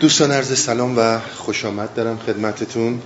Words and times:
دوستان 0.00 0.32
عرض 0.32 0.58
سلام 0.58 0.98
و 0.98 1.18
خوش 1.18 1.64
آمد 1.64 1.94
دارم 1.94 2.18
خدمتتون. 2.18 3.02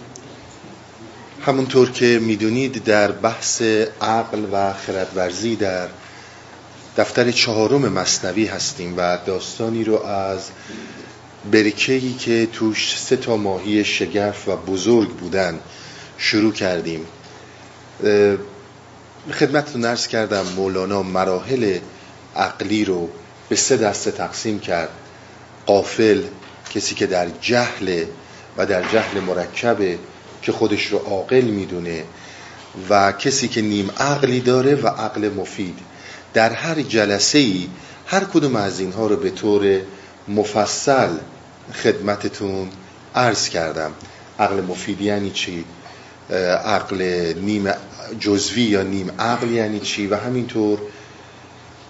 همونطور 1.46 1.91
که 1.91 2.21
می‌دونید 2.23 2.85
در 2.85 3.12
بحث 3.12 3.62
عقل 4.01 4.45
و 4.53 4.73
خردورزی 4.73 5.57
در 5.57 5.88
دفتر 6.96 7.30
چهارم 7.30 7.93
مصنوی 7.93 8.46
هستیم 8.46 8.95
و 8.96 9.19
داستانی 9.27 9.84
رو 9.84 10.02
از 10.02 10.41
برکهی 11.52 12.15
که 12.15 12.48
توش 12.52 12.98
سه 13.01 13.16
تا 13.16 13.37
ماهی 13.37 13.84
شگرف 13.84 14.48
و 14.48 14.56
بزرگ 14.56 15.09
بودن 15.09 15.61
شروع 16.19 16.52
کردیم. 16.52 17.06
خدمتتون 19.33 19.84
ارز 19.84 20.06
کردم 20.06 20.47
مولانا 20.56 21.02
مراحل 21.02 21.79
عقلی 22.37 22.84
رو 22.84 23.09
به 23.48 23.56
سه 23.56 23.77
دسته 23.77 24.11
تقسیم 24.11 24.59
کرد. 24.59 24.91
قافل 25.66 26.23
کسی 26.74 26.95
که 26.95 27.06
در 27.06 27.28
جهل 27.41 28.05
و 28.56 28.66
در 28.66 28.82
جهل 28.92 29.20
مرکبه 29.20 29.98
که 30.42 30.52
خودش 30.52 30.87
رو 30.87 30.98
عاقل 30.98 31.41
می‌دونه 31.41 32.05
و 32.91 33.12
کسی 33.12 33.48
که 33.48 33.62
نیم 33.62 33.91
عقلی 33.91 34.41
داره 34.41 34.74
و 34.74 34.88
عقل 34.88 35.30
مفید. 35.37 35.79
در 36.34 36.52
هر 36.52 36.74
جلسه 36.82 37.38
ای 37.38 37.68
هر 38.06 38.24
کدوم 38.24 38.56
از 38.56 38.80
اینها 38.80 39.06
رو 39.06 39.16
به 39.16 39.30
طور 39.30 39.80
مفصل 40.29 41.09
خدمتتون 41.74 42.70
عرض 43.15 43.48
کردم. 43.48 43.93
عقل 44.38 44.60
مفید 44.60 45.01
یعنی 45.01 45.30
چی؟ 45.30 45.65
عقل 46.65 47.02
نیم 47.37 47.73
جزوی 48.20 48.62
یا 48.62 48.82
نیم 48.82 49.10
عقل 49.18 49.51
یعنی 49.51 49.80
چی؟ 49.80 50.06
و 50.06 50.16
همینطور 50.16 50.79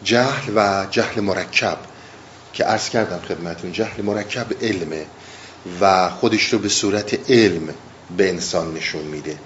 جهل 0.05 0.53
و 0.57 0.87
جهل 0.91 1.21
مرکب. 1.21 1.79
که 2.55 2.65
عرض 2.65 2.89
کردم 2.89 3.19
خدمتون 3.29 3.73
جهل 3.73 4.03
مرکب 4.03 4.47
علمه 4.63 5.07
و 5.81 6.11
خودش 6.11 6.53
رو 6.53 6.59
به 6.59 6.69
صورت 6.69 7.31
علم 7.31 7.69
به 8.17 8.29
انسان 8.29 8.75
نشون 8.75 9.03
میده. 9.03 9.39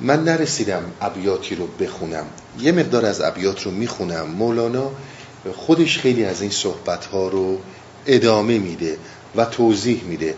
من 0.00 0.24
نرسیدم 0.24 0.82
ابیاتی 1.00 1.54
رو 1.54 1.66
بخونم. 1.66 2.26
یه 2.60 2.72
مقدار 2.72 3.06
از 3.06 3.20
ابیات 3.20 3.62
رو 3.62 3.70
می‌خونم. 3.70 4.26
مولانا 4.30 4.90
خودش 5.56 5.98
خیلی 5.98 6.24
از 6.24 6.40
این 6.40 6.50
صحبت 6.50 7.04
ها 7.04 7.28
رو 7.28 7.58
ادامه 8.06 8.58
میده 8.58 8.96
و 9.36 9.44
توضیح 9.44 10.02
میده. 10.04 10.34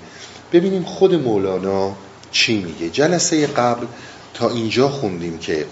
ببینیم 0.52 0.82
خود 0.82 1.14
مولانا 1.14 1.96
چی 2.30 2.62
میگه. 2.62 2.90
جلسه 2.90 3.46
قبل 3.46 3.86
تا 4.34 4.50
اینجا 4.50 4.88
خوندیم 4.88 5.38
که 5.38 5.66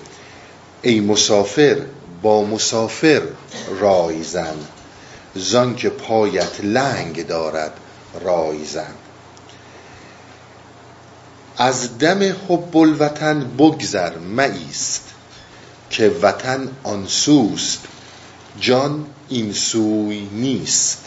ای 0.82 1.00
مسافر 1.00 1.82
با 2.22 2.44
مسافر 2.44 3.22
رایزن 3.80 4.54
زان 5.34 5.76
که 5.76 5.90
پایت 5.90 6.60
لنگ 6.60 7.26
دارد 7.26 7.72
رایزن 8.20 8.94
از 11.56 11.98
دم 11.98 12.22
حب 12.22 12.76
الوطن 12.76 13.50
بگذر 13.58 14.18
مایست 14.18 15.02
که 15.90 16.08
وطن 16.08 16.68
آنسوست 16.82 17.80
جان 18.60 19.06
این 19.28 19.52
سوی 19.52 20.28
نیست. 20.32 20.98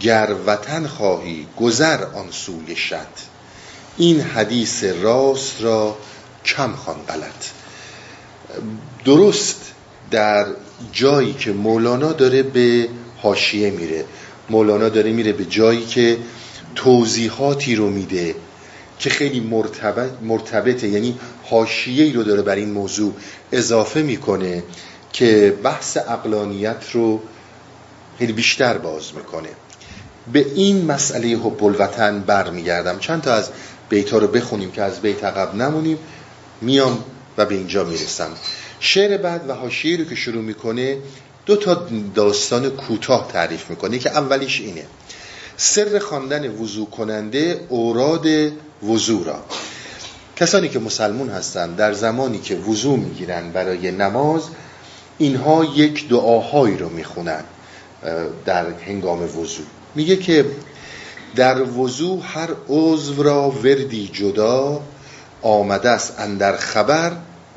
گر 0.00 0.34
وطن 0.46 0.86
خواهی 0.86 1.46
گذر 1.60 2.04
آن 2.04 2.30
سوی 2.30 2.76
شد 2.76 3.06
این 3.96 4.20
حدیث 4.20 4.84
راست 4.84 5.62
را 5.62 5.96
کم 6.44 6.72
خوان 6.76 7.02
غلط. 7.08 7.50
درست 9.04 9.60
در 10.10 10.46
جایی 10.92 11.32
که 11.32 11.52
مولانا 11.52 12.12
داره 12.12 12.42
به 12.42 12.88
حاشیه 13.22 13.70
میره. 13.70 14.04
مولانا 14.50 14.88
داره 14.88 15.12
میره 15.12 15.32
به 15.32 15.44
جایی 15.44 15.86
که 15.86 16.18
توضیحاتی 16.74 17.76
رو 17.76 17.90
میده 17.90 18.34
که 18.98 19.10
خیلی 19.10 19.40
مرتبط 19.40 20.10
مرتبطه. 20.22 20.88
یعنی 20.88 21.18
حاشیه‌ای 21.44 22.12
رو 22.12 22.22
داره 22.22 22.42
بر 22.42 22.54
این 22.54 22.70
موضوع 22.70 23.12
اضافه 23.52 24.02
می‌کنه 24.02 24.62
که 25.12 25.54
بحث 25.62 25.96
اقلانیت 25.96 26.84
رو 26.92 27.20
خیلی 28.18 28.32
بیشتر 28.32 28.78
باز 28.78 29.14
می‌کنه. 29.14 29.48
به 30.32 30.46
این 30.54 30.84
مسئله 30.84 31.28
حب 31.28 31.64
الوطن 31.64 32.20
برمیگردم. 32.20 32.98
چند 32.98 33.22
تا 33.22 33.32
از 33.34 33.50
بیتا 33.88 34.18
رو 34.18 34.26
بخونیم 34.26 34.70
که 34.70 34.82
از 34.82 35.00
بیت 35.00 35.24
عقب 35.24 35.54
نمونیم. 35.54 35.98
میام 36.60 37.04
و 37.38 37.46
به 37.46 37.54
اینجا 37.54 37.84
می‌رسم. 37.84 38.30
شعر 38.80 39.16
بعد 39.16 39.48
و 39.48 39.52
حاشیه 39.52 39.96
رو 39.96 40.04
که 40.04 40.14
شروع 40.14 40.42
می‌کنه 40.42 40.98
دو 41.46 41.56
تا 41.56 41.86
داستان 42.14 42.70
کوتاه 42.70 43.28
تعریف 43.32 43.70
می‌کنه 43.70 43.98
که 43.98 44.10
اولیش 44.10 44.60
اینه. 44.60 44.86
سر 45.56 45.98
خواندن 45.98 46.50
وضو 46.50 46.86
کننده 46.86 47.60
اوراد 47.68 48.26
وضو 48.82 49.24
را. 49.24 49.44
کسانی 50.36 50.68
که 50.68 50.78
مسلمون 50.78 51.28
هستن 51.28 51.74
در 51.74 51.92
زمانی 51.92 52.38
که 52.38 52.56
وضو 52.56 52.96
می‌گیرن 52.96 53.52
برای 53.52 53.90
نماز 53.90 54.42
اینها 55.18 55.64
یک 55.64 56.08
دعاهایی 56.08 56.76
رو 56.76 56.88
می‌خونن 56.88 57.44
در 58.44 58.66
هنگام 58.86 59.22
وضو 59.22 59.62
میگه 59.94 60.16
که 60.16 60.44
در 61.36 61.62
وضو 61.62 62.20
هر 62.20 62.48
عضو 62.68 63.22
را 63.22 63.50
وردی 63.50 64.10
جدا 64.12 64.80
آمده 65.42 65.90
است 65.90 66.14
اندر 66.18 66.56
خبر 66.56 67.12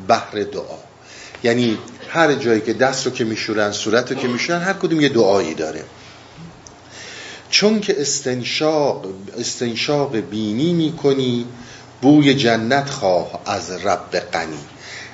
بحر 0.07 0.43
دعا. 0.43 0.78
یعنی 1.43 1.77
هر 2.09 2.33
جایی 2.33 2.61
که 2.61 2.73
دست 2.73 3.05
رو 3.05 3.11
که 3.11 3.23
میشورن 3.23 3.71
صورت 3.71 4.11
رو 4.11 4.17
که 4.17 4.27
میشورن 4.27 4.61
هر 4.61 4.73
کدوم 4.73 5.01
یه 5.01 5.09
دعایی 5.09 5.53
داره. 5.53 5.83
چون 7.49 7.79
که 7.79 8.01
استنشاق, 8.01 9.05
استنشاق 9.39 10.17
بینی 10.17 10.73
می‌کنی 10.73 11.45
بوی 12.01 12.33
جنت 12.33 12.89
خواه 12.89 13.41
از 13.45 13.71
رب 13.71 14.19
غنی. 14.33 14.59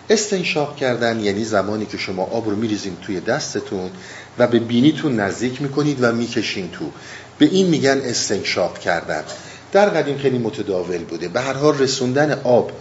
استنشاق 0.10 0.76
کردن 0.76 1.20
یعنی 1.20 1.44
زمانی 1.44 1.86
که 1.86 1.98
شما 1.98 2.24
آب 2.24 2.50
رو 2.50 2.56
میریزین 2.56 2.98
توی 3.02 3.20
دستتون 3.20 3.90
و 4.38 4.48
به 4.48 4.60
بینیتون 4.60 5.20
نزدیک 5.20 5.62
می‌کنید 5.62 6.04
و 6.04 6.12
می‌کشین 6.12 6.72
تو. 6.72 6.92
به 7.38 7.46
این 7.46 7.68
میگن 7.68 8.02
استنشاق 8.04 8.80
کردن. 8.80 9.24
در 9.72 9.90
قدیم 9.90 10.18
خیلی 10.18 10.38
متداول 10.38 10.98
بوده. 10.98 11.28
به 11.28 11.42
هر 11.42 11.54
حال 11.54 11.78
رسوندن 11.78 12.42
آب 12.44 12.72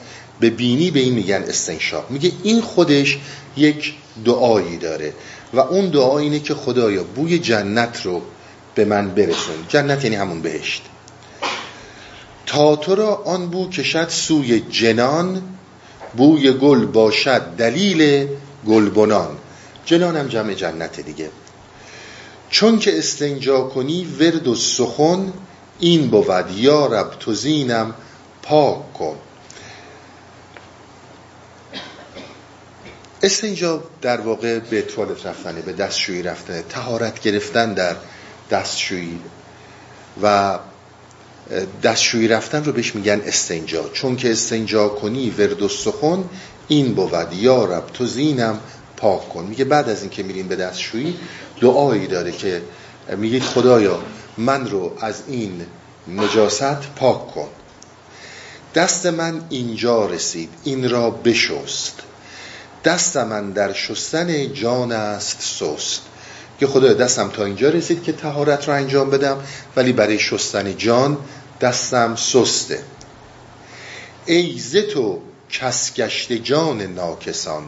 به 0.41 0.51
بینی 0.51 0.91
به 0.91 1.01
این 1.01 1.15
میگن 1.15 1.43
استنشاق. 1.43 2.11
میگه 2.11 2.33
این 2.43 2.61
خودش 2.61 3.19
یک 3.57 3.95
دعایی 4.25 4.77
داره 4.77 5.13
و 5.53 5.61
اون 5.61 5.89
دعا 5.89 6.19
اینه 6.19 6.41
که 6.41 6.55
خدایا 6.55 7.05
بوی 7.05 7.39
جنت 7.39 8.03
رو 8.03 8.23
به 8.75 8.85
من 8.85 9.11
برسون. 9.11 9.55
جنت 9.69 10.05
یعنی 10.05 10.17
همون 10.17 10.43
بهشت. 10.43 10.83
تا 12.47 12.77
تو 12.77 12.95
را 12.95 13.15
آن 13.15 13.47
بو 13.47 13.69
کشد 13.69 14.09
سوی 14.09 14.61
جنان 14.61 15.43
بوی 16.17 16.53
گل 16.53 16.87
باشد 16.87 17.43
دلیل 17.59 18.29
گلبنان 18.67 19.37
جنان 19.85 20.17
هم 20.17 20.29
جمع 20.29 20.55
جنت 20.55 21.01
دیگه. 21.01 21.31
چون 22.51 22.79
که 22.79 22.99
استنجا 22.99 23.61
کنی 23.61 24.07
ورد 24.21 24.49
و 24.49 24.55
سخن 24.55 25.33
این 25.81 26.09
بود. 26.09 26.45
یا 26.57 26.87
رب 26.87 27.11
تو 27.21 27.35
زینم 27.35 27.95
پاک 28.43 28.93
کن. 28.93 29.17
استنجا 33.25 33.83
در 34.03 34.21
واقع 34.21 34.59
به 34.59 34.83
توالت 34.83 35.27
رفتنه 35.27 35.61
به 35.61 35.73
دستشویی 35.73 36.23
رفتنه. 36.23 36.63
تهارت 36.69 37.21
گرفتن 37.21 37.75
در 37.75 37.97
دستشویی. 38.51 39.19
و 40.23 40.59
دستشویی 41.83 42.29
رفتن 42.29 42.65
رو 42.65 42.73
بهش 42.73 42.95
میگن 42.95 43.21
استنجا. 43.21 43.89
چون 43.89 44.17
که 44.17 44.33
استنجا 44.33 44.89
کنی 44.89 45.31
ورد 45.31 45.63
و 45.63 45.69
سخن 45.69 46.25
این 46.69 46.95
بود. 46.95 47.33
یا 47.33 47.65
رب 47.65 47.87
تو 47.87 48.07
زینم 48.07 48.61
پاک 48.97 49.29
کن. 49.29 49.45
میگه 49.45 49.65
بعد 49.65 49.89
از 49.89 50.01
اینکه 50.01 50.23
میرین 50.23 50.49
به 50.49 50.57
دستشویی 50.57 51.17
دعایی 51.61 52.07
داره 52.07 52.33
که 52.33 52.63
میگه 53.17 53.41
خدایا 53.41 54.03
من 54.39 54.71
رو 54.71 54.93
از 55.01 55.23
این 55.29 55.67
نجاست 56.09 56.95
پاک 56.97 57.35
کن. 57.35 57.49
دست 58.75 59.07
من 59.07 59.43
اینجا 59.51 60.07
رسید. 60.07 60.49
این 60.65 60.91
را 60.91 61.11
بشست. 61.11 62.03
دست 62.85 63.17
من 63.17 63.51
در 63.51 63.73
شستن 63.73 64.53
جان 64.53 64.93
است 64.93 65.41
سست. 65.41 66.03
که 66.61 66.67
خدای 66.67 66.95
دستم 66.95 67.29
تا 67.29 67.45
اینجا 67.45 67.69
رسید 67.69 68.03
که 68.03 68.13
تهارت 68.13 68.69
رو 68.69 68.75
انجام 68.75 69.11
بدم 69.11 69.45
ولی 69.77 69.93
برای 69.93 70.19
شستن 70.19 70.77
جان 70.77 71.19
دستم 71.61 72.17
سسته. 72.17 72.83
ای 74.27 74.61
تو 74.95 75.23
کسگشت 75.51 76.33
جان 76.33 76.83
ناکسان 76.83 77.63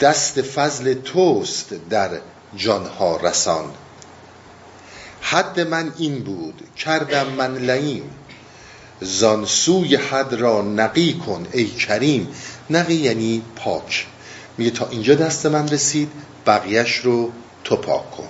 دست 0.00 0.42
فضل 0.42 0.94
توست 0.94 1.74
در 1.90 2.10
جانها 2.56 3.16
رسان. 3.16 3.64
حد 5.20 5.60
من 5.60 5.92
این 5.98 6.22
بود 6.22 6.62
کردم 6.76 7.26
من 7.26 7.56
لعیم 7.58 8.10
زانسوی 9.00 9.96
حد 9.96 10.34
را 10.34 10.62
نقی 10.62 11.20
کن 11.26 11.46
ای 11.52 11.66
کریم 11.66 12.28
نقی 12.76 12.94
یعنی 12.94 13.42
پاک. 13.56 14.06
میگه 14.58 14.70
تا 14.70 14.88
اینجا 14.88 15.14
دست 15.14 15.46
من 15.46 15.68
رسید 15.68 16.10
بقیهش 16.46 16.96
رو 16.96 17.32
تو 17.64 17.76
پاک 17.76 18.10
کن. 18.10 18.28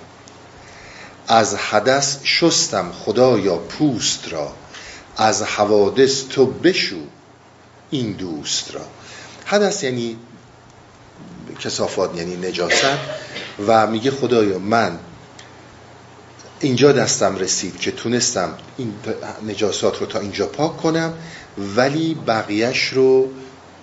از 1.27 1.55
حدث 1.55 2.17
شستم 2.23 2.91
خدایا 2.91 3.57
پوست 3.57 4.29
را 4.29 4.53
از 5.17 5.43
حوادث 5.43 6.23
تو 6.29 6.45
بشو 6.45 6.99
این 7.89 8.11
دوست 8.11 8.71
را. 8.75 8.85
حدث 9.45 9.83
یعنی 9.83 10.17
کسافات 11.59 12.17
یعنی 12.17 12.35
نجاست. 12.35 12.85
و 13.67 13.87
میگه 13.87 14.11
خدایا 14.11 14.59
من 14.59 14.99
اینجا 16.59 16.91
دستم 16.91 17.35
رسید 17.35 17.79
که 17.79 17.91
تونستم 17.91 18.53
این 18.77 18.93
نجاسات 19.47 19.99
رو 19.99 20.05
تا 20.05 20.19
اینجا 20.19 20.45
پاک 20.45 20.77
کنم 20.77 21.13
ولی 21.75 22.13
بقیهش 22.27 22.87
رو 22.87 23.29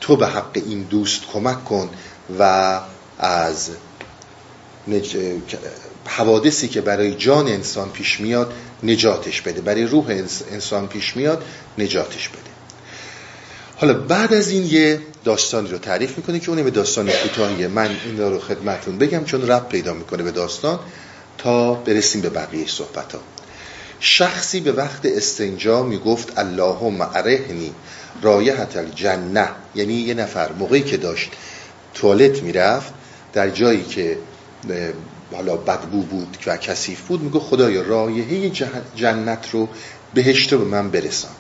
تو 0.01 0.17
به 0.17 0.27
حق 0.27 0.51
این 0.55 0.83
دوست 0.83 1.21
کمک 1.33 1.65
کن 1.65 1.91
و 2.39 2.81
از 3.19 3.71
حوادثی 6.07 6.69
که 6.69 6.81
برای 6.81 7.15
جان 7.15 7.49
انسان 7.49 7.91
پیش 7.91 8.21
میاد 8.21 8.53
نجاتش 8.83 9.41
بده. 9.41 9.61
برای 9.61 9.85
روح 9.85 10.25
انسان 10.51 10.89
پیش 10.89 11.17
میاد 11.17 11.45
نجاتش 11.79 12.29
بده. 12.29 12.51
حالا 13.77 13.95
بعد 13.95 14.35
از 14.35 14.49
این 14.49 14.67
یه 14.67 15.01
داستانی 15.25 15.69
رو 15.69 15.79
تعریف 15.79 16.17
می‌کنه 16.17 16.41
که 16.41 16.49
اونه 16.49 16.63
به 16.63 16.71
داستان 16.71 17.11
کوتاهیه. 17.11 17.69
من 17.69 17.97
این 18.05 18.21
رو 18.21 18.39
خدمتون 18.39 18.99
بگم 18.99 19.25
چون 19.25 19.49
رب 19.49 19.69
پیدا 19.69 19.95
می‌کنه 19.95 20.23
به 20.23 20.31
داستان 20.31 20.79
تا 21.39 21.75
برسیم 21.75 22.21
به 22.21 22.31
بقیه 22.31 22.67
صحبت 22.67 23.13
ها 23.13 23.21
شخصی 24.01 24.61
به 24.61 24.73
وقت 24.73 25.07
استنجا 25.07 25.83
می‌گفت 25.83 26.39
اللهم 26.39 27.01
ارهنی 27.01 27.73
رایحت 28.23 28.77
الجنه 28.77 29.49
یعنی 29.75 29.95
یه 29.95 30.15
نفر 30.15 30.53
موقعی 30.53 30.83
که 30.83 30.97
داشت 30.97 31.31
توالت 31.95 32.43
می‌رفت 32.43 32.93
در 33.33 33.51
جایی 33.51 33.85
که 33.85 34.19
حالا 35.33 35.57
بدبو 35.57 36.03
بود 36.03 36.37
و 36.47 36.57
کثیف 36.57 37.01
بود 37.01 37.23
میگه 37.23 37.39
خدایا 37.39 37.83
رایحه 37.83 38.51
جنت 38.97 39.51
رو 39.53 39.69
بهشت 40.15 40.53
رو 40.53 40.59
به 40.59 40.65
من 40.65 40.91
برسان. 40.91 41.31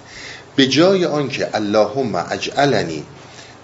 به 0.56 0.67
جای 0.67 1.05
آنکه 1.05 1.56
اللهم 1.56 2.15
اجعلنی 2.31 3.05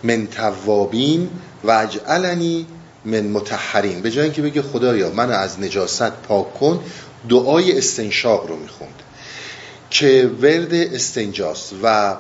من 0.03 0.27
توابین 0.27 1.31
و 1.65 1.71
اجعلنی 1.71 2.67
من 3.05 3.21
متحرین 3.21 4.01
به 4.01 4.11
جای 4.11 4.25
اینکه 4.25 4.43
بگه 4.43 4.63
خدایا 4.63 5.11
من 5.11 5.31
از 5.31 5.61
نجاست 5.61 6.11
پاک 6.11 6.55
کن 6.55 6.81
دعای 7.29 7.79
استنشاق 7.79 8.49
رو 8.49 8.57
می‌خوند 8.57 9.03
که 9.91 10.31
ورد 10.43 10.75
استنجاست 10.75 11.73
و 11.83 12.17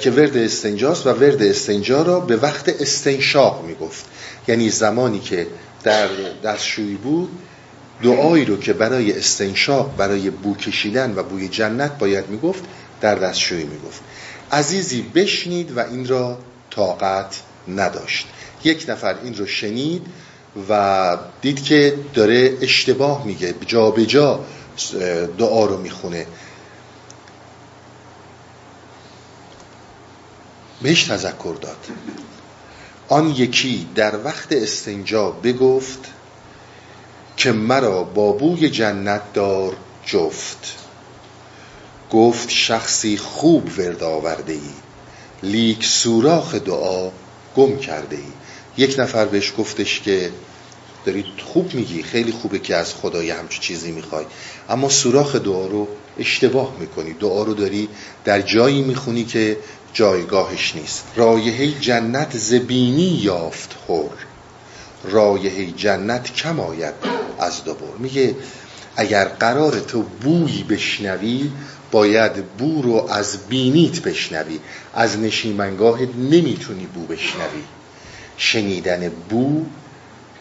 که 0.00 0.10
ورد 0.10 0.36
استنجاست 0.36 1.06
و 1.06 1.10
ورد 1.10 1.42
استنجا 1.42 2.02
را 2.02 2.20
به 2.20 2.36
وقت 2.36 2.68
استنشاق 2.68 3.64
می‌گفت. 3.64 4.04
یعنی 4.48 4.70
زمانی 4.70 5.20
که 5.20 5.46
در 5.84 6.08
دستشویی 6.44 6.94
بود 6.94 7.28
دعایی 8.02 8.44
رو 8.44 8.56
که 8.56 8.72
برای 8.72 9.18
استنشاق 9.18 9.96
برای 9.96 10.30
بو 10.30 10.56
کشیدن 10.56 11.14
و 11.16 11.22
بوی 11.22 11.48
جنت 11.48 11.98
باید 11.98 12.28
می‌گفت 12.28 12.64
در 13.00 13.14
دستشویی 13.14 13.64
می‌گفت. 13.64 14.00
عزیزی 14.52 15.02
بشنید 15.02 15.76
و 15.76 15.80
این 15.80 16.06
را 16.06 16.38
طاقت 16.70 17.40
نداشت. 17.68 18.26
یک 18.64 18.84
نفر 18.88 19.14
این 19.24 19.34
رو 19.34 19.46
شنید 19.46 20.06
و 20.68 21.16
دید 21.42 21.62
که 21.64 21.94
داره 22.14 22.52
اشتباه 22.60 23.26
میگه 23.26 23.54
جا 23.66 23.90
به 23.90 24.06
جا 24.06 24.40
دعا 25.38 25.64
رو 25.64 25.78
می‌خونه. 25.78 26.26
بهش 30.86 31.04
تذکر 31.04 31.56
داد. 31.60 31.76
آن 33.08 33.30
یکی 33.30 33.86
در 33.94 34.24
وقت 34.24 34.52
استنجا 34.52 35.30
بگفت 35.30 35.98
که 37.36 37.52
مرا 37.52 38.02
با 38.04 38.32
بوی 38.32 38.70
جنت 38.70 39.32
دار 39.32 39.76
جفت. 40.06 40.76
گفت 42.10 42.50
شخصی 42.50 43.16
خوب 43.16 43.78
ورد 43.78 44.02
آورده 44.02 44.52
ای 44.52 44.70
لیک 45.42 45.84
سوراخ 45.84 46.54
دعا 46.54 47.10
گم 47.56 47.78
کرده 47.78 48.16
ای 48.16 48.32
یک 48.84 48.98
نفر 48.98 49.24
بهش 49.24 49.52
گفتش 49.58 50.00
که 50.00 50.30
داری 51.06 51.24
خوب 51.44 51.74
میگی 51.74 52.02
خیلی 52.02 52.32
خوبه 52.32 52.58
که 52.58 52.76
از 52.76 52.94
خدای 52.94 53.30
همچون 53.30 53.60
چیزی 53.60 53.92
می‌خوای 53.92 54.24
اما 54.68 54.88
سوراخ 54.88 55.36
دعا 55.36 55.66
رو 55.66 55.88
اشتباه 56.18 56.76
می‌کنی. 56.80 57.12
دعا 57.12 57.42
رو 57.42 57.54
داری 57.54 57.88
در 58.24 58.40
جایی 58.42 58.82
می‌خونی 58.82 59.24
که 59.24 59.56
جایگاهش 59.96 60.76
نیست. 60.76 61.04
رایحه 61.16 61.80
جنت 61.80 62.36
زبینی 62.36 63.20
یافت 63.22 63.76
خور 63.86 64.16
رایحه 65.04 65.66
جنت 65.66 66.34
کم 66.34 66.60
آید 66.60 66.94
از 67.38 67.64
دوبار 67.64 67.96
میگه 67.98 68.34
اگر 68.96 69.24
قرار 69.24 69.80
تو 69.80 70.02
بوی 70.02 70.62
بشنوی 70.62 71.50
باید 71.90 72.44
بو 72.44 72.82
رو 72.82 73.08
از 73.10 73.38
بینیت 73.48 74.00
بشنوی. 74.00 74.58
از 74.94 75.18
نشیمنگاهت 75.18 76.08
نمی‌تونی 76.30 76.86
بو 76.86 77.06
بشنوی. 77.06 77.62
شنیدن 78.36 79.08
بو 79.08 79.64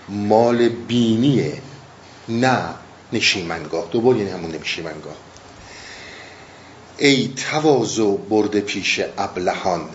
مال 0.09 0.69
بینیه 0.69 1.61
نه 2.29 2.59
نشیمنگاه. 3.13 3.87
دوبار 3.91 4.15
یعنی 4.15 4.29
همون 4.29 4.51
نشیمنگاه 4.51 5.15
ای 6.97 7.27
تواضع 7.27 8.17
برده 8.29 8.61
پیش 8.61 9.01
ابلهان 9.17 9.89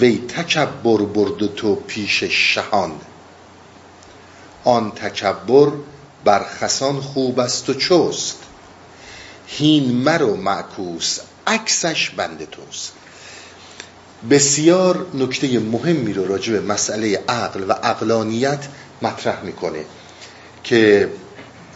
وی 0.00 0.18
تکبر 0.18 1.02
برد 1.02 1.54
تو 1.54 1.74
پیش 1.74 2.24
شهان. 2.24 2.92
آن 4.64 4.90
تکبر 4.90 5.72
بر 6.24 6.44
خسان 6.44 7.00
خوب 7.00 7.40
است 7.40 7.70
و 7.70 7.74
چست 7.74 8.38
هین 9.46 9.92
مرو 9.92 10.36
معکوس 10.36 11.18
عکسش 11.46 12.10
بند 12.10 12.50
توست. 12.50 12.92
بسیار 14.30 15.06
نکته 15.14 15.58
مهمی 15.58 16.12
رو 16.12 16.24
راجع 16.24 16.52
به 16.52 16.60
مسئله 16.60 17.24
عقل 17.28 17.64
و 17.68 17.72
عقلانیت 17.72 18.64
مطرح 19.02 19.42
می‌کنه 19.42 19.84
که 20.64 21.10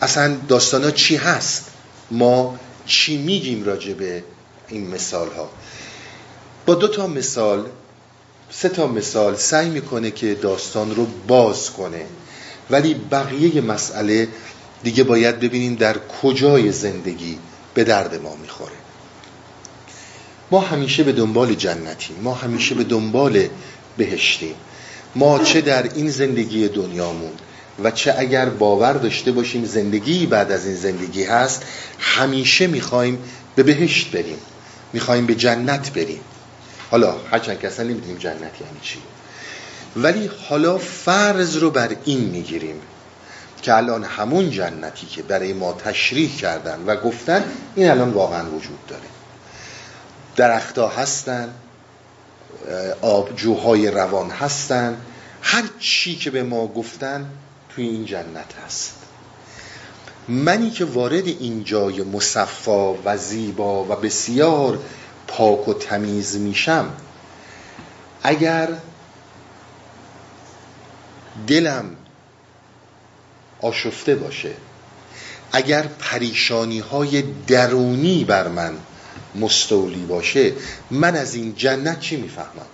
اصلا 0.03 0.37
داستانا 0.49 0.91
چی 0.91 1.17
هست؟ 1.17 1.65
ما 2.11 2.59
چی 2.87 3.17
میگیم 3.17 3.65
راجع 3.65 3.93
به 3.93 4.25
این 4.69 4.91
مثال 4.91 5.29
ها 5.29 5.51
با 6.67 6.75
دو 6.75 6.89
تا 6.89 7.07
مثال 7.07 7.67
سه 8.51 8.69
تا 8.69 8.87
مثال 8.87 9.37
سعی 9.37 9.71
می‌کنه 9.71 10.11
که 10.11 10.35
داستان 10.35 10.95
رو 10.95 11.07
باز 11.29 11.71
کنه. 11.71 12.07
ولی 12.71 12.95
بقیه 12.95 13.61
مسئله 13.61 14.29
دیگه 14.83 15.05
باید 15.05 15.41
ببینیم 15.41 15.75
در 15.75 15.97
کجای 16.23 16.73
زندگی 16.73 17.39
به 17.75 17.85
درد 17.85 18.23
ما 18.23 18.37
می‌خوره. 18.37 18.73
ما 20.51 20.61
همیشه 20.61 21.03
به 21.03 21.13
دنبال 21.13 21.55
جنتیم. 21.55 22.17
ما 22.23 22.35
همیشه 22.35 22.75
به 22.75 22.85
دنبال 22.85 23.49
بهشتیم. 23.97 24.55
ما 25.15 25.39
چه 25.39 25.61
در 25.61 25.83
این 25.95 26.11
زندگی 26.11 26.69
دنیامون؟ 26.69 27.33
و 27.85 27.91
چه 27.91 28.15
اگر 28.19 28.49
باور 28.49 28.93
داشته 28.93 29.33
باشیم 29.33 29.65
زندگی 29.65 30.27
بعد 30.27 30.53
از 30.53 30.67
این 30.67 30.77
زندگی 30.77 31.25
هست 31.25 31.63
همیشه 31.99 32.67
می‌خوایم 32.67 33.19
به 33.57 33.63
بهشت 33.63 34.11
بریم. 34.11 34.39
می‌خوایم 34.93 35.27
به 35.27 35.35
جنت 35.35 35.93
بریم. 35.93 36.21
حالا 36.91 37.17
هرچند 37.31 37.61
که 37.61 37.67
اصلا 37.67 37.87
نمی‌دونیم 37.87 38.17
جنت 38.17 38.41
یعنی 38.41 38.81
چی. 38.83 38.99
ولی 39.97 40.31
حالا 40.49 40.79
فرض 40.79 41.57
رو 41.57 41.71
بر 41.71 41.97
این 42.05 42.21
می‌گیریم 42.21 42.81
که 43.63 43.75
الان 43.75 44.05
همون 44.05 44.51
جنتی 44.51 45.07
که 45.07 45.23
برای 45.23 45.53
ما 45.53 45.73
تشریح 45.73 46.37
کردن 46.37 46.85
و 46.87 46.97
گفتن 46.97 47.45
این 47.75 47.91
الان 47.91 48.11
واقعا 48.11 48.51
وجود 48.51 48.87
داره. 48.89 49.03
درختها 50.37 50.89
هستن 50.89 51.49
آبجوهای 53.03 53.91
روان 53.91 54.31
هستن 54.31 54.97
هر 55.43 55.65
چی 55.79 56.17
که 56.17 56.31
به 56.31 56.43
ما 56.43 56.67
گفتن 56.67 57.27
توی 57.77 57.89
این 57.89 58.05
جنت 58.05 58.55
هست. 58.67 58.95
منی 60.29 60.71
که 60.71 60.85
وارد 60.85 61.27
این 61.27 61.65
جای 61.65 62.03
مصفا 62.03 62.95
و 63.05 63.17
زیبا 63.17 63.85
و 63.85 63.89
بسیار 63.89 64.79
پاک 65.27 65.69
و 65.69 65.75
تمیز 65.75 66.37
میشم 66.37 66.93
اگر 68.23 68.69
دلم 71.47 71.97
آشفته 73.63 74.15
باشه 74.15 74.51
اگر 75.53 75.83
پریشانی 75.83 76.79
های 76.79 77.23
درونی 77.47 78.25
بر 78.25 78.49
من 78.49 78.75
مستولی 79.35 80.05
باشه 80.05 80.53
من 80.91 81.17
از 81.17 81.35
این 81.35 81.55
جنت 81.55 82.01
چی 82.01 82.17
می‌فهمم؟ 82.17 82.67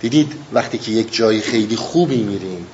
دیدید 0.00 0.32
وقتی 0.52 0.78
که 0.78 0.92
یک 0.92 1.14
جای 1.14 1.40
خیلی 1.40 1.76
خوبی 1.76 2.22
میریم 2.22 2.66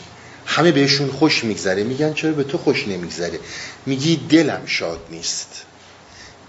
همه 0.46 0.72
بهشون 0.72 1.10
خوش 1.10 1.44
میگذره. 1.44 1.82
میگن 1.82 2.12
چرا 2.12 2.32
به 2.32 2.44
تو 2.44 2.58
خوش 2.58 2.88
نمیگذره؟ 2.88 3.38
میگی 3.86 4.16
دلم 4.28 4.62
شاد 4.66 5.00
نیست. 5.10 5.62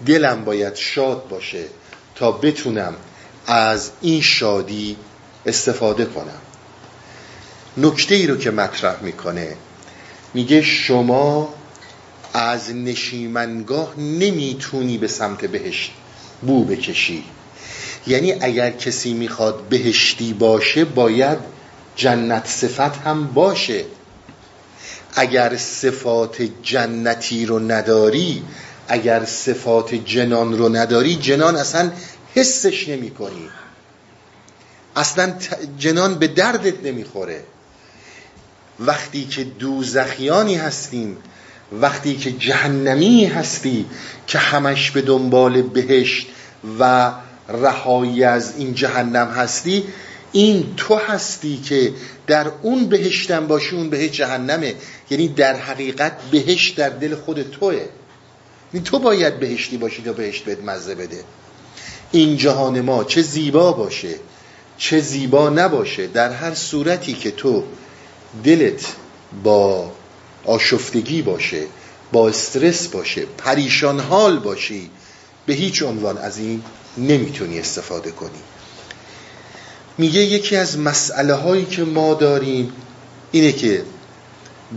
دلم 0.06 0.44
باید 0.44 0.74
شاد 0.74 1.28
باشه 1.28 1.64
تا 2.14 2.32
بتونم 2.32 2.94
از 3.46 3.90
این 4.00 4.20
شادی 4.20 4.96
استفاده 5.46 6.04
کنم. 6.04 6.40
نکته 7.76 8.14
ای 8.14 8.26
رو 8.26 8.36
که 8.36 8.50
مطرح 8.50 9.02
می‌کنه 9.02 9.56
میگه 10.34 10.62
شما 10.62 11.54
از 12.34 12.74
نشیمنگاه 12.74 13.94
نمی‌تونی 13.98 14.98
به 14.98 15.08
سمت 15.08 15.44
بهشت 15.44 15.92
بو 16.42 16.64
بکشی. 16.64 17.24
یعنی 18.06 18.32
اگر 18.32 18.70
کسی 18.70 19.12
می‌خواد 19.12 19.68
بهشتی 19.68 20.32
باشه 20.32 20.84
باید 20.84 21.38
جنت 21.98 22.46
صفت 22.46 22.96
هم 22.96 23.26
باشه. 23.26 23.84
اگر 25.14 25.56
صفات 25.56 26.42
جنتی 26.62 27.46
رو 27.46 27.58
نداری 27.58 28.42
اگر 28.88 29.24
صفات 29.24 29.94
جنان 29.94 30.58
رو 30.58 30.68
نداری 30.68 31.16
جنان 31.16 31.56
اصلا 31.56 31.90
حسش 32.34 32.88
نمی 32.88 33.10
کنی 33.10 33.48
اصلا 34.96 35.34
جنان 35.78 36.14
به 36.14 36.26
دردت 36.28 36.84
نمی‌خوره. 36.84 37.42
وقتی 38.80 39.24
که 39.24 39.44
دوزخیانی 39.44 40.54
هستیم 40.54 41.16
وقتی 41.72 42.16
که 42.16 42.32
جهنمی 42.32 43.24
هستی 43.24 43.86
که 44.26 44.38
همش 44.38 44.90
به 44.90 45.02
دنبال 45.02 45.62
بهشت 45.62 46.26
و 46.80 47.12
رهایی 47.48 48.24
از 48.24 48.56
این 48.56 48.74
جهنم 48.74 49.28
هستی 49.28 49.84
این 50.32 50.74
تو 50.76 50.94
هستی 50.94 51.56
که 51.56 51.92
در 52.26 52.52
اون 52.62 52.86
بهشتم 52.86 53.46
باشی 53.46 53.76
اون 53.76 53.90
بهشت 53.90 54.12
جهنمه. 54.12 54.74
یعنی 55.10 55.28
در 55.28 55.56
حقیقت 55.56 56.12
بهشت 56.30 56.76
در 56.76 56.88
دل 56.88 57.14
خود 57.14 57.42
توه. 57.42 57.74
یعنی 58.74 58.84
تو 58.84 58.98
باید 58.98 59.40
بهشتی 59.40 59.76
باشی 59.76 60.02
تا 60.02 60.12
بهشت 60.12 60.44
بهت 60.44 60.60
مزه 60.60 60.94
بده. 60.94 61.24
این 62.12 62.36
جهان 62.36 62.80
ما 62.80 63.04
چه 63.04 63.22
زیبا 63.22 63.72
باشه 63.72 64.14
چه 64.78 65.00
زیبا 65.00 65.48
نباشه. 65.48 66.06
در 66.06 66.32
هر 66.32 66.54
صورتی 66.54 67.14
که 67.14 67.30
تو 67.30 67.64
دلت 68.44 68.86
با 69.44 69.92
آشفتگی 70.44 71.22
باشه 71.22 71.62
با 72.12 72.28
استرس 72.28 72.88
باشه 72.88 73.26
پریشان 73.38 74.00
حال 74.00 74.38
باشی 74.38 74.90
به 75.46 75.54
هیچ 75.54 75.82
عنوان 75.82 76.18
از 76.18 76.38
این 76.38 76.62
نمی‌تونی 76.98 77.58
استفاده 77.58 78.10
کنی. 78.10 78.38
میگه 79.98 80.20
یکی 80.20 80.56
از 80.56 80.78
مسئله 80.78 81.34
هایی 81.34 81.64
که 81.64 81.84
ما 81.84 82.14
داریم 82.14 82.72
اینه 83.32 83.52
که 83.52 83.82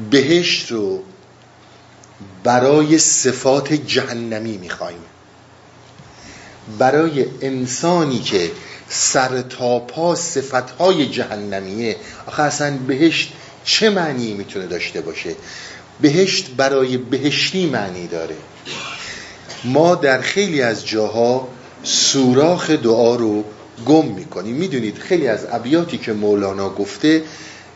بهشت 0.10 0.72
رو 0.72 1.04
برای 2.44 2.98
صفات 2.98 3.74
جهنمی 3.74 4.58
می‌خوایم. 4.58 5.00
برای 6.80 7.26
انسانی 7.42 8.20
که 8.20 8.52
سر 8.90 9.42
تا 9.42 9.80
پا 9.80 10.16
صفتهای 10.16 11.08
جهنمیه. 11.08 11.96
آخه 12.28 12.44
اصلا 12.44 12.78
بهشت 12.88 13.34
چه 13.64 13.90
معنی 13.90 14.34
می‌تونه 14.34 14.68
داشته 14.68 15.02
باشه؟ 15.02 15.36
بهشت 16.02 16.50
برای 16.58 16.98
بهشتی 16.98 17.66
معنی 17.66 18.08
داره. 18.08 18.36
ما 19.64 19.96
در 19.96 20.22
خیلی 20.22 20.62
از 20.62 20.88
جاها 20.88 21.48
سوراخ 21.84 22.70
دعا 22.70 23.16
رو 23.16 23.44
گم 23.86 24.06
می‌کنیم 24.06 24.56
می‌دونید 24.56 24.98
خیلی 24.98 25.28
از 25.28 25.46
ابیاتی 25.52 25.98
که 25.98 26.14
مولانا 26.14 26.70
گفته 26.70 27.24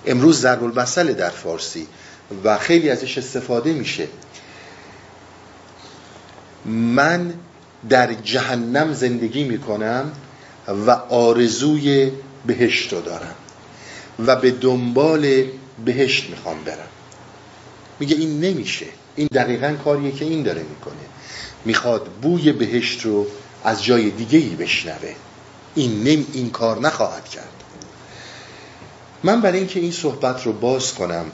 امروز 0.05 0.39
ضرب 0.39 0.63
المثل 0.63 1.13
در 1.13 1.29
فارسی 1.29 1.87
و 2.43 2.57
خیلی 2.57 2.89
ازش 2.89 3.17
استفاده 3.17 3.73
میشه. 3.73 4.07
من 6.65 7.33
در 7.89 8.13
جهنم 8.13 8.93
زندگی 8.93 9.43
می‌کنم 9.43 10.11
و 10.87 10.91
آرزوی 11.09 12.11
بهشت 12.45 12.93
رو 12.93 13.01
دارم 13.01 13.35
و 14.25 14.35
به 14.35 14.51
دنبال 14.51 15.43
بهشت 15.85 16.29
می‌خوام 16.29 16.63
برم. 16.63 16.87
میگه 17.99 18.15
این 18.15 18.39
نمیشه. 18.39 18.85
این 19.15 19.27
دقیقا 19.33 19.75
کاریه 19.83 20.11
که 20.11 20.25
این 20.25 20.43
داره 20.43 20.61
می‌کنه. 20.69 21.05
می‌خواد 21.65 22.07
بوی 22.21 22.51
بهشت 22.51 23.05
رو 23.05 23.27
از 23.63 23.83
جای 23.83 24.09
دیگه 24.09 24.39
ای 24.39 24.49
بشنوه. 24.49 25.15
این 25.75 25.99
نمی 25.99 26.27
این 26.33 26.49
کار 26.49 26.79
نخواهد 26.79 27.29
کرد. 27.29 27.63
من 29.23 29.41
برای 29.41 29.57
اینکه 29.57 29.79
این 29.79 29.91
صحبت 29.91 30.43
رو 30.43 30.53
باز 30.53 30.93
کنم 30.93 31.25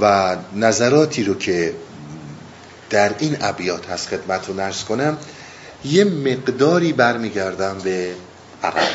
و 0.00 0.36
نظراتی 0.54 1.24
رو 1.24 1.34
که 1.34 1.74
در 2.90 3.14
این 3.18 3.36
ابیات 3.40 3.90
هست 3.90 4.08
خدمت 4.08 4.48
رو 4.48 4.54
نرس 4.54 4.84
کنم 4.84 5.18
یه 5.84 6.04
مقداری 6.04 6.92
برمیگردم 6.92 7.78
به 7.78 8.14
عقب. 8.62 8.88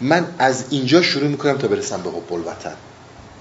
من 0.00 0.26
از 0.38 0.64
اینجا 0.70 1.02
شروع 1.02 1.28
می‌کنم 1.28 1.58
تا 1.58 1.68
برسم 1.68 2.02
به 2.02 2.10
حب 2.10 2.32
الوطن. 2.32 2.76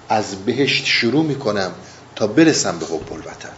از 0.09 0.35
بهشت 0.35 0.85
شروع 0.85 1.25
می‌کنم 1.25 1.71
تا 2.15 2.27
برسم 2.27 2.79
به 2.79 2.85
حب 2.85 3.13
الوطن. 3.13 3.53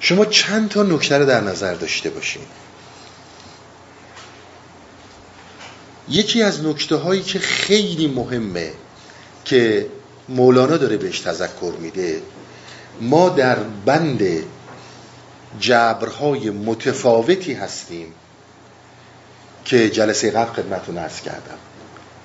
شما 0.00 0.24
چند 0.24 0.68
تا 0.68 0.82
نکته 0.82 1.24
در 1.24 1.40
نظر 1.40 1.74
داشته 1.74 2.10
باشین. 2.10 2.42
یکی 6.08 6.42
از 6.42 6.64
نکته 6.64 6.96
هایی 6.96 7.22
که 7.22 7.38
خیلی 7.38 8.06
مهمه 8.06 8.72
که 9.44 9.86
مولانا 10.28 10.76
داره 10.76 10.96
بهش 10.96 11.20
تذکر 11.20 11.72
میده 11.80 12.22
ما 13.00 13.28
در 13.28 13.56
بند 13.58 14.22
جبرهای 15.60 16.50
متفاوتی 16.50 17.52
هستیم 17.52 18.14
که 19.64 19.90
جلسه 19.90 20.30
قبل 20.30 20.52
خدمتون 20.52 20.98
ارز 20.98 21.20
کردم. 21.20 21.58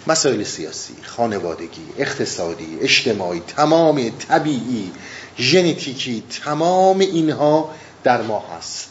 مسائل 0.07 0.43
سیاسی، 0.43 0.93
خانوادگی، 1.03 1.85
اقتصادی، 1.97 2.77
اجتماعی، 2.81 3.39
تمام 3.47 4.09
طبیعی، 4.09 4.91
ژنتیکی، 5.37 6.23
تمام 6.43 6.99
اینها 6.99 7.75
در 8.03 8.21
ما 8.21 8.45
هست. 8.57 8.89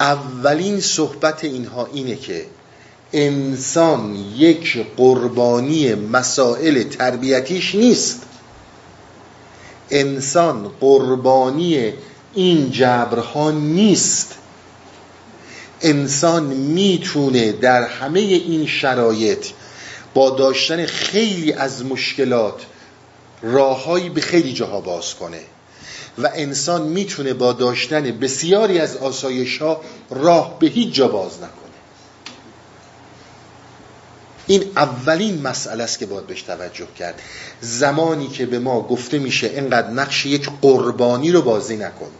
اولین 0.00 0.80
صحبت 0.80 1.44
اینها 1.44 1.86
اینه 1.86 2.16
که 2.16 2.46
انسان 3.12 4.16
یک 4.36 4.86
قربانی 4.96 5.94
مسائل 5.94 6.82
تربیتیش 6.82 7.74
نیست. 7.74 8.22
انسان 9.90 10.70
قربانی 10.80 11.92
این 12.34 12.70
جبرها 12.70 13.50
نیست. 13.50 14.34
انسان 15.80 16.42
می‌تونه 16.44 17.52
در 17.52 17.82
همه 17.82 18.20
این 18.20 18.66
شرایط 18.66 19.46
با 20.14 20.30
داشتن 20.30 20.86
خیلی 20.86 21.52
از 21.52 21.84
مشکلات 21.84 22.66
راههایی 23.42 24.08
به 24.08 24.20
خیلی 24.20 24.52
جاها 24.52 24.80
باز 24.80 25.14
کنه 25.14 25.40
و 26.18 26.30
انسان 26.34 26.82
می‌تونه 26.82 27.34
با 27.34 27.52
داشتن 27.52 28.02
بسیاری 28.02 28.78
از 28.78 28.96
آسایش 28.96 29.58
ها 29.58 29.80
راه 30.10 30.58
به 30.58 30.66
هیچ 30.66 30.94
جا 30.94 31.08
باز 31.08 31.36
نکنه. 31.36 31.65
این 34.46 34.64
اولین 34.76 35.42
مسئله 35.42 35.84
است 35.84 35.98
که 35.98 36.06
باید 36.06 36.26
بهش 36.26 36.42
توجه 36.42 36.86
کرد. 36.98 37.22
زمانی 37.60 38.28
که 38.28 38.46
به 38.46 38.58
ما 38.58 38.80
گفته 38.80 39.18
میشه 39.18 39.46
اینقدر 39.46 39.90
نقش 39.90 40.26
یک 40.26 40.50
قربانی 40.62 41.32
رو 41.32 41.42
بازی 41.42 41.76
نکن. 41.76 42.10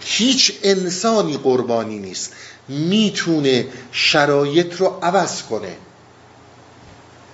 هیچ 0.00 0.52
انسانی 0.62 1.36
قربانی 1.36 1.98
نیست. 1.98 2.32
می‌تونه 2.68 3.66
شرایط 3.92 4.74
رو 4.74 4.98
عوض 5.02 5.42
کنه 5.42 5.76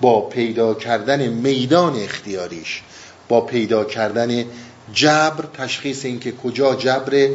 با 0.01 0.21
پیدا 0.21 0.75
کردن 0.75 1.27
میدان 1.29 1.97
اختیاریش 1.97 2.83
با 3.29 3.41
پیدا 3.41 3.85
کردن 3.85 4.45
جبر 4.93 5.45
تشخیص 5.55 6.05
اینکه 6.05 6.33
کجا 6.33 6.75
جبره 6.75 7.31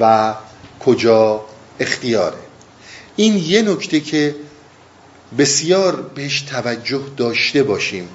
و 0.00 0.34
کجا 0.80 1.44
اختیاره. 1.80 2.38
این 3.16 3.36
یه 3.36 3.62
نکته 3.62 4.00
که 4.00 4.34
بسیار 5.38 5.96
بهش 6.00 6.40
توجه 6.40 7.02
داشته 7.16 7.62
باشیم. 7.62 8.08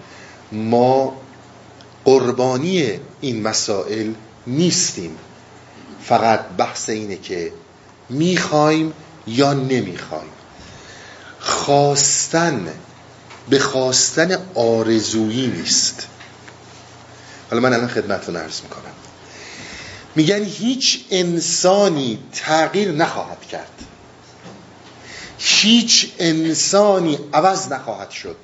ما 0.52 1.22
قربانی 2.06 3.00
این 3.22 3.42
مسائل 3.42 4.14
نیستیم. 4.48 5.18
فقط 6.04 6.40
بحث 6.58 6.90
اینه 6.90 7.18
که 7.18 7.52
می‌خوایم 8.10 8.94
یا 9.28 9.54
نمی‌خوایم. 9.54 10.32
خواستن 11.40 12.68
به 13.50 13.60
خواستن 13.60 14.38
آرزویی 14.56 15.48
نیست. 15.48 16.08
حالا 17.50 17.62
من 17.62 17.74
الان 17.74 17.88
خدمتتون 17.88 18.36
عرض 18.36 18.62
می‌کنم. 18.62 18.94
میگن 20.16 20.44
هیچ 20.44 21.06
انسانی 21.12 22.20
تغییر 22.34 22.92
نخواهد 22.92 23.42
کرد. 23.42 23.70
هیچ 25.46 26.12
انسانی 26.20 27.20
عوض 27.34 27.72
نخواهد 27.72 28.10
شد. 28.10 28.36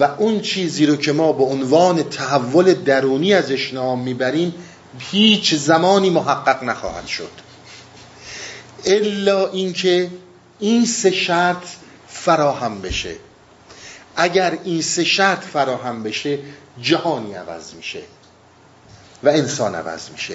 و 0.00 0.04
اون 0.04 0.40
چیزی 0.40 0.86
رو 0.86 0.96
که 0.96 1.12
ما 1.12 1.32
به 1.32 1.44
عنوان 1.44 2.02
تحول 2.02 2.74
درونی 2.74 3.34
ازش 3.34 3.74
نام 3.74 4.00
می‌بریم 4.00 4.54
هیچ 4.98 5.54
زمانی 5.54 6.10
محقق 6.10 6.64
نخواهد 6.64 7.06
شد. 7.06 7.30
الا 8.84 9.48
اینکه 9.48 10.10
این 10.58 10.86
سه 10.86 11.10
شرط 11.10 11.64
فراهم 12.08 12.80
بشه. 12.80 13.16
اگر 14.16 14.58
این 14.64 14.82
سه 14.82 15.04
شرط 15.04 15.44
فراهم 15.44 16.02
بشه 16.02 16.38
جهانی 16.82 17.34
عوض 17.34 17.74
میشه 17.74 18.02
و 19.22 19.28
انسان 19.28 19.74
عوض 19.74 20.10
میشه. 20.10 20.34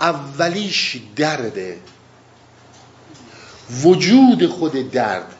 اولیش 0.00 0.96
درده. 1.16 1.78
وجود 3.70 4.46
خود 4.46 4.90
درد 4.90 5.34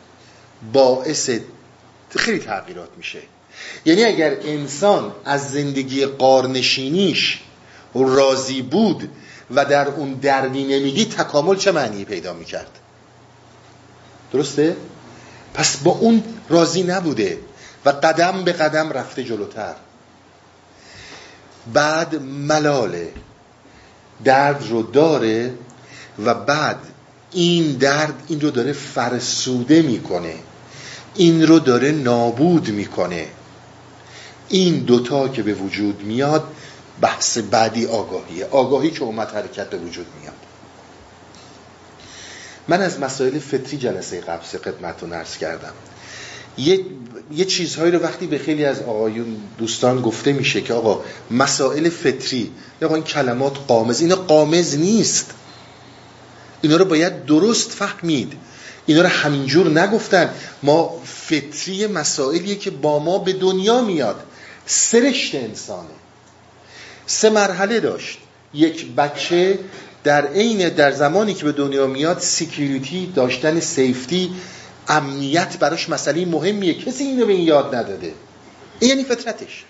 باعث 0.73 1.29
خیلی 2.15 2.39
تغییرات 2.39 2.89
میشه. 2.97 3.19
یعنی 3.85 4.03
اگر 4.03 4.37
انسان 4.41 5.11
از 5.25 5.51
زندگی 5.51 6.05
قارنشینیش 6.05 7.41
راضی 7.93 8.61
بود 8.61 9.09
و 9.51 9.65
در 9.65 9.87
اون 9.87 10.13
دردی 10.13 10.63
نمیدی 10.63 11.05
تکامل 11.05 11.55
چه 11.55 11.71
معنی 11.71 12.05
پیدا 12.05 12.33
می‌کرد؟ 12.33 12.79
درسته؟ 14.33 14.75
پس 15.53 15.77
با 15.77 15.91
اون 15.91 16.23
راضی 16.49 16.83
نبوده 16.83 17.39
و 17.85 17.89
قدم 17.89 18.43
به 18.43 18.51
قدم 18.51 18.91
رفته 18.91 19.23
جلوتر. 19.23 19.75
بعد 21.73 22.15
ملاله. 22.21 23.11
درد 24.23 24.69
رو 24.69 24.83
داره 24.83 25.53
و 26.25 26.33
بعد 26.33 26.79
این 27.35 27.71
درد 27.71 28.23
این 28.27 28.41
رو 28.41 28.51
داره 28.51 28.73
فرسوده 28.73 29.81
می‌کنه. 29.81 30.35
این 31.15 31.47
رو 31.47 31.59
داره 31.59 31.91
نابود 31.91 32.69
می‌کنه. 32.69 33.27
این 34.49 34.79
دوتا 34.79 35.27
که 35.27 35.43
به 35.43 35.53
وجود 35.53 36.01
میاد 36.01 36.43
بحث 37.01 37.37
بعدی 37.37 37.85
آگاهیه. 37.85 38.45
آگاهی 38.45 38.91
که 38.91 39.03
اومد 39.03 39.31
حرکت 39.31 39.69
به 39.69 39.77
وجود 39.77 40.05
میاد. 40.21 40.33
من 42.67 42.81
از 42.81 42.99
مسائل 42.99 43.39
فطری 43.39 43.77
جلسه 43.77 44.21
قبل 44.21 44.43
خدمتتون 44.43 45.13
عرض 45.13 45.37
کردم. 45.37 45.73
یه, 46.57 46.79
یه 47.31 47.45
چیزهایی 47.45 47.91
رو 47.91 47.99
وقتی 47.99 48.27
به 48.27 48.37
خیلی 48.37 48.65
از 48.65 48.81
آقایون 48.81 49.37
دوستان 49.57 50.01
گفته 50.01 50.33
میشه 50.33 50.61
که 50.61 50.73
آقا 50.73 51.01
مسائل 51.31 51.89
فطری 51.89 52.51
آقا 52.83 52.95
این 52.95 53.03
کلمات 53.03 53.57
قامز 53.67 54.01
اینا 54.01 54.15
قامز 54.15 54.77
نیست. 54.77 55.31
اینا 56.65 56.77
رو 56.77 56.85
باید 56.85 57.25
درست 57.25 57.71
فهمید. 57.71 58.33
اینا 58.85 59.01
رو 59.01 59.07
همینجور 59.07 59.69
نگفتن. 59.69 60.29
ما 60.63 61.01
فطری 61.05 61.87
مسائلیه 61.87 62.55
که 62.55 62.71
با 62.71 62.99
ما 62.99 63.17
به 63.17 63.33
دنیا 63.33 63.81
میاد. 63.81 64.15
سرشت 64.65 65.35
انسانه. 65.35 65.89
سه 67.05 67.29
مرحله 67.29 67.79
داشت. 67.79 68.17
یک 68.53 68.95
بچه 68.95 69.59
در 70.03 70.27
عین 70.27 70.69
در 70.69 70.91
زمانی 70.91 71.33
که 71.33 71.45
به 71.45 71.51
دنیا 71.51 71.87
میاد 71.87 72.19
security 72.19 73.11
داشتن 73.15 73.59
safety 73.59 74.31
امنیت 74.87 75.57
براش 75.59 75.89
مسئله 75.89 76.25
مهمیه. 76.25 76.73
کسی 76.73 77.03
اینو 77.03 77.25
به 77.25 77.33
این 77.33 77.47
یاد 77.47 77.75
نداده. 77.75 78.13
این 78.79 78.89
یعنی 78.89 79.03
فطرتش. 79.03 79.65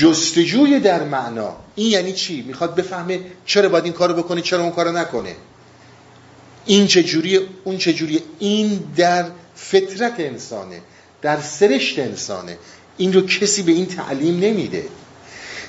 جستجوی 0.00 0.80
در 0.80 1.04
معنا. 1.04 1.56
این 1.74 1.90
یعنی 1.90 2.12
چی؟ 2.12 2.42
می‌خواد 2.42 2.74
بفهمه 2.74 3.20
چرا 3.46 3.68
باید 3.68 3.84
این 3.84 3.92
کارو 3.92 4.14
بکنه 4.14 4.42
چرا 4.42 4.62
اون 4.62 4.72
کارو 4.72 4.92
نکنه. 4.92 5.36
این 6.66 6.86
چجوری 6.86 7.40
اون 7.64 7.78
چجوری 7.78 8.22
این 8.38 8.84
در 8.96 9.26
فطرت 9.54 10.14
انسانه 10.18 10.80
در 11.22 11.40
سرشت 11.40 11.98
انسانه. 11.98 12.58
این 12.96 13.12
رو 13.12 13.20
کسی 13.26 13.62
به 13.62 13.72
این 13.72 13.86
تعلیم 13.86 14.40
نمیده. 14.40 14.84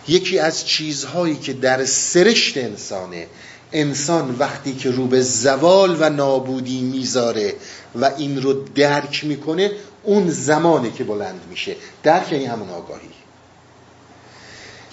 یکی 0.07 0.39
از 0.39 0.65
چیزهایی 0.65 1.35
که 1.35 1.53
در 1.53 1.85
سرشت 1.85 2.57
انسانه 2.57 3.27
انسان 3.73 4.35
وقتی 4.39 4.73
که 4.73 4.91
رو 4.91 5.07
به 5.07 5.21
زوال 5.21 5.97
و 5.99 6.09
نابودی 6.09 6.81
می‌ذاره 6.81 7.53
و 7.95 8.11
این 8.17 8.41
رو 8.41 8.53
درک 8.53 9.23
می‌کنه 9.23 9.71
اون 10.03 10.29
زمانه 10.29 10.91
که 10.91 11.03
بلند 11.03 11.41
میشه. 11.49 11.75
درک 12.03 12.31
یعنی 12.31 12.45
همون 12.45 12.69
آگاهی. 12.69 13.09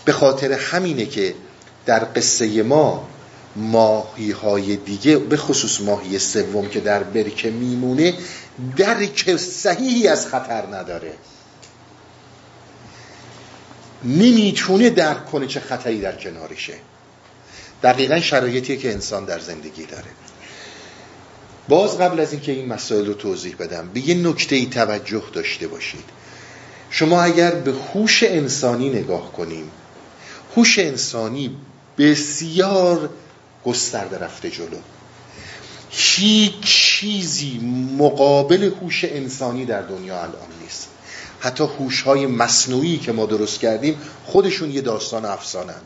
به 0.09 0.13
خاطر 0.13 0.53
همینه 0.53 1.07
که 1.07 1.35
در 1.87 2.07
قصه 2.17 2.63
ما 2.63 3.09
ماهی 3.57 4.31
های 4.31 4.77
دیگه 4.77 5.19
به 5.19 5.37
خصوص 5.37 5.81
ماهی 5.81 6.19
سوم 6.19 6.69
که 6.69 6.81
در 6.81 7.03
برکه 7.03 7.51
میمونه 7.51 8.15
درک 8.77 9.37
صحیحی 9.37 10.09
از 10.09 10.27
خطر 10.27 10.67
نداره. 10.67 11.13
نمی‌تونه 14.05 14.91
درک 14.91 15.27
کنه 15.27 15.47
چه 15.47 15.61
خطری 15.61 16.01
در 16.01 16.17
کنارشه. 16.17 16.75
دقیقا 17.83 18.21
شرایطیه 18.21 18.77
که 18.77 18.93
انسان 18.93 19.25
در 19.25 19.39
زندگی 19.39 19.87
داره. 19.87 20.11
باز 21.69 21.99
قبل 21.99 22.21
از 22.21 22.33
اینکه 22.33 22.53
این 22.53 22.67
مسائل 22.69 23.07
رو 23.07 23.15
توضیح 23.15 23.57
بدم 23.57 23.91
به 23.95 24.09
یه 24.09 24.15
نکته 24.15 24.57
ای 24.57 24.67
توجه 24.67 25.23
داشته 25.33 25.69
باشید. 25.69 26.05
شما 26.91 27.23
اگر 27.23 27.51
به 27.51 27.73
هوش 27.73 28.23
انسانی 28.23 28.91
نگاه 28.91 29.33
کنیم 29.33 29.71
هوش 30.57 30.79
انسانی 30.79 31.57
بسیار 31.99 33.11
گسترده 33.65 34.19
رفته 34.19 34.51
جلو. 34.51 34.79
هیچ 35.91 36.61
چیزی 36.61 37.59
مقابل 37.99 38.73
هوش 38.81 39.05
انسانی 39.05 39.65
در 39.65 39.83
دنیا 39.83 40.17
الان 40.17 40.49
نیست. 40.63 40.89
حتی 41.41 41.65
هوش 41.65 42.03
های 42.03 42.27
مصنوعی 42.27 42.99
که 42.99 43.13
ما 43.13 43.27
درست 43.27 43.61
کردیم 43.61 44.01
خودشون 44.25 44.71
یه 44.71 44.81
داستان 44.81 45.25
افسانن 45.25 45.81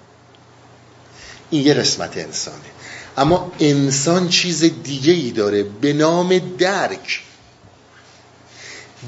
این 1.51 1.67
یه 1.67 1.75
قسمت 1.75 2.17
انسانه. 2.17 2.59
اما 3.17 3.53
انسان 3.61 4.29
چیز 4.29 4.65
دیگه 4.65 5.13
ای 5.13 5.31
داره 5.31 5.63
به 5.63 5.93
نام 5.93 6.39
درک. 6.59 7.23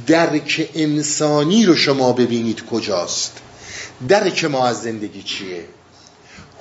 درک 0.06 0.70
انسانی 0.74 1.66
رو 1.66 1.76
شما 1.76 2.12
ببینید 2.12 2.66
کجاست. 2.66 3.40
درک 4.08 4.44
ما 4.44 4.66
از 4.66 4.82
زندگی 4.82 5.22
چیه؟ 5.22 5.64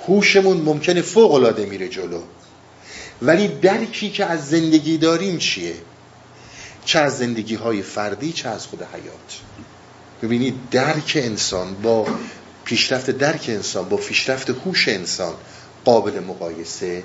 هوشمون 0.06 0.56
ممکنه 0.56 1.02
فوق 1.02 1.32
العاده 1.32 1.66
میره 1.66 1.88
جلو. 1.88 2.20
ولی 3.22 3.48
درکی 3.48 4.10
که 4.10 4.24
از 4.24 4.48
زندگی 4.48 4.98
داریم 4.98 5.38
چیه؟ 5.38 5.74
چه 6.84 6.98
از 6.98 7.18
زندگی 7.18 7.54
های 7.54 7.82
فردی 7.82 8.32
چه 8.32 8.48
از 8.48 8.66
خود 8.66 8.82
حیات. 8.82 9.40
ببینید 10.22 10.54
درک 10.70 11.12
انسان 11.22 11.74
با 11.74 12.06
پیشرفت 12.64 13.10
درک 13.10 13.44
انسان 13.48 13.88
با 13.88 13.96
پیشرفت 13.96 14.50
هوش 14.50 14.88
انسان 14.88 15.34
قابل 15.84 16.20
مقایسه 16.20 17.02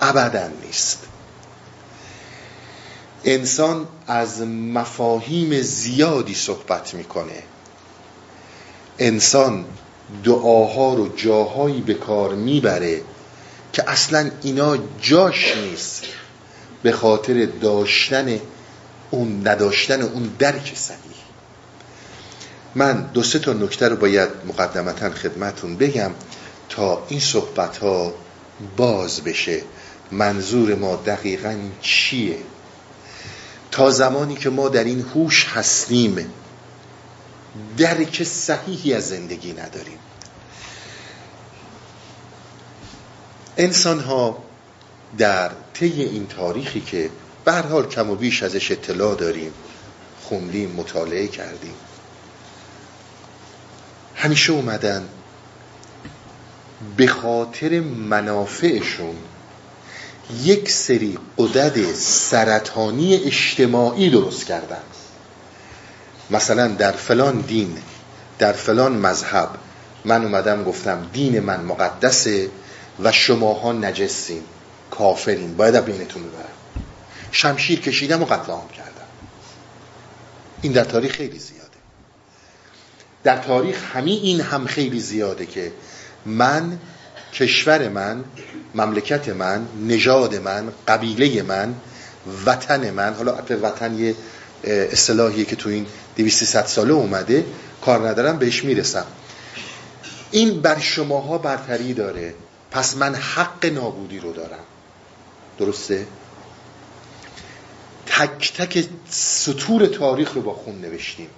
ابدا 0.00 0.48
نیست. 0.66 0.98
انسان 3.24 3.88
از 4.06 4.42
مفاهیم 4.42 5.62
زیادی 5.62 6.34
صحبت 6.34 6.94
می‌کنه. 6.94 7.42
انسان 8.98 9.64
دعاها 10.24 10.94
رو 10.94 11.16
جاهایی 11.16 11.80
به 11.80 11.94
کار 11.94 12.34
می‌بره 12.34 13.00
که 13.72 13.90
اصلا 13.90 14.30
اینا 14.42 14.78
جاش 15.00 15.56
نیست. 15.56 16.02
به 16.82 16.92
خاطر 16.92 17.46
داشتن 17.46 18.40
اون 19.10 19.48
نداشتن 19.48 20.02
اون 20.02 20.30
درک 20.38 20.72
صحیح. 20.74 21.00
من 22.74 23.10
دو 23.14 23.22
سه 23.22 23.38
تا 23.38 23.52
نکته 23.52 23.88
رو 23.88 23.96
باید 23.96 24.28
مقدمتا 24.46 25.10
خدمتون 25.10 25.76
بگم 25.76 26.10
تا 26.68 27.02
این 27.08 27.20
صحبت 27.20 27.78
ها 27.78 28.14
باز 28.76 29.20
بشه. 29.20 29.62
منظور 30.12 30.74
ما 30.74 30.96
دقیقا 30.96 31.54
چیه؟ 31.80 32.36
تا 33.70 33.90
زمانی 33.90 34.34
که 34.34 34.50
ما 34.50 34.68
در 34.68 34.84
این 34.84 35.00
هوش 35.14 35.46
هستیم 35.54 36.32
درک 37.76 38.22
صحیحی 38.24 38.94
از 38.94 39.08
زندگی 39.08 39.52
نداریم. 39.52 39.98
انسان 43.56 44.00
ها 44.00 44.38
در 45.18 45.50
طی 45.74 46.02
این 46.02 46.26
تاریخی 46.26 46.80
که 46.80 47.10
به 47.44 47.52
حال 47.52 47.88
کم 47.88 48.10
و 48.10 48.14
بیش 48.14 48.42
ازش 48.42 48.70
اطلاع 48.70 49.14
داریم 49.14 49.52
خوندیم 50.22 50.70
مطالعه 50.70 51.28
کردیم. 51.28 51.74
همیشه 54.14 54.52
اومدن 54.52 55.08
به 56.96 57.06
خاطر 57.06 57.80
منافعشون 57.80 59.16
یک 60.42 60.70
سری 60.70 61.18
قدد 61.38 61.94
سرطانی 61.94 63.14
اجتماعی 63.14 64.10
درست 64.10 64.46
کردن 64.46 64.82
مثلا 66.30 66.68
در 66.68 66.92
فلان 66.92 67.40
دین 67.40 67.78
در 68.38 68.52
فلان 68.52 68.92
مذهب 68.92 69.48
من 70.04 70.24
اومدم 70.24 70.64
گفتم 70.64 71.06
دین 71.12 71.40
من 71.40 71.60
مقدسه 71.60 72.50
و 73.02 73.12
شماها 73.12 73.72
نجسین 73.72 74.42
کافرین. 74.90 75.56
باید 75.56 75.84
بینتون 75.84 76.22
ببرم. 76.22 76.44
شمشیر 77.32 77.80
کشیدم 77.80 78.22
و 78.22 78.24
قتل 78.24 78.52
عام 78.52 78.68
کردم. 78.68 78.90
این 80.62 80.72
در 80.72 80.84
تاریخ 80.84 81.12
خیلی 81.12 81.38
زیاده. 81.38 81.66
در 83.24 83.36
تاریخ 83.36 83.96
همین 83.96 84.22
این 84.22 84.40
هم 84.40 84.66
خیلی 84.66 85.00
زیاده 85.00 85.46
که 85.46 85.72
من 86.26 86.78
کشور 87.32 87.88
من 87.88 88.24
مملکت 88.74 89.28
من 89.28 89.66
نژاد 89.88 90.34
من 90.34 90.72
قبیله 90.88 91.42
من 91.42 91.74
وطن 92.46 92.90
من 92.90 93.14
حالا 93.14 93.38
وطن 93.62 93.98
یه 93.98 94.14
اصطلاحیه 94.64 95.44
که 95.44 95.56
تو 95.56 95.68
این 95.68 95.86
200 96.16 96.66
ساله 96.66 96.92
اومده 96.92 97.46
کار 97.82 98.08
ندارم 98.08 98.38
بهش 98.38 98.64
می‌رسم. 98.64 99.06
این 100.30 100.60
بر 100.60 100.78
شماها 100.78 101.38
برتری 101.38 101.94
داره. 101.94 102.34
پس 102.70 102.96
من 102.96 103.14
حق 103.14 103.66
نابودی 103.66 104.18
رو 104.18 104.32
دارم. 104.32 104.64
درسته؟ 105.58 106.06
تک 108.06 108.52
تک 108.56 108.88
سطور 109.08 109.86
تاریخ 109.86 110.34
رو 110.34 110.42
با 110.42 110.54
خون 110.54 110.80
نوشتیم. 110.80 111.28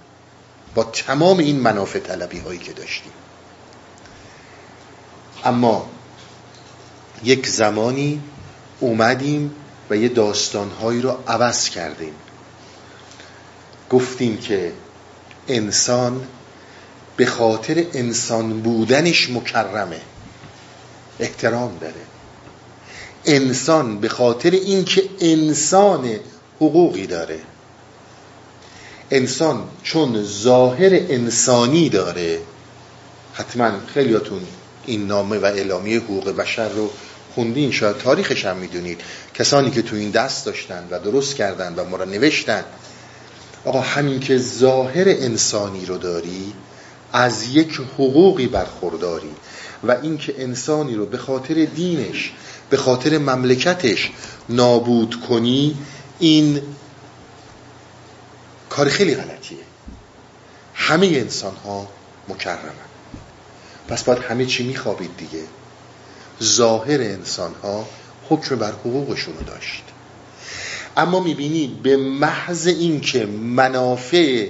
با 0.75 0.83
تمام 0.83 1.37
این 1.37 1.59
منافع 1.59 1.99
طلبی 1.99 2.39
هایی 2.39 2.59
که 2.59 2.73
داشتیم. 2.73 3.11
اما 5.45 5.89
یک 7.23 7.47
زمانی 7.47 8.21
اومدیم 8.79 9.55
و 9.89 9.97
یه 9.97 10.09
داستانهایی 10.09 11.01
رو 11.01 11.23
عوض 11.27 11.69
کردیم. 11.69 12.13
گفتیم 13.89 14.37
که 14.37 14.71
انسان 15.47 16.27
به 17.17 17.25
خاطر 17.25 17.85
انسان 17.93 18.61
بودنش 18.61 19.29
مکرمه. 19.29 20.01
احترام 21.19 21.77
داره. 21.81 21.93
انسان 23.25 23.99
به 23.99 24.09
خاطر 24.09 24.51
اینکه 24.51 25.03
انسان 25.19 26.09
حقوقی 26.57 27.07
داره. 27.07 27.39
انسان 29.11 29.63
چون 29.83 30.23
ظاهر 30.23 30.89
انسانی 30.93 31.89
داره 31.89 32.39
حتما 33.33 33.71
خیلیاتون 33.93 34.41
این 34.85 35.07
نامه 35.07 35.37
و 35.37 35.45
اعلامیه 35.45 35.99
حقوق 35.99 36.29
بشر 36.29 36.69
رو 36.69 36.89
خوندین 37.35 37.71
شاید 37.71 37.97
تاریخش 37.97 38.45
هم 38.45 38.57
می‌دونید. 38.57 39.01
کسانی 39.33 39.71
که 39.71 39.81
تو 39.81 39.95
این 39.95 40.11
دست 40.11 40.45
داشتن 40.45 40.87
و 40.91 40.99
درست 40.99 41.35
کردن 41.35 41.73
و 41.75 41.85
ما 41.85 41.97
را 41.97 42.05
نوشتن 42.05 42.63
آقا 43.65 43.81
همین 43.81 44.19
که 44.19 44.37
ظاهر 44.37 45.09
انسانی 45.09 45.85
رو 45.85 45.97
داری 45.97 46.53
از 47.13 47.47
یک 47.47 47.81
حقوقی 47.93 48.47
برخورداری 48.47 49.31
و 49.83 49.91
اینکه 49.91 50.43
انسانی 50.43 50.95
رو 50.95 51.05
به 51.05 51.17
خاطر 51.17 51.65
دینش 51.65 52.31
به 52.69 52.77
خاطر 52.77 53.17
مملکتش 53.17 54.11
نابود 54.49 55.21
کنی 55.29 55.77
این 56.19 56.61
کار 58.69 58.89
خیلی 58.89 59.15
غلطیه. 59.15 59.57
همه 60.73 61.07
انسان 61.07 61.55
ها 61.65 61.87
مکرمن. 62.27 62.69
پس 63.87 64.03
باید 64.03 64.19
همه 64.19 64.45
چی 64.45 64.67
میخوابید 64.67 65.17
دیگه. 65.17 65.43
ظاهر 66.43 67.01
انسان 67.01 67.55
ها 67.63 67.87
حکم 68.29 68.55
بر 68.55 68.71
حقوقشون 68.71 69.33
رو 69.37 69.43
داشت. 69.43 69.83
اما 70.99 71.19
می‌بینی 71.19 71.79
به 71.83 71.97
محض 71.97 72.67
اینکه 72.67 73.25
منافع 73.25 74.49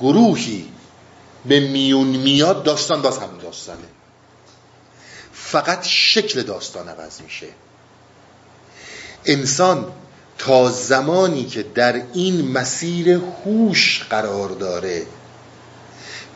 گروهی 0.00 0.68
به 1.44 1.60
میون 1.60 2.06
میاد 2.06 2.62
داستان 2.62 3.02
باز 3.02 3.18
همون 3.18 3.38
داستانه. 3.38 3.78
فقط 5.32 5.84
شکل 5.84 6.42
داستان 6.42 6.88
عوض 6.88 7.20
میشه. 7.20 7.46
انسان 9.24 9.92
تا 10.38 10.70
زمانی 10.70 11.44
که 11.44 11.62
در 11.62 12.02
این 12.14 12.52
مسیر 12.52 13.10
هوش 13.44 14.02
قرار 14.10 14.48
داره 14.48 15.06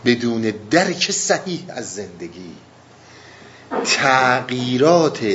بدون 0.04 0.52
درک 0.70 1.10
صحیح 1.10 1.64
از 1.68 1.94
زندگی 1.94 2.54
تغییرات 3.84 5.26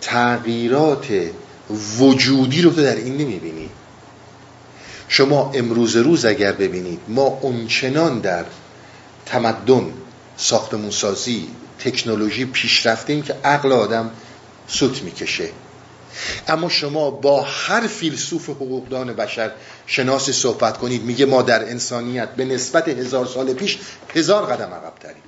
تغییرات 0.00 1.30
وجودی 1.70 2.62
رو 2.62 2.70
تو 2.70 2.82
در 2.82 2.96
این 2.96 3.16
نمی‌بینی. 3.16 3.70
شما 5.08 5.50
امروز 5.54 5.96
روز 5.96 6.24
اگر 6.24 6.52
ببینید 6.52 7.00
ما 7.08 7.22
اونچنان 7.22 8.20
در 8.20 8.44
تمدن 9.26 9.92
ساختمونسازی 10.36 11.48
تکنولوژی 11.78 12.44
پیش 12.44 12.86
رفتیم 12.86 13.22
که 13.22 13.34
عقل 13.44 13.72
آدم 13.72 14.10
سوت 14.68 15.02
می‌کشه. 15.02 15.48
اما 16.48 16.68
شما 16.68 17.10
با 17.10 17.42
هر 17.42 17.86
فیلسوف 17.86 18.48
حقوقدان 18.48 19.12
بشر 19.12 19.50
شناس 19.86 20.30
صحبت 20.30 20.78
کنید 20.78 21.02
میگه 21.02 21.26
ما 21.26 21.42
در 21.42 21.70
انسانیت 21.70 22.28
به 22.28 22.44
نسبت 22.44 22.88
هزار 22.88 23.26
سال 23.26 23.54
پیش 23.54 23.78
هزار 24.14 24.46
قدم 24.46 24.74
عقب 24.74 24.92
تریم. 25.00 25.22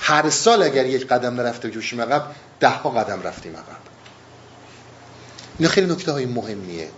هر 0.00 0.30
سال 0.30 0.62
اگر 0.62 0.86
یک 0.86 1.06
قدم 1.06 1.34
نرفته 1.34 1.70
جوشیم 1.70 2.00
عقب 2.00 2.26
ده 2.60 2.68
ها 2.68 2.90
قدم 2.90 3.22
رفتیم 3.22 3.52
عقب. 3.52 3.81
این 5.62 5.70
خیلی 5.70 5.86
نکته 5.92 6.12
های 6.12 6.26
مهمیه. 6.26 6.88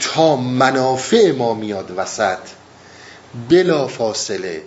تا 0.00 0.36
منافع 0.36 1.32
ما 1.32 1.54
میاد 1.54 1.92
وسط 1.96 2.38
بلا 3.50 3.86
فاصله 3.86 4.62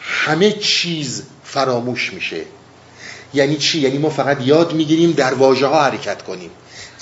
همه 0.00 0.52
چیز 0.52 1.22
فراموش 1.44 2.12
میشه. 2.12 2.44
یعنی 3.34 3.56
چی؟ 3.56 3.80
یعنی 3.80 3.98
ما 3.98 4.10
فقط 4.10 4.40
یاد 4.40 4.72
می‌گیریم 4.72 5.12
در 5.12 5.34
واژه 5.34 5.66
ها 5.66 5.82
حرکت 5.82 6.22
کنیم. 6.22 6.50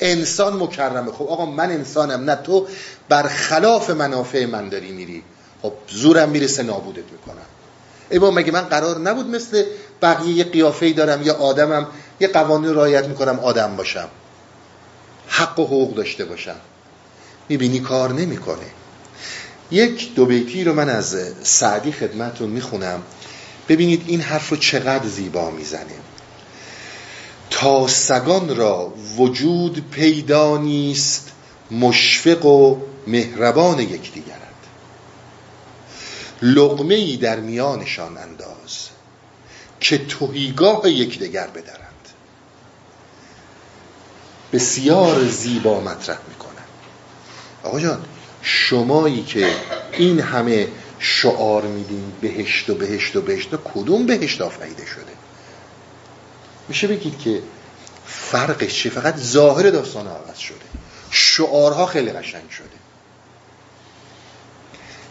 انسان 0.00 0.62
مکرمه. 0.62 1.12
خب 1.12 1.26
آقا 1.28 1.46
من 1.46 1.70
انسانم 1.70 2.30
نه 2.30 2.36
تو. 2.36 2.66
برخلاف 3.08 3.90
منافع 3.90 4.46
من 4.46 4.68
داری 4.68 4.92
میری. 4.92 5.22
خب 5.62 5.72
زورم 5.88 6.28
می‌رسه 6.28 6.62
نابودت 6.62 7.12
می‌کنم. 7.12 7.46
ای 8.10 8.18
با 8.18 8.30
مگه 8.30 8.52
من 8.52 8.62
قرار 8.62 8.98
نبود 8.98 9.26
مثل 9.26 9.64
بقیه 10.02 10.34
یه 10.34 10.44
قیافه 10.44 10.92
دارم 10.92 11.22
یا 11.22 11.34
آدمم 11.34 11.86
یه 12.20 12.28
قوانین 12.28 12.74
رایت 12.74 13.04
می‌کنم 13.04 13.38
آدم 13.38 13.76
باشم؟ 13.76 14.08
حق 15.28 15.58
و 15.58 15.64
حقوق 15.64 15.94
داشته 15.94 16.24
باشم. 16.24 16.60
می‌بینی 17.48 17.80
کار 17.80 18.12
نمی‌کنه. 18.12 18.66
یک 19.70 20.14
دو 20.14 20.26
بیتی 20.26 20.64
رو 20.64 20.74
من 20.74 20.88
از 20.88 21.16
سعدی 21.42 21.92
خدمتون 21.92 22.50
می‌خونم. 22.50 23.02
ببینید 23.68 24.04
این 24.06 24.20
حرف 24.20 24.48
رو 24.48 24.56
چقدر 24.56 25.08
زیبا 25.08 25.50
می‌زنه. 25.50 25.94
تا 27.50 27.86
سگان 27.86 28.56
را 28.56 28.94
وجود 29.16 29.90
پیدا 29.90 30.56
نیست 30.56 31.32
مشفق 31.70 32.44
و 32.44 32.76
مهربان 33.06 33.78
یکدیگرند. 33.78 34.38
لقمه 36.42 36.94
ای 36.94 37.16
در 37.16 37.40
میانشان 37.40 38.18
انداز 38.18 38.88
که 39.80 39.98
توهیگاه 39.98 40.90
یکدیگر 40.90 41.46
بدرند 41.46 41.87
بسیار 44.52 45.28
زیبا 45.28 45.80
مطرح 45.80 46.18
می‌کنن 46.28 46.64
آقا 47.62 47.80
جان 47.80 48.04
شمایی 48.42 49.22
که 49.22 49.54
این 49.92 50.20
همه 50.20 50.68
شعار 50.98 51.62
میدین 51.62 52.12
بهشت 52.20 52.70
و 52.70 52.74
بهشت 52.74 53.16
و 53.16 53.20
بهشت 53.20 53.48
کدوم 53.74 54.06
بهشت 54.06 54.40
آفریده 54.40 54.86
شده؟ 54.86 55.12
میشه 56.68 56.86
بگید 56.86 57.18
که 57.18 57.42
فرقش 58.06 58.74
چیه؟ 58.74 58.92
فقط 58.92 59.16
ظاهر 59.16 59.70
داستان 59.70 60.06
عوض 60.06 60.38
شده. 60.38 60.56
شعارها 61.10 61.86
خیلی 61.86 62.10
قشنگ 62.10 62.50
شده. 62.50 62.66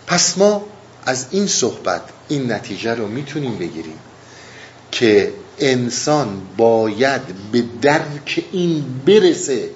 پس 0.07 0.37
ما 0.37 0.65
از 1.05 1.25
این 1.31 1.47
صحبت 1.47 2.01
این 2.27 2.51
نتیجه 2.51 2.93
رو 2.95 3.07
می‌تونیم 3.07 3.57
بگیریم 3.57 3.99
که 4.91 5.33
انسان 5.59 6.41
باید 6.57 7.21
به 7.51 7.63
درک 7.81 8.45
این 8.51 9.01
برسه 9.05 9.69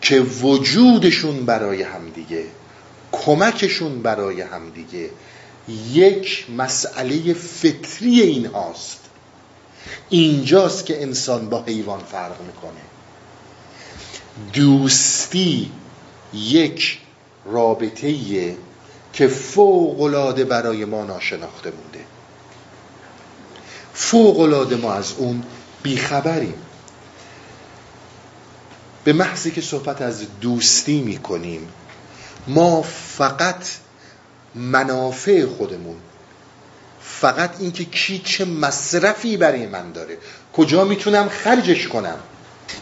که 0.00 0.20
وجودشون 0.20 1.46
برای 1.46 1.82
همدیگه 1.82 2.44
کمکشون 3.12 4.02
برای 4.02 4.40
همدیگه. 4.40 5.10
یک 5.92 6.46
مسئله 6.56 7.34
فطری 7.34 8.20
این 8.20 8.46
هاست. 8.46 9.00
اینجاست 10.08 10.86
که 10.86 11.02
انسان 11.02 11.48
با 11.48 11.62
حیوان 11.62 12.00
فرق 12.00 12.40
می‌کنه. 12.40 12.80
دوستی 14.52 15.70
یک 16.34 16.98
رابطه 17.44 18.56
که 19.12 19.28
فوق 19.28 20.00
برای 20.44 20.84
ما 20.84 21.04
ناشناخته 21.04 21.70
مونده. 21.70 22.03
فوق 23.94 24.72
ما 24.82 24.92
از 24.92 25.12
اون 25.18 25.42
بیخبریم. 25.82 26.54
به 29.04 29.12
محضی 29.12 29.50
که 29.50 29.60
صحبت 29.60 30.02
از 30.02 30.22
دوستی 30.40 31.00
می‌کنیم 31.00 31.68
ما 32.48 32.82
فقط 32.82 33.68
منافع 34.54 35.46
خودمون 35.46 35.96
فقط 37.00 37.50
اینکه 37.60 37.84
کی 37.84 38.22
چه 38.24 38.44
مصرفی 38.44 39.36
برای 39.36 39.66
من 39.66 39.92
داره 39.92 40.18
کجا 40.52 40.84
می‌تونم 40.84 41.28
خرجش 41.28 41.88
کنم 41.88 42.18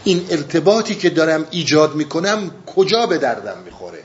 این 0.03 0.27
ارتباطی 0.29 0.95
که 0.95 1.09
دارم 1.09 1.45
ایجاد 1.51 1.95
می‌کنم 1.95 2.51
کجا 2.75 3.05
به 3.05 3.17
دردم 3.17 3.57
می‌خوره؟ 3.65 4.03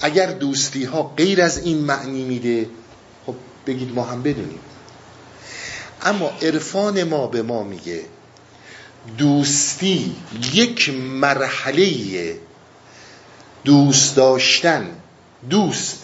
اگر 0.00 0.26
دوستی 0.26 0.84
ها 0.84 1.02
غیر 1.02 1.42
از 1.42 1.58
این 1.58 1.78
معنی 1.78 2.24
میده 2.24 2.66
خب 3.26 3.34
بگید 3.66 3.94
ما 3.94 4.02
هم 4.04 4.22
بدونیم. 4.22 4.60
اما 6.04 6.30
عرفان 6.42 7.04
ما 7.04 7.26
به 7.26 7.42
ما 7.42 7.62
میگه 7.62 8.00
دوستی 9.18 10.16
یک 10.52 10.90
مرحله 10.90 12.38
دوست 13.64 14.16
داشتن 14.16 14.90
دوست. 15.50 15.98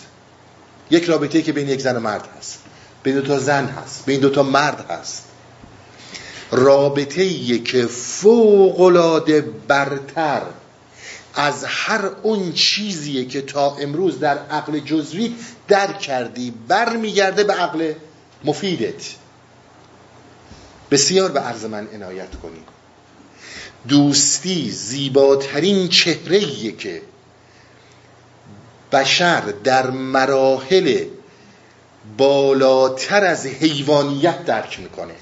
یک 0.90 1.04
رابطه 1.04 1.42
که 1.42 1.52
بین 1.52 1.68
یک 1.68 1.80
زن 1.80 1.96
و 1.96 2.00
مرد 2.00 2.28
هست 2.38 2.58
بین 3.02 3.14
دو 3.14 3.22
تا 3.22 3.38
زن 3.38 3.66
هست 3.66 4.06
بین 4.06 4.20
دو 4.20 4.30
تا 4.30 4.42
مرد 4.42 4.90
هست. 4.90 5.24
رابطه 6.50 7.58
که 7.58 7.86
فوق 7.86 8.80
برتر 9.68 10.42
از 11.34 11.64
هر 11.64 12.10
اون 12.22 12.52
چیزیه 12.52 13.24
که 13.24 13.42
تا 13.42 13.76
امروز 13.76 14.18
در 14.18 14.38
عقل 14.38 14.78
جزوی 14.78 15.34
درک 15.68 15.98
کردی 15.98 16.54
برمیگرده 16.68 17.44
به 17.44 17.52
عقل 17.52 17.92
مفیدت. 18.44 19.19
بسیار 20.90 21.30
به 21.32 21.40
عرض 21.40 21.64
من 21.64 21.88
عنایت 21.94 22.34
کنید 22.42 22.64
دوستی 23.88 24.70
زیباترین 24.70 25.88
چهره 25.88 26.72
که 26.72 27.02
بشر 28.92 29.40
در 29.40 29.90
مراحل 29.90 31.04
بالاتر 32.16 33.24
از 33.24 33.46
حیوانیت 33.46 34.44
درک 34.44 34.80
می‌کنه. 34.80 35.14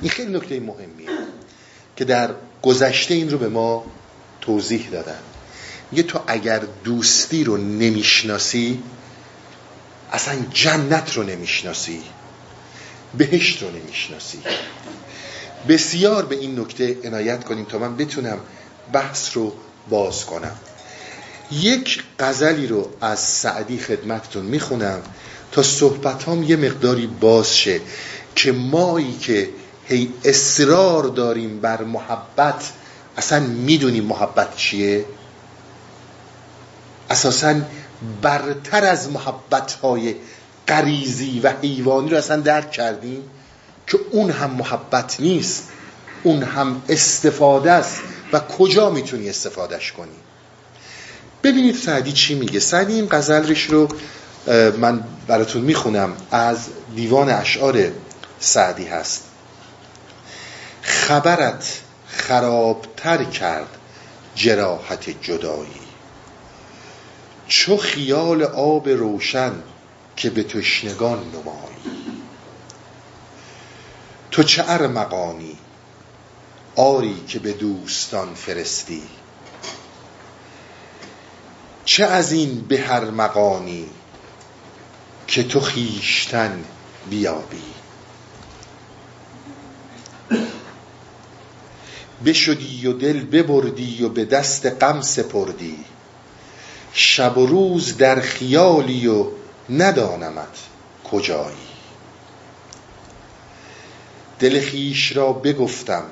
این 0.00 0.10
خیلی 0.10 0.32
نکته 0.32 0.60
مهمیه 0.60 1.08
که 1.96 2.04
در 2.04 2.30
گذشته 2.62 3.14
این 3.14 3.30
رو 3.30 3.38
به 3.38 3.48
ما 3.48 3.84
توضیح 4.40 4.88
دادن. 4.90 5.18
یه 5.92 6.02
تو 6.02 6.20
اگر 6.26 6.62
دوستی 6.84 7.44
رو 7.44 7.56
نمی‌شناسی 7.56 8.82
اصلا 10.12 10.34
جنت 10.52 11.16
رو 11.16 11.22
نمی‌شناسی. 11.22 12.02
بهشت 13.18 13.62
رو 13.62 13.70
نمی‌شناسی. 13.70 14.38
بسیار 15.68 16.26
به 16.26 16.36
این 16.36 16.60
نکته 16.60 16.96
عنایت 17.04 17.44
کنیم 17.44 17.64
تا 17.64 17.78
من 17.78 17.96
بتونم 17.96 18.38
بحث 18.92 19.36
رو 19.36 19.52
باز 19.90 20.26
کنم. 20.26 20.56
یک 21.52 22.02
غزلی 22.18 22.66
رو 22.66 22.90
از 23.00 23.20
سعدی 23.20 23.78
خدمتتون 23.78 24.44
می‌خونم 24.44 25.02
تا 25.52 25.62
صحبت 25.62 26.28
هم 26.28 26.42
یه 26.42 26.56
مقداری 26.56 27.06
باز 27.06 27.56
شه 27.56 27.80
که 28.36 28.52
مایی 28.52 29.18
که 29.18 29.48
هی 29.86 30.12
اصرار 30.24 31.02
داریم 31.04 31.60
بر 31.60 31.82
محبت 31.82 32.72
اصلا 33.16 33.40
می‌دونیم 33.40 34.04
محبت 34.04 34.56
چیه؟ 34.56 35.04
اساسا 37.10 37.54
برتر 38.22 38.84
از 38.84 39.10
محبت 39.10 39.72
های 39.72 40.14
قریزی 40.70 41.40
و 41.40 41.52
حیوانی 41.62 42.10
رو 42.10 42.16
اصلا 42.16 42.40
درک 42.40 42.70
کردیم 42.70 43.22
که 43.86 43.98
اون 44.10 44.30
هم 44.30 44.50
محبت 44.50 45.20
نیست 45.20 45.68
اون 46.22 46.42
هم 46.42 46.82
استفاده 46.88 47.72
است. 47.72 48.00
و 48.32 48.40
کجا 48.40 48.90
می‌تونی 48.90 49.28
استفادهش 49.28 49.92
کنی؟ 49.92 50.16
ببینید 51.42 51.76
سعدی 51.76 52.12
چی 52.12 52.34
میگه. 52.34 52.60
سعدی 52.60 52.94
این 52.94 53.08
غزلش 53.10 53.62
رو 53.62 53.88
من 54.78 55.04
براتون 55.26 55.62
می‌خونم. 55.62 56.12
از 56.30 56.58
دیوان 56.96 57.28
اشعار 57.28 57.90
سعدی 58.40 58.84
هست. 58.84 59.24
خبرت 60.82 61.80
خرابتر 62.06 63.24
کرد 63.24 63.68
جراحت 64.34 65.10
جدایی. 65.22 65.80
چو 67.48 67.76
خیال 67.76 68.42
آب 68.42 68.88
روشن 68.88 69.52
که 70.20 70.30
به 70.30 70.42
تشنگان 70.42 71.18
نمایی 71.18 72.10
تو 74.30 74.42
چه 74.42 74.64
ارمغانی 74.66 75.58
آری 76.76 77.24
که 77.28 77.38
به 77.38 77.52
دوستان 77.52 78.34
فرستی. 78.34 79.02
چه 81.84 82.04
از 82.04 82.32
این 82.32 82.60
به 82.60 82.80
هر 82.80 83.04
مقانی 83.04 83.86
که 85.26 85.42
تو 85.42 85.60
خیشتن 85.60 86.64
بیابی؟ 87.10 87.62
بشدی 92.24 92.86
و 92.86 92.92
دل 92.92 93.24
ببردی 93.24 94.04
و 94.04 94.08
به 94.08 94.24
دست 94.24 94.66
غم 94.66 95.00
سپردی. 95.00 95.84
شب 96.92 97.38
و 97.38 97.46
روز 97.46 97.96
در 97.96 98.20
خیالی 98.20 99.06
و 99.06 99.39
ندانمت 99.70 100.58
کجایی. 101.10 101.56
دل 104.38 104.60
خیش 104.60 105.16
را 105.16 105.32
بگفتم 105.32 106.04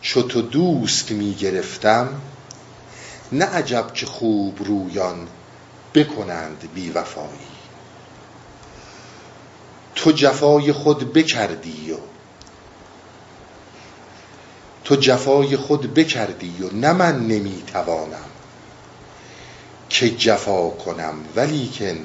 چو 0.00 0.22
تو 0.22 0.42
دوست 0.42 1.10
می 1.10 1.34
گرفتم 1.34 2.20
نه 3.32 3.44
عجب 3.44 3.92
که 3.94 4.06
خوب 4.06 4.58
رویان 4.64 5.28
بکنند 5.94 6.68
بی 6.74 6.90
وفایی 6.90 7.48
تو 9.94 10.12
جفای 10.12 10.72
خود 10.72 11.12
بکردی 11.12 11.92
و 11.92 11.96
تو 14.84 14.96
جفای 14.96 15.56
خود 15.56 15.94
بکردی 15.94 16.62
و 16.62 16.76
نه 16.76 16.92
من 16.92 17.26
نمی‌توانم 17.26 18.28
که 19.88 20.10
جفا 20.10 20.70
کنم 20.70 21.14
ولیکن 21.36 22.04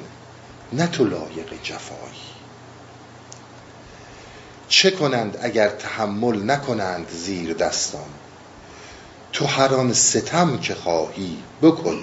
نه 0.76 0.86
تو 0.86 1.04
لایق 1.04 1.62
جفایی. 1.62 2.34
چه 4.68 4.90
کنند 4.90 5.38
اگر 5.42 5.68
تحمل 5.68 6.50
نکنند 6.50 7.08
زیر 7.10 7.54
دستان؟ 7.54 8.08
تو 9.32 9.46
هر 9.46 9.92
ستم 9.92 10.58
که 10.58 10.74
خواهی 10.74 11.36
بکن 11.62 11.98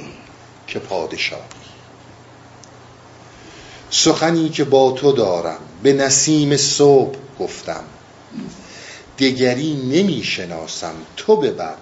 که 0.67 0.79
پادشاهی. 0.79 1.43
سخنی 3.89 4.49
که 4.49 4.63
با 4.63 4.91
تو 4.91 5.11
دارم 5.11 5.59
به 5.83 5.93
نسیم 5.93 6.57
صبح 6.57 7.17
گفتم. 7.39 7.83
دگری 9.17 9.73
نمی 9.73 10.23
شناسم 10.23 10.93
تو 11.17 11.35
ببر 11.35 11.75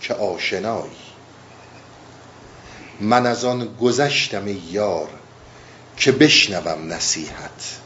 که 0.00 0.14
آشنایی. 0.14 0.90
من 3.00 3.26
از 3.26 3.44
آن 3.44 3.76
گذشتم 3.80 4.48
یار 4.70 5.08
که 5.96 6.12
بشنوم 6.12 6.92
نصیحت. 6.92 7.78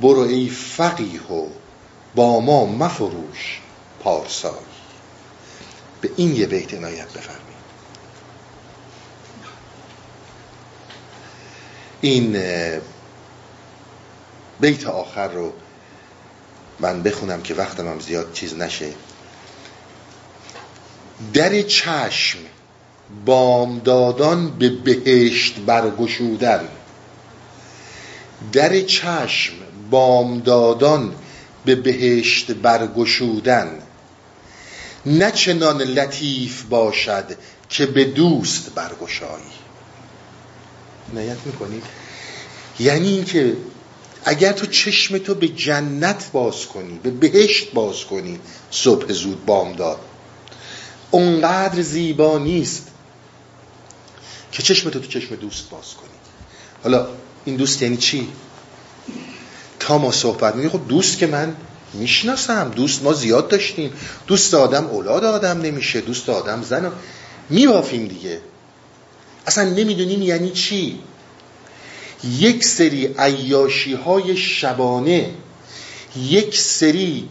برو 0.00 0.20
ای 0.20 0.48
فقیه 0.48 1.22
و 1.22 1.48
با 2.14 2.40
ما 2.40 2.66
مفروش 2.66 3.60
پارسایی 4.00 4.56
به 6.00 6.10
این 6.16 6.36
یه 6.36 6.46
بیت 6.46 6.74
عنایت 6.74 7.12
بفرمایید. 7.12 7.46
این 12.00 12.36
بیت 14.60 14.86
آخر 14.86 15.28
رو 15.28 15.52
من 16.80 17.02
بخونم 17.02 17.42
که 17.42 17.54
وقتم 17.54 17.88
هم 17.88 18.00
زیاد 18.00 18.32
چیز 18.32 18.54
نشه. 18.54 18.92
در 21.34 21.62
چشم 21.62 22.38
بامدادان 23.26 24.50
به 24.58 24.68
بهشت 24.68 25.56
برگشودن. 25.66 26.68
در 28.52 28.80
چشم 28.80 29.52
بامدادان 29.90 31.14
به 31.64 31.74
بهشت 31.74 32.50
برگشودن. 32.50 33.78
نه 35.06 35.30
چنان 35.30 35.82
لطیف 35.82 36.62
باشد 36.62 37.36
که 37.68 37.86
به 37.86 38.04
دوست 38.04 38.74
برگشایی 38.74 39.44
نیت 41.12 41.36
می‌کنید 41.44 41.82
یعنی 42.80 43.08
اینکه 43.08 43.56
اگر 44.24 44.52
تو 44.52 44.66
چشم 44.66 45.18
تو 45.18 45.34
به 45.34 45.48
جنت 45.48 46.30
باز 46.32 46.66
کنی 46.66 47.00
به 47.02 47.10
بهشت 47.10 47.72
باز 47.72 48.04
کنی 48.04 48.40
صبح 48.70 49.12
زود 49.12 49.46
بامداد. 49.46 49.98
اونقدر 51.10 51.82
زیبا 51.82 52.38
نیست 52.38 52.88
که 54.56 54.62
چشم 54.62 54.90
تو 54.90 55.00
چشم 55.00 55.34
دوست 55.34 55.70
باز 55.70 55.94
کنی. 55.94 56.10
حالا 56.82 57.06
این 57.44 57.56
دوست 57.56 57.82
یعنی 57.82 57.96
چی؟ 57.96 58.28
تا 59.78 59.98
ما 59.98 60.12
صحبت 60.12 60.54
میگه 60.54 60.68
خب 60.68 60.88
دوست 60.88 61.18
که 61.18 61.26
من 61.26 61.56
می‌شناسم 61.92 62.72
دوست 62.76 63.02
ما 63.02 63.12
زیاد 63.12 63.48
داشتیم. 63.48 63.92
دوست 64.26 64.54
آدم 64.54 64.86
اولاد 64.86 65.24
آدم 65.24 65.60
نمیشه 65.60 66.00
دوست 66.00 66.28
آدم 66.28 66.62
زن. 66.62 66.92
میبافیم 67.50 68.06
دیگه. 68.06 68.40
اصلا 69.46 69.64
نمی‌دونیم 69.64 70.22
یعنی 70.22 70.50
چی؟ 70.50 70.98
یک 72.24 72.64
سری 72.64 73.14
عیاشی 73.18 73.94
های 73.94 74.36
شبانه 74.36 75.30
یک 76.16 76.58
سری 76.58 77.28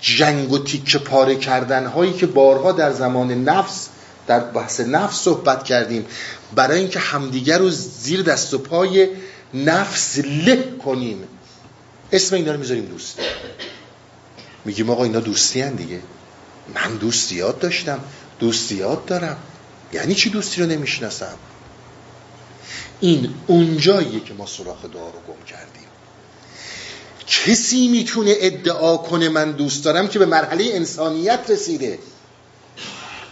جنگ 0.00 0.52
و 0.52 0.58
تیکه 0.58 0.98
پاره 0.98 1.36
کردن 1.36 1.86
هایی 1.86 2.12
که 2.12 2.26
بارها 2.26 2.72
در 2.72 2.92
زمان 2.92 3.44
نفس 3.44 3.88
در 4.26 4.40
بحث 4.40 4.80
نفس 4.80 5.16
صحبت 5.16 5.64
کردیم. 5.64 6.06
برای 6.54 6.78
اینکه 6.78 6.98
همدیگر 6.98 7.58
رو 7.58 7.70
زیر 7.70 8.22
دست 8.22 8.54
و 8.54 8.58
پای 8.58 9.08
نفس 9.54 10.18
له 10.18 10.64
کنیم. 10.84 11.24
اسم 12.12 12.36
اینا 12.36 12.52
رو 12.52 12.58
می‌ذاریم 12.58 12.84
دوست. 12.84 13.18
میگیم 14.64 14.90
آقا 14.90 15.04
اینا 15.04 15.20
دوستی 15.20 15.60
هن 15.60 15.74
دیگه. 15.74 16.00
من 16.74 16.96
دوستیات 16.96 17.60
داشتم. 17.60 18.00
دوستیات 18.40 19.06
دارم. 19.06 19.36
یعنی 19.92 20.14
چی 20.14 20.30
دوستی 20.30 20.60
رو 20.60 20.66
نمی‌شناسم؟ 20.66 21.34
این 23.00 23.34
اونجاییه 23.46 24.20
که 24.20 24.34
ما 24.34 24.46
سراخ 24.46 24.84
دعا 24.84 25.06
رو 25.06 25.20
گم 25.28 25.44
کردیم. 25.46 25.86
کسی 27.26 27.88
می‌تونه 27.88 28.34
ادعا 28.40 28.96
کنه 28.96 29.28
من 29.28 29.52
دوست 29.52 29.84
دارم 29.84 30.08
که 30.08 30.18
به 30.18 30.26
مرحله 30.26 30.70
انسانیت 30.72 31.40
رسیده. 31.48 31.98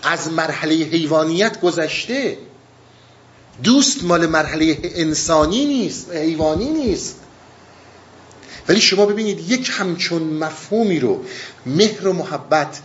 از 0.04 0.32
مرحله 0.32 0.74
حیوانیت 0.74 1.60
گذشته. 1.60 2.38
دوست 3.62 4.04
مال 4.04 4.26
مرحله 4.26 4.78
انسانی 4.82 5.66
نیست 5.66 6.14
حیوانی 6.14 6.68
نیست. 6.68 7.16
ولی 8.68 8.80
شما 8.80 9.06
ببینید 9.06 9.50
یک 9.50 9.70
همچون 9.72 10.22
مفهومی 10.22 11.00
رو 11.00 11.24
مهر 11.66 12.08
و 12.08 12.12
محبت 12.12 12.80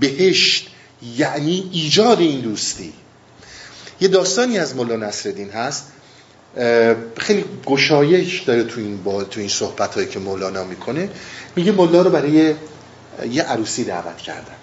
بهشت 0.00 0.68
یعنی 1.16 1.70
ایجاد 1.72 2.20
این 2.20 2.40
دوستی. 2.40 2.92
یه 4.00 4.08
داستانی 4.08 4.58
از 4.58 4.76
مولا 4.76 4.96
نصرالدین 4.96 5.50
هست. 5.50 5.84
خیلی 7.16 7.44
گشایش 7.66 8.40
داره 8.40 8.64
تو 8.64 8.80
این 8.80 9.02
با 9.02 9.24
تو 9.24 9.40
این 9.40 9.48
صحبت 9.48 9.94
هایی 9.94 10.08
که 10.08 10.18
مولانا 10.18 10.64
می‌کنه. 10.64 11.10
میگه 11.56 11.72
مولا 11.72 12.02
رو 12.02 12.10
برای 12.10 12.54
یه 13.30 13.42
عروسی 13.42 13.84
دعوت 13.84 14.16
کردن. 14.16 14.56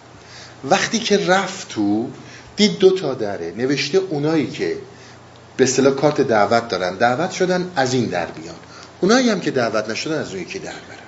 وقتی 0.64 1.00
که 1.00 1.28
رفت 1.28 1.70
تو 1.70 2.10
دید 2.56 2.78
دو 2.78 2.92
تا 2.92 3.14
دره. 3.14 3.54
نوشته 3.58 3.98
اونایی 3.98 4.48
که 4.48 4.78
به 5.58 5.64
اصطلاح 5.64 5.94
کارت 5.94 6.22
دعوت 6.22 6.68
دارن. 6.68 6.96
دعوت 6.96 7.32
شدن 7.32 7.72
از 7.76 7.94
این 7.94 8.06
در 8.06 8.26
بیان. 8.26 8.56
اونایی 9.02 9.30
هم 9.30 9.40
که 9.40 9.52
دعوت 9.52 9.90
نشدن 9.90 10.20
از 10.20 10.32
اون 10.32 10.42
یکی 10.42 10.60
در 10.60 10.72
برن. 10.72 11.06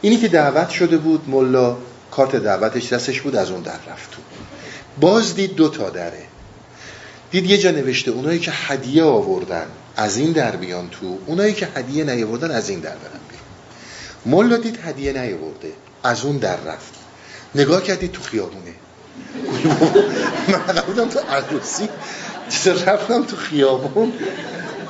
اینی 0.00 0.16
که 0.16 0.28
دعوت 0.28 0.70
شده 0.70 0.96
بود 0.96 1.28
ملا 1.28 1.76
کارت 2.10 2.36
دعوتش 2.36 2.92
دستش 2.92 3.20
بود 3.20 3.36
از 3.36 3.50
اون 3.50 3.62
در 3.62 3.72
رفت 3.72 4.10
تو. 4.10 4.20
باز 5.00 5.34
دید 5.34 5.54
دو 5.54 5.68
تا 5.68 5.90
دره. 5.90 6.22
دید 7.30 7.46
یه 7.46 7.58
جا 7.58 7.70
نوشته 7.70 8.10
اونایی 8.10 8.38
که 8.38 8.50
هدیه 8.54 9.02
آوردن 9.02 9.66
از 9.96 10.16
این 10.16 10.32
در 10.32 10.56
بیان 10.56 10.88
تو 10.88 11.18
اونایی 11.26 11.54
که 11.54 11.68
هدیه 11.74 12.04
نیاوردن 12.04 12.50
از 12.50 12.68
این 12.68 12.80
در 12.80 12.90
برن 12.90 13.20
بیان 13.28 13.42
ملا 14.26 14.56
دید 14.56 14.78
هدیه 14.84 15.12
نیاورده 15.12 15.72
از 16.02 16.24
اون 16.24 16.36
در 16.36 16.56
رفت. 16.56 16.99
نگاه 17.54 17.82
کردی 17.82 18.08
تو 18.08 18.22
خیابونه. 18.22 18.74
من 20.48 20.82
بودم 20.86 21.08
تو 21.08 21.18
عروسی. 21.18 21.88
رفتم 22.66 23.24
تو 23.24 23.36
خیابون. 23.36 24.12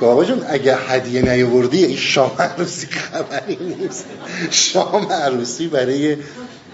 آقا 0.01 0.25
جون 0.25 0.45
اگه 0.49 0.75
هدیه 0.75 1.21
نیاوردی 1.21 1.85
این 1.85 1.97
شام 1.97 2.31
عروسی 2.39 2.87
خبری 2.87 3.57
نیست. 3.61 4.05
شام 4.51 5.11
عروسی 5.11 5.67
برای 5.67 6.17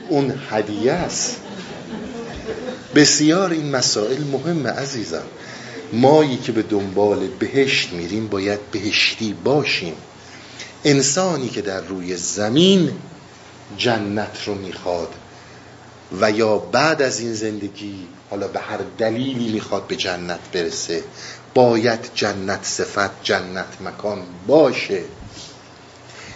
اون 0.09 0.33
هدیه 0.49 0.91
است. 0.91 1.37
بسیار 2.95 3.51
این 3.51 3.71
مسائل 3.75 4.23
مهمه 4.23 4.69
عزیزم. 4.69 5.23
مایی 5.93 6.37
که 6.37 6.51
به 6.51 6.61
دنبال 6.61 7.27
بهشت 7.39 7.93
میریم 7.93 8.27
باید 8.27 8.59
بهشتی 8.71 9.33
باشیم. 9.43 9.93
انسانی 10.85 11.49
که 11.49 11.61
در 11.61 11.81
روی 11.81 12.17
زمین 12.17 12.91
جنت 13.77 14.37
رو 14.45 14.55
می‌خواد. 14.55 15.09
و 16.21 16.31
یا 16.31 16.57
بعد 16.57 17.01
از 17.01 17.19
این 17.19 17.33
زندگی 17.33 18.07
حالا 18.29 18.47
به 18.47 18.59
هر 18.59 18.79
دلیلی 18.97 19.51
می‌خواد 19.51 19.87
به 19.87 19.95
جنت 19.95 20.39
برسه 20.53 21.03
باید 21.53 21.99
جنت 22.13 22.63
صفت 22.63 23.23
جنت 23.23 23.81
مکان 23.81 24.21
باشه. 24.47 25.01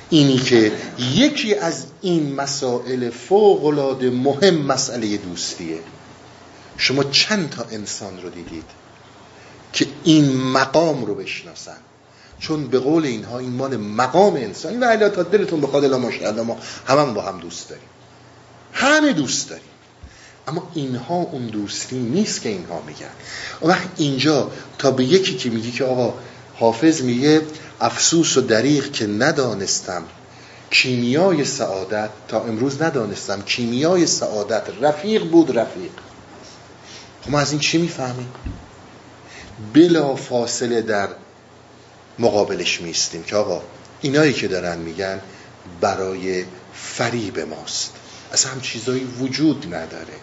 اینی 0.09 0.37
که 0.37 0.71
یکی 0.99 1.55
از 1.55 1.85
این 2.01 2.35
مسائل 2.35 3.09
فوق 3.09 3.65
العاده 3.65 4.09
مهم 4.09 4.55
مسئله 4.55 5.17
دوستیه. 5.17 5.79
شما 6.77 7.03
چند 7.03 7.49
تا 7.49 7.65
انسان 7.71 8.21
رو 8.21 8.29
دیدید 8.29 8.65
که 9.73 9.87
این 10.03 10.37
مقام 10.37 11.05
رو 11.05 11.15
بشناسن؟ 11.15 11.77
چون 12.39 12.67
به 12.67 12.79
قول 12.79 13.05
اینها 13.05 13.39
این 13.39 13.51
مال 13.51 13.77
مقام 13.77 14.35
انسانی. 14.35 14.77
و 14.77 14.83
الا 14.83 15.09
تا 15.09 15.23
دلتون 15.23 15.61
بخواد 15.61 15.83
الا 15.83 15.97
ما 16.43 16.57
همه 16.87 17.13
با 17.13 17.21
هم 17.21 17.39
دوست 17.39 17.69
داریم. 17.69 17.87
همه 18.73 19.13
دوست 19.13 19.49
داریم. 19.49 19.65
اما 20.47 20.71
اینها 20.73 21.15
اون 21.15 21.47
دوستی 21.47 21.99
نیست 21.99 22.41
که 22.41 22.49
اینها 22.49 22.81
میگن. 22.87 23.09
و 23.61 23.67
وقت 23.67 23.87
اینجا 23.97 24.51
تا 24.77 24.91
به 24.91 25.03
یکی 25.03 25.37
که 25.37 25.49
میگی 25.49 25.71
که 25.71 25.83
آقا 25.83 26.13
حافظ 26.55 27.01
میگه 27.01 27.41
افسوس 27.81 28.37
و 28.37 28.41
دریغ 28.41 28.91
که 28.91 29.07
ندانستم 29.07 30.03
کیمیای 30.69 31.45
سعادت 31.45 32.09
تا 32.27 32.43
امروز 32.43 32.81
ندانستم 32.81 33.41
کیمیای 33.41 34.07
سعادت. 34.07 34.63
رفیق 34.81 35.23
بود 35.23 35.57
رفیق. 35.57 35.91
خب 37.21 37.31
ما 37.31 37.39
از 37.39 37.51
این 37.51 37.59
چی 37.59 37.77
می‌فهمیم؟ 37.77 38.31
بلا 39.73 40.15
فاصله 40.15 40.81
در 40.81 41.09
مقابلش 42.19 42.81
میستیم 42.81 43.23
که 43.23 43.35
آقا 43.35 43.61
اینایی 44.01 44.33
که 44.33 44.47
دارن 44.47 44.77
میگن 44.77 45.19
برای 45.81 46.45
فریب 46.73 47.39
ماست. 47.39 47.93
اصلا 48.33 48.51
هم 48.51 48.61
چیزایی 48.61 49.03
وجود 49.03 49.75
نداره 49.75 50.13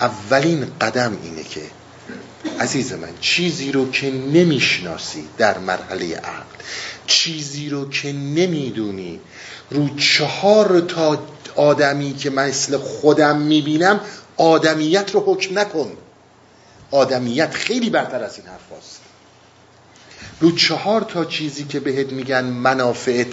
اولین 0.00 0.66
قدم 0.80 1.18
اینه 1.22 1.42
که 1.42 1.62
عزیز 2.60 2.92
من 2.92 3.08
چیزی 3.20 3.72
رو 3.72 3.90
که 3.90 4.10
نمی‌شناسی 4.10 5.24
در 5.38 5.58
مرحله 5.58 6.16
عقل 6.16 6.44
چیزی 7.06 7.68
رو 7.68 7.90
که 7.90 8.12
نمی‌دونی 8.12 9.20
رو 9.70 9.96
چهار 9.96 10.80
تا 10.80 11.22
آدمی 11.56 12.14
که 12.14 12.30
مثل 12.30 12.76
خودم 12.76 13.38
می‌بینم 13.38 14.00
آدمیت 14.36 15.10
رو 15.14 15.22
حکم 15.26 15.58
نکن 15.58 15.92
آدمیت 16.90 17.54
خیلی 17.54 17.90
برتر 17.90 18.24
از 18.24 18.38
این 18.38 18.46
حرف 18.46 18.78
هست. 18.78 19.00
رو 20.40 20.52
چهار 20.52 21.00
تا 21.00 21.24
چیزی 21.24 21.64
که 21.64 21.80
بهت 21.80 22.12
میگن 22.12 22.44
منافعت 22.44 23.26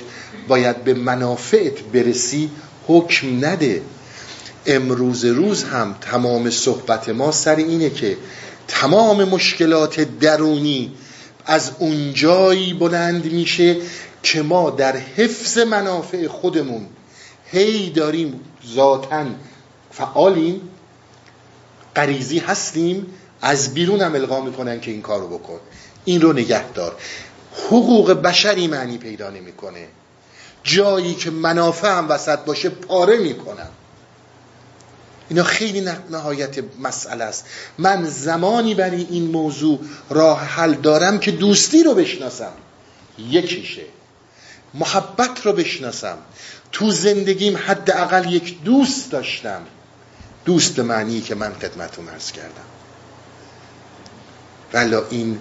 باید 0.47 0.83
به 0.83 0.93
منافعت 0.93 1.79
برسی 1.79 2.51
حکم 2.87 3.45
نده. 3.45 3.81
امروز 4.65 5.25
روز 5.25 5.63
هم 5.63 5.95
تمام 6.01 6.49
صحبت 6.49 7.09
ما 7.09 7.31
سر 7.31 7.55
اینه 7.55 7.89
که 7.89 8.17
تمام 8.67 9.23
مشکلات 9.23 10.01
درونی 10.19 10.91
از 11.45 11.71
اونجایی 11.79 12.73
بلند 12.73 13.25
میشه 13.25 13.75
که 14.23 14.41
ما 14.41 14.69
در 14.69 14.97
حفظ 14.97 15.57
منافع 15.57 16.27
خودمون 16.27 16.85
هی 17.51 17.89
داریم 17.89 18.39
ذاتا 18.73 19.25
فعالیم 19.91 20.61
قریزی 21.95 22.39
هستیم 22.39 23.05
از 23.41 23.73
بیرون 23.73 24.01
هم 24.01 24.15
القا 24.15 24.41
می‌کنن 24.41 24.79
که 24.79 24.91
این 24.91 25.01
کارو 25.01 25.27
بکن. 25.27 25.59
این 26.05 26.21
رو 26.21 26.33
نگه 26.33 26.71
دار. 26.71 26.95
حقوق 27.67 28.11
بشری 28.11 28.67
معنی 28.67 28.97
پیدا 28.97 29.29
نمی‌کنه. 29.29 29.87
جایی 30.67 31.15
که 31.15 31.31
منافع 31.31 31.97
هم 31.97 32.09
وسط 32.09 32.39
باشه 32.39 32.69
پاره 32.69 33.17
می‌کنم. 33.17 33.69
اینا 35.29 35.43
خیلی 35.43 35.89
نهایت 36.11 36.63
مسئله 36.79 37.23
است. 37.23 37.45
من 37.77 38.05
زمانی 38.05 38.75
برای 38.75 39.07
این 39.09 39.31
موضوع 39.31 39.79
راه 40.09 40.39
حل 40.39 40.73
دارم 40.73 41.19
که 41.19 41.31
دوستی 41.31 41.83
رو 41.83 41.93
بشناسم. 41.93 42.51
یکیشه. 43.19 43.85
محبت 44.73 45.45
رو 45.45 45.53
بشناسم. 45.53 46.17
تو 46.71 46.91
زندگیم 46.91 47.57
حداقل 47.57 48.33
یک 48.33 48.63
دوست 48.63 49.11
داشتم. 49.11 49.61
دوست 50.45 50.79
معنی 50.79 51.21
که 51.21 51.35
من 51.35 51.53
خدمتون 51.53 52.09
ارز 52.09 52.31
کردم. 52.31 52.67
ولی 54.73 54.95
این 55.09 55.39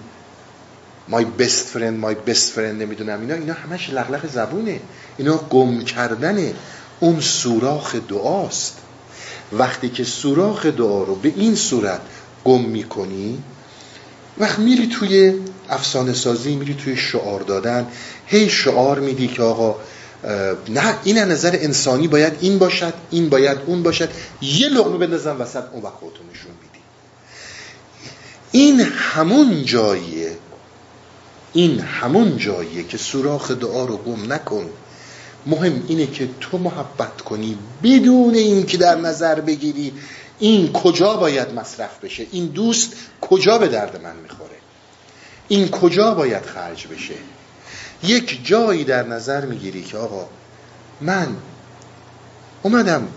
مای 1.09 1.25
بست 1.25 1.67
فرند 1.67 1.99
مای 1.99 2.15
بست 2.15 2.51
فرند 2.51 2.81
نمی‌دونم 2.81 3.21
اینا 3.21 3.33
اینا 3.33 3.53
همش 3.53 3.89
لغلق 3.89 4.27
زبونه. 4.27 4.79
اینا 5.17 5.37
گم 5.37 5.81
کردن 5.81 6.53
اون 6.99 7.21
سوراخ 7.21 7.95
دعاست. 7.95 8.77
وقتی 9.53 9.89
که 9.89 10.03
سوراخ 10.03 10.65
دعا 10.65 11.03
رو 11.03 11.15
به 11.15 11.33
این 11.35 11.55
صورت 11.55 12.01
گم 12.43 12.61
می‌کنی 12.61 13.43
وقت 14.37 14.59
میری 14.59 14.87
توی 14.87 15.39
افسانه 15.69 16.13
سازی 16.13 16.55
میری 16.55 16.73
توی 16.73 16.97
شعار 16.97 17.41
دادن 17.41 17.87
هی 18.25 18.49
شعار 18.49 18.99
میدی 18.99 19.27
که 19.27 19.43
آقا 19.43 19.75
نه 20.69 20.93
این 21.03 21.17
نظر 21.17 21.57
انسانی 21.61 22.07
باید 22.07 22.33
این 22.39 22.57
باشد 22.59 22.93
این 23.11 23.29
باید 23.29 23.57
اون 23.65 23.83
باشد. 23.83 24.09
یه 24.41 24.69
لغمه 24.69 24.97
بندازم 24.97 25.41
وسط 25.41 25.63
اون 25.73 25.83
وقت 25.83 25.93
خودتو 25.93 26.19
نشون 26.33 26.51
میدی. 26.51 26.83
این 28.51 28.79
همون 28.81 29.65
جاییه 29.65 30.31
این 31.53 31.79
همون 31.79 32.37
جاییه 32.37 32.83
که 32.83 32.97
سوراخ 32.97 33.51
دعا 33.51 33.85
رو 33.85 33.97
گم 33.97 34.33
نکن. 34.33 34.69
مهم 35.45 35.83
اینه 35.87 36.07
که 36.07 36.29
تو 36.41 36.57
محبت 36.57 37.21
کنی 37.21 37.57
بدون 37.83 38.35
اینکه 38.35 38.77
در 38.77 38.95
نظر 38.95 39.41
بگیری 39.41 39.93
این 40.39 40.73
کجا 40.73 41.17
باید 41.17 41.53
مصرف 41.53 42.03
بشه. 42.03 42.27
این 42.31 42.45
دوست 42.45 42.93
کجا 43.21 43.57
به 43.57 43.67
درد 43.67 44.03
من 44.03 44.15
می‌خوره؟ 44.15 44.57
این 45.47 45.69
کجا 45.69 46.13
باید 46.13 46.45
خرج 46.45 46.87
بشه؟ 46.87 47.13
یک 48.03 48.45
جایی 48.45 48.83
در 48.83 49.07
نظر 49.07 49.45
می‌گیری 49.45 49.83
که 49.83 49.97
آقا 49.97 50.27
من 51.01 51.27
اومدم 52.63 53.07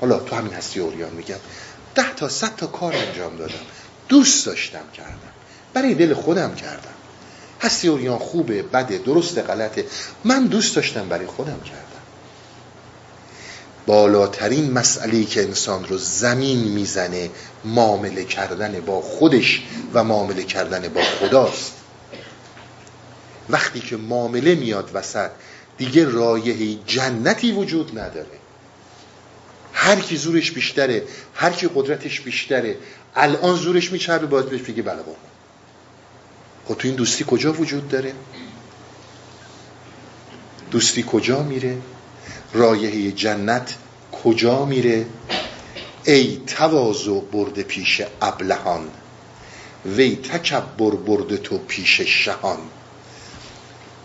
حالا 0.00 0.18
تو 0.18 0.36
همین 0.36 0.52
هستی 0.52 0.80
اوریان 0.80 1.12
میگم 1.12 1.36
ده 1.94 2.14
تا 2.14 2.28
صد 2.28 2.56
تا 2.56 2.66
کار 2.66 2.94
انجام 2.96 3.36
دادم. 3.36 3.54
دوست 4.08 4.46
داشتم 4.46 4.84
کردم. 4.94 5.32
برای 5.74 5.94
دل 5.94 6.14
خودم 6.14 6.54
کردم. 6.54 6.91
هستی 7.62 7.88
اوریان 7.88 8.18
خوبه 8.18 8.62
بده 8.62 8.98
درست 8.98 9.38
غلطه. 9.38 9.84
من 10.24 10.46
دوست 10.46 10.76
داشتم 10.76 11.08
برای 11.08 11.26
خودم 11.26 11.60
کردم. 11.64 11.82
بالاترین 13.86 14.70
مسئله 14.70 15.24
که 15.24 15.42
انسان 15.42 15.84
رو 15.84 15.98
زمین 15.98 16.58
می‌زنه 16.58 17.30
معامله 17.64 18.24
کردن 18.24 18.80
با 18.80 19.00
خودش 19.00 19.62
و 19.94 20.04
معامله 20.04 20.42
کردن 20.42 20.88
با 20.88 21.02
خداست. 21.02 21.72
وقتی 23.50 23.80
که 23.80 23.96
معامله 23.96 24.54
میاد 24.54 24.90
وسط 24.94 25.30
دیگه 25.78 26.04
رایه 26.04 26.78
جنتی 26.86 27.52
وجود 27.52 27.98
نداره. 27.98 28.26
هر 29.72 30.00
کی 30.00 30.16
زورش 30.16 30.50
بیشتره 30.52 31.02
هر 31.34 31.50
کی 31.50 31.68
قدرتش 31.74 32.20
بیشتره 32.20 32.76
الان 33.16 33.56
زورش 33.56 33.92
میچربه 33.92 34.26
باز 34.26 34.44
بهش 34.46 34.60
بگه 34.60 34.82
بله 34.82 34.96
بابا. 34.96 35.31
خب 36.68 36.74
تو 36.74 36.88
این 36.88 36.96
دوستی 36.96 37.24
کجا 37.28 37.52
وجود 37.52 37.88
داره؟ 37.88 38.14
دوستی 40.70 41.04
کجا 41.06 41.42
میره؟ 41.42 41.78
رایه 42.52 43.12
جنت 43.12 43.74
کجا 44.24 44.64
میره؟ 44.64 45.06
ای 46.04 46.40
تواضع 46.46 47.20
برده 47.20 47.62
پیش 47.62 48.02
ابلهان 48.20 48.90
وی 49.86 50.16
تکبر 50.16 50.90
برده 50.90 51.36
تو 51.36 51.58
پیش 51.58 52.00
شهان. 52.00 52.58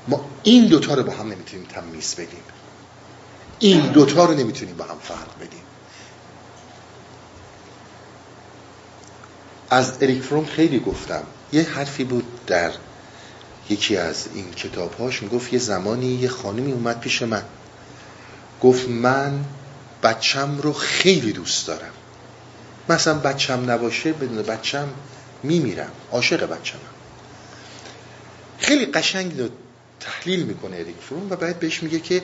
ما 0.07 0.25
این 0.43 0.67
دوتا 0.67 0.93
رو 0.93 1.03
با 1.03 1.13
هم 1.13 1.31
نمی‌تونیم 1.31 1.65
تمیز 1.65 2.15
بدیم 2.15 2.43
این 3.59 3.91
دوتا 3.91 4.25
رو 4.25 4.33
نمی‌تونیم 4.33 4.77
با 4.77 4.83
هم 4.83 4.97
فرق 4.99 5.35
بدیم 5.39 5.63
از 9.69 9.97
اریک 10.01 10.21
فروم 10.21 10.45
خیلی 10.45 10.79
گفتم. 10.79 11.23
یه 11.51 11.63
حرفی 11.63 12.03
بود 12.03 12.45
در 12.45 12.71
یکی 13.69 13.97
از 13.97 14.27
این 14.33 14.51
کتابهاش. 14.51 15.23
می‌گفت 15.23 15.53
یه 15.53 15.59
زمانی 15.59 16.07
یه 16.07 16.29
خانمی 16.29 16.71
اومد 16.71 16.99
پیش 16.99 17.21
من. 17.21 17.43
گفت 18.61 18.89
من 18.89 19.45
بچم 20.03 20.57
رو 20.57 20.73
خیلی 20.73 21.31
دوست 21.31 21.67
دارم. 21.67 21.91
مثلا 22.89 23.13
بچم 23.13 23.71
نباشه 23.71 24.13
بدون 24.13 24.41
بچم 24.41 24.87
میمیرم. 25.43 25.91
عاشق 26.11 26.45
بچم 26.45 26.77
خیلی 28.59 28.85
قشنگ 28.85 29.39
رو 29.39 29.49
تحلیل 29.99 30.43
می‌کنه 30.43 30.75
اریک 30.75 30.95
فروم 31.09 31.31
و 31.31 31.35
بعد 31.35 31.59
بهش 31.59 31.83
میگه 31.83 31.99
که 31.99 32.21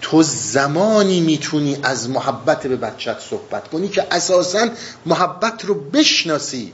تو 0.00 0.22
زمانی 0.22 1.20
می‌تونی 1.20 1.78
از 1.82 2.10
محبت 2.10 2.66
به 2.66 2.76
بچت 2.76 3.20
صحبت 3.20 3.68
کنی 3.68 3.88
که 3.88 4.06
اساسا 4.10 4.68
محبت 5.06 5.64
رو 5.64 5.74
بشناسی. 5.74 6.72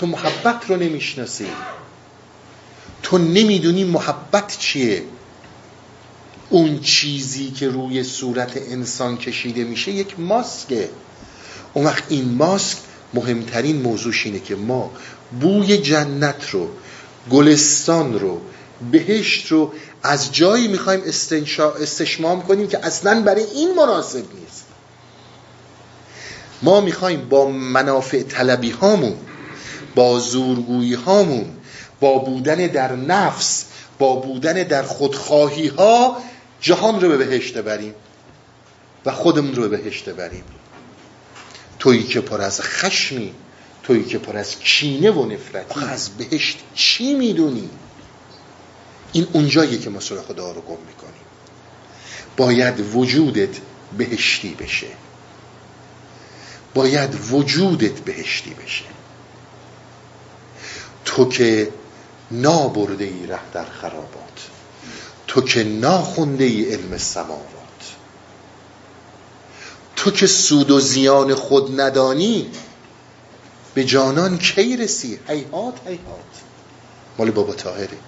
تو 0.00 0.06
محبت 0.06 0.64
رو 0.68 0.76
نمی‌شناسی. 0.76 1.46
تو 3.02 3.18
نمی‌دونی 3.18 3.84
محبت 3.84 4.56
چیه. 4.58 5.02
اون 6.50 6.80
چیزی 6.80 7.50
که 7.50 7.68
روی 7.68 8.04
صورت 8.04 8.56
انسان 8.56 9.16
کشیده 9.16 9.64
میشه 9.64 9.92
یک 9.92 10.20
ماسکه. 10.20 10.88
اون 11.74 11.84
وقت 11.86 12.04
این 12.08 12.34
ماسک 12.34 12.78
مهمترین 13.14 13.82
موضوعش 13.82 14.26
اینه 14.26 14.40
که 14.40 14.56
ما 14.56 14.90
بوی 15.40 15.78
جنت 15.78 16.50
رو 16.50 16.68
گلستان 17.30 18.20
رو 18.20 18.40
بهشت 18.92 19.46
رو 19.46 19.72
از 20.02 20.32
جایی 20.32 20.68
می‌خوایم 20.68 21.00
استشمام 21.80 22.42
کنیم 22.42 22.68
که 22.68 22.86
اصلا 22.86 23.22
برای 23.22 23.44
این 23.44 23.74
مناسب 23.74 24.24
نیست. 24.40 24.64
ما 26.62 26.80
می‌خوایم 26.80 27.28
با 27.28 27.48
منافع 27.48 28.22
طلبی 28.22 28.70
هامون 28.70 29.16
با 30.00 30.18
زورگویی 30.18 30.94
هامون 30.94 31.46
با 32.00 32.18
بودن 32.18 32.66
در 32.66 32.96
نفس 32.96 33.64
با 33.98 34.16
بودن 34.16 34.52
در 34.62 34.82
خودخواهی 34.82 35.68
ها 35.68 36.22
جهان 36.60 37.00
رو 37.00 37.08
به 37.08 37.16
بهشت 37.16 37.58
بریم 37.58 37.94
و 39.04 39.12
خودمون 39.12 39.54
رو 39.54 39.68
به 39.68 39.76
بهشت 39.76 40.08
بریم 40.08 40.44
تویی 41.78 42.02
که 42.02 42.20
پر 42.20 42.40
از 42.40 42.60
خشمی 42.60 43.34
تویی 43.82 44.04
که 44.04 44.18
پر 44.18 44.36
از 44.36 44.58
کینه 44.58 45.10
و 45.10 45.26
نفرتی. 45.26 45.80
از 45.80 46.08
بهشت 46.08 46.58
چی 46.74 47.14
می‌دونی؟ 47.14 47.68
این 49.12 49.26
اونجاییه 49.32 49.78
که 49.78 49.90
ما 49.90 50.00
سر 50.00 50.16
خدا 50.16 50.52
رو 50.52 50.60
گم 50.60 50.78
می‌کنیم. 50.86 51.26
باید 52.36 52.94
وجودت 52.94 53.56
بهشتی 53.98 54.54
بشه. 54.54 54.86
باید 56.74 57.10
وجودت 57.30 58.00
بهشتی 58.00 58.54
بشه. 58.54 58.99
تو 61.10 61.28
که 61.28 61.72
نابرده 62.30 63.04
ای 63.04 63.26
ره 63.26 63.38
در 63.52 63.64
خرابات 63.64 64.48
تو 65.26 65.40
که 65.40 65.64
ناخونده 65.64 66.44
ای 66.44 66.72
علم 66.74 66.98
سماوات. 66.98 67.50
تو 69.96 70.10
که 70.10 70.26
سود 70.26 70.70
و 70.70 70.80
زیان 70.80 71.34
خود 71.34 71.80
ندانی 71.80 72.50
به 73.74 73.84
جانان 73.84 74.38
کی 74.38 74.76
رسی؟ 74.76 75.18
حیحات 75.26 75.74
حیحات 75.86 76.40
مال 77.18 77.30
بابا 77.30 77.52
تاهره 77.52 77.98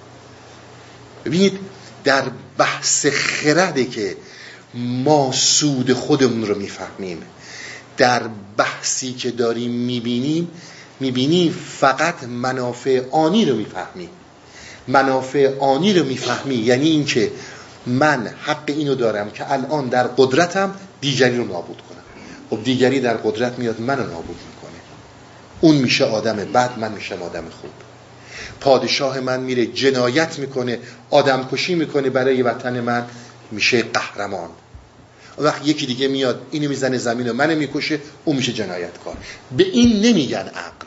ببینید 1.24 1.58
در 2.04 2.24
بحث 2.58 3.06
خرده 3.06 3.84
که 3.84 4.16
ما 4.74 5.32
سود 5.32 5.92
خودمون 5.92 6.46
رو 6.46 6.58
می‌فهمیم 6.58 7.22
در 7.96 8.22
بحثی 8.56 9.12
که 9.12 9.30
داریم 9.30 9.70
می‌بینیم 9.70 10.50
می‌بینی 11.02 11.54
فقط 11.80 12.24
منافع 12.24 13.02
آنی 13.10 13.44
رو 13.44 13.56
می‌فهمی. 13.56 14.08
منافع 14.88 15.58
آنی 15.58 15.92
رو 15.94 16.04
می‌فهمی. 16.04 16.54
یعنی 16.54 16.88
اینکه 16.88 17.32
من 17.86 18.26
حق 18.42 18.64
اینو 18.66 18.94
دارم 18.94 19.30
که 19.30 19.52
الان 19.52 19.88
در 19.88 20.06
قدرتم 20.06 20.74
دیگری 21.00 21.36
رو 21.36 21.44
نابود 21.44 21.82
کنم. 21.88 22.02
خب 22.50 22.64
دیگری 22.64 23.00
در 23.00 23.16
قدرت 23.16 23.58
میاد 23.58 23.80
منو 23.80 24.02
نابود 24.02 24.36
می‌کنه. 24.48 24.80
اون 25.60 25.76
میشه 25.76 26.04
آدم 26.04 26.36
بد 26.36 26.78
من 26.78 26.92
میشم 26.92 27.22
آدم 27.22 27.44
خوب. 27.60 27.70
پادشاه 28.60 29.20
من 29.20 29.40
میره 29.40 29.66
جنایت 29.66 30.38
می‌کنه 30.38 30.78
آدم 31.10 31.48
کشی 31.52 31.74
می‌کنه 31.74 32.10
برای 32.10 32.42
وطن 32.42 32.80
من 32.80 33.04
میشه 33.50 33.82
قهرمان. 33.82 34.50
وقت 35.38 35.66
یکی 35.66 35.86
دیگه 35.86 36.08
میاد 36.08 36.46
اینو 36.50 36.68
می‌زنه 36.68 36.98
زمین 36.98 37.28
و 37.28 37.32
منو 37.32 37.58
می‌کشه 37.58 37.98
اون 38.24 38.36
میشه 38.36 38.52
جنایتکار. 38.52 39.16
به 39.56 39.64
این 39.64 40.06
نمیگن 40.06 40.46
عقل. 40.54 40.86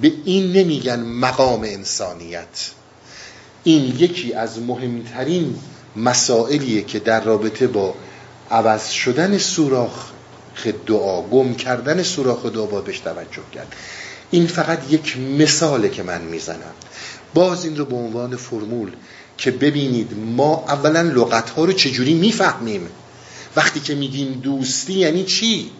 به 0.00 0.12
این 0.24 0.52
نمیگن 0.52 1.00
مقام 1.00 1.62
انسانیت. 1.62 2.70
این 3.64 3.96
یکی 3.98 4.32
از 4.32 4.58
مهمترین 4.58 5.56
مسائلیه 5.96 6.82
که 6.82 6.98
در 6.98 7.24
رابطه 7.24 7.66
با 7.66 7.94
عوض 8.50 8.90
شدن 8.90 9.38
سوراخ 9.38 10.10
دعا 10.86 11.22
گم 11.22 11.54
کردن 11.54 12.02
سوراخ 12.02 12.46
دعا 12.46 12.66
با 12.66 12.80
بهش 12.80 12.98
توجه 12.98 13.42
کرد. 13.54 13.74
این 14.30 14.46
فقط 14.46 14.92
یک 14.92 15.18
مثاله 15.18 15.88
که 15.88 16.02
من 16.02 16.22
می‌زنم. 16.22 16.74
باز 17.34 17.64
این 17.64 17.76
رو 17.76 17.84
به 17.84 17.96
عنوان 17.96 18.36
فرمول 18.36 18.92
که 19.38 19.50
ببینید 19.50 20.10
ما 20.36 20.64
اولا 20.68 21.02
لغت 21.02 21.50
ها 21.50 21.64
رو 21.64 21.72
چجوری 21.72 22.14
می‌فهمیم؟ 22.14 22.88
وقتی 23.56 23.80
که 23.80 23.94
میگیم 23.94 24.32
دوستی 24.32 24.92
یعنی 24.92 25.24
چی؟ 25.24 25.70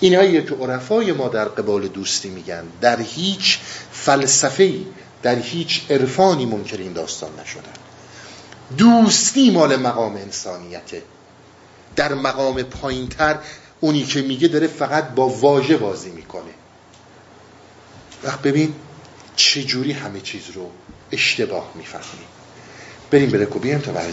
اینایی 0.00 0.42
که 0.42 0.54
عرفای 0.54 1.12
ما 1.12 1.28
در 1.28 1.44
قبال 1.44 1.88
دوستی 1.88 2.28
میگن 2.28 2.64
در 2.80 3.00
هیچ 3.00 3.58
فلسفه 3.92 4.72
در 5.22 5.36
هیچ 5.36 5.82
عرفانی 5.90 6.46
منکر 6.46 6.76
این 6.76 6.92
داستان 6.92 7.30
نشدن. 7.40 7.62
دوستی 8.78 9.50
مال 9.50 9.76
مقام 9.76 10.16
انسانیته. 10.16 11.02
در 11.96 12.14
مقام 12.14 12.62
پایینتر 12.62 13.38
اونی 13.80 14.04
که 14.04 14.22
میگه 14.22 14.48
داره 14.48 14.66
فقط 14.66 15.08
با 15.08 15.28
واژه 15.28 15.76
بازی 15.76 16.10
می‌کنه. 16.10 16.54
وقت 18.24 18.42
ببین 18.42 18.74
چجوری 19.36 19.92
همه 19.92 20.20
چیز 20.20 20.42
رو 20.54 20.70
اشتباه 21.12 21.72
می‌فهمیم. 21.74 22.26
بریم 23.10 23.30
به 23.30 23.42
رکوبی 23.42 23.74
تا 23.74 23.92
برای 23.92 24.12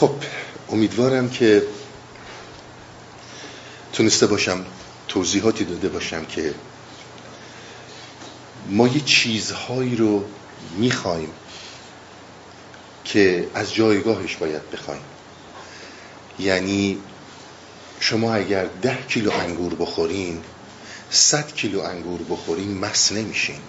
خب 0.00 0.10
امیدوارم 0.70 1.30
که 1.30 1.62
تونسته 3.92 4.26
باشم 4.26 4.66
توضیحاتی 5.08 5.64
داده 5.64 5.88
باشم 5.88 6.24
که 6.24 6.54
ما 8.68 8.88
یه 8.88 9.00
چیزهایی 9.00 9.96
رو 9.96 10.24
می‌خوایم 10.78 11.32
که 13.04 13.50
از 13.54 13.74
جایگاهش 13.74 14.36
باید 14.36 14.70
بخوایم. 14.70 15.02
یعنی 16.38 16.98
شما 18.00 18.34
اگر 18.34 18.64
ده 18.66 18.98
کیلو 19.08 19.30
انگور 19.30 19.74
بخورین 19.74 20.42
صد 21.10 21.52
کیلو 21.54 21.80
انگور 21.80 22.20
بخورین 22.22 22.78
مس 22.78 23.12
نمیشین. 23.12 23.60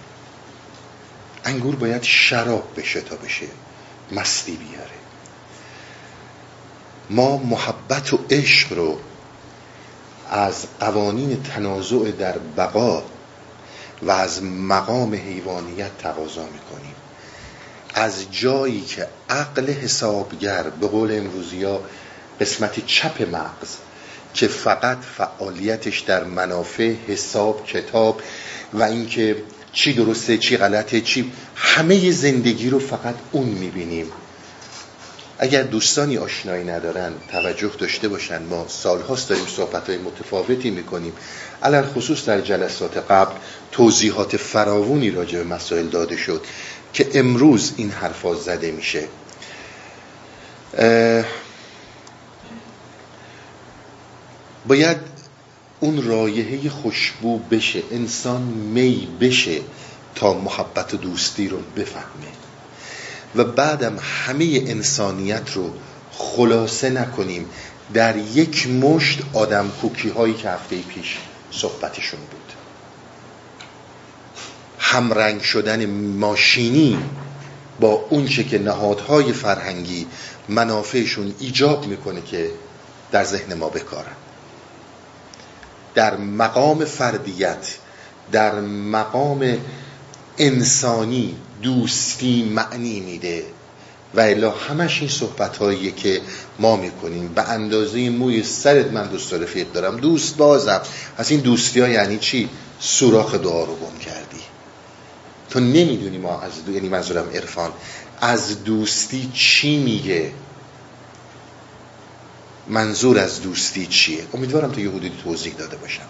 انگور 1.44 1.76
باید 1.76 2.02
شراب 2.02 2.72
بشه 2.76 3.00
تا 3.00 3.16
بشه 3.16 3.46
مستی 4.12 4.56
بیاره. 4.56 4.99
ما 7.10 7.36
محبت 7.36 8.12
و 8.12 8.18
عشق 8.30 8.72
رو 8.72 8.98
از 10.30 10.66
قوانین 10.80 11.42
تنازع 11.42 12.10
در 12.10 12.38
بقا 12.56 13.02
و 14.02 14.10
از 14.10 14.42
مقام 14.42 15.14
حیوانیت 15.14 15.98
تقاضا 15.98 16.42
می‌کنیم. 16.42 16.94
از 17.94 18.32
جایی 18.32 18.80
که 18.80 19.06
عقل 19.30 19.66
حسابگر 19.66 20.62
به 20.62 20.86
قول 20.86 21.18
امروزی 21.18 21.64
ها 21.64 21.80
قسمت 22.40 22.86
چپ 22.86 23.22
مغز 23.34 23.76
که 24.34 24.48
فقط 24.48 24.98
فعالیتش 25.16 26.00
در 26.00 26.24
منافع 26.24 26.94
حساب 27.08 27.66
کتاب 27.66 28.20
و 28.72 28.82
اینکه 28.82 29.36
چی 29.72 29.92
درسته 29.92 30.38
چی 30.38 30.56
غلطه 30.56 31.00
چی 31.00 31.32
همه 31.54 32.10
زندگی 32.10 32.70
رو 32.70 32.78
فقط 32.78 33.14
اون 33.32 33.48
می‌بینیم. 33.48 34.06
اگر 35.42 35.62
دوستانی 35.62 36.18
آشنایی 36.18 36.64
ندارن 36.64 37.12
توجه 37.28 37.70
داشته 37.78 38.08
باشن. 38.08 38.42
ما 38.42 38.68
سالهاست 38.68 39.28
داریم 39.28 39.46
صحبت 39.46 39.88
های 39.88 39.98
متفاوتی 39.98 40.70
می‌کنیم. 40.70 41.12
علال 41.62 41.86
خصوص 41.86 42.24
در 42.24 42.40
جلسات 42.40 42.96
قبل 42.96 43.34
توضیحات 43.72 44.36
فراوونی 44.36 45.10
راجع 45.10 45.38
به 45.38 45.44
مسائل 45.44 45.86
داده 45.86 46.16
شد 46.16 46.44
که 46.92 47.10
امروز 47.14 47.72
این 47.76 47.90
حرفا 47.90 48.34
زده 48.34 48.70
میشه. 48.70 49.04
باید 54.66 54.96
اون 55.80 56.02
رایحه 56.08 56.70
خوشبو 56.70 57.38
بشه. 57.38 57.82
انسان 57.90 58.42
می 58.42 59.08
بشه 59.20 59.60
تا 60.14 60.34
محبت 60.34 60.94
و 60.94 60.96
دوستی 60.96 61.48
رو 61.48 61.58
بفهمه. 61.76 62.39
و 63.36 63.44
بعدم 63.44 63.98
همه 64.02 64.64
انسانیت 64.66 65.52
رو 65.54 65.70
خلاصه 66.12 66.90
نکنیم. 66.90 67.46
در 67.94 68.16
یک 68.16 68.68
مشت 68.68 69.20
آدم 69.32 69.68
کوکی 69.80 70.08
هایی 70.08 70.34
که 70.34 70.50
هفته 70.50 70.82
پیش 70.82 71.18
صحبتشون 71.50 72.20
بود. 72.20 72.52
همرنگ 74.78 75.40
شدن 75.40 75.86
ماشینی 76.16 76.98
با 77.80 78.06
اونچه 78.10 78.44
که 78.44 78.58
نهادهای 78.58 79.32
فرهنگی 79.32 80.06
منافعشون 80.48 81.34
ایجاب 81.38 81.86
می‌کنه 81.86 82.22
که 82.22 82.50
در 83.12 83.24
ذهن 83.24 83.54
ما 83.54 83.68
بکارن. 83.68 84.16
در 85.94 86.16
مقام 86.16 86.84
فردیت 86.84 87.76
در 88.32 88.60
مقام 88.60 89.58
انسانی 90.38 91.36
دوستی 91.62 92.44
معنی 92.44 93.00
میده. 93.00 93.44
و 94.14 94.20
الا 94.20 94.50
همش 94.50 95.00
این 95.00 95.10
صحبت 95.10 95.56
هاییه 95.56 95.90
که 95.90 96.20
ما 96.58 96.76
می‌کنیم 96.76 97.28
به 97.28 97.48
اندازه 97.48 98.10
موی 98.10 98.42
سرت 98.42 98.92
من 98.92 99.06
دوست 99.06 99.34
رفیق 99.34 99.72
دارم. 99.72 99.96
دوست 99.96 100.36
بازم. 100.36 100.80
از 101.16 101.30
این 101.30 101.40
دوستی 101.40 101.80
ها 101.80 101.88
یعنی 101.88 102.18
چی؟ 102.18 102.48
سوراخ 102.80 103.34
دعا 103.34 103.64
رو 103.64 103.76
گم 103.76 103.98
کردی. 103.98 104.40
تو 105.50 105.60
نمی‌دونی 105.60 106.18
ما 106.18 106.40
از 106.40 106.64
دو... 106.66 106.72
یعنی 106.72 106.88
منظورم 106.88 107.30
عرفان. 107.34 107.72
از 108.20 108.64
دوستی 108.64 109.30
چی 109.34 109.76
میگه؟ 109.76 110.32
منظور 112.68 113.18
از 113.18 113.42
دوستی 113.42 113.86
چیه؟ 113.86 114.24
امیدوارم 114.34 114.72
تا 114.72 114.80
یه 114.80 114.88
حدودی 114.88 115.12
توضیح 115.24 115.54
داده 115.54 115.76
باشم. 115.76 116.06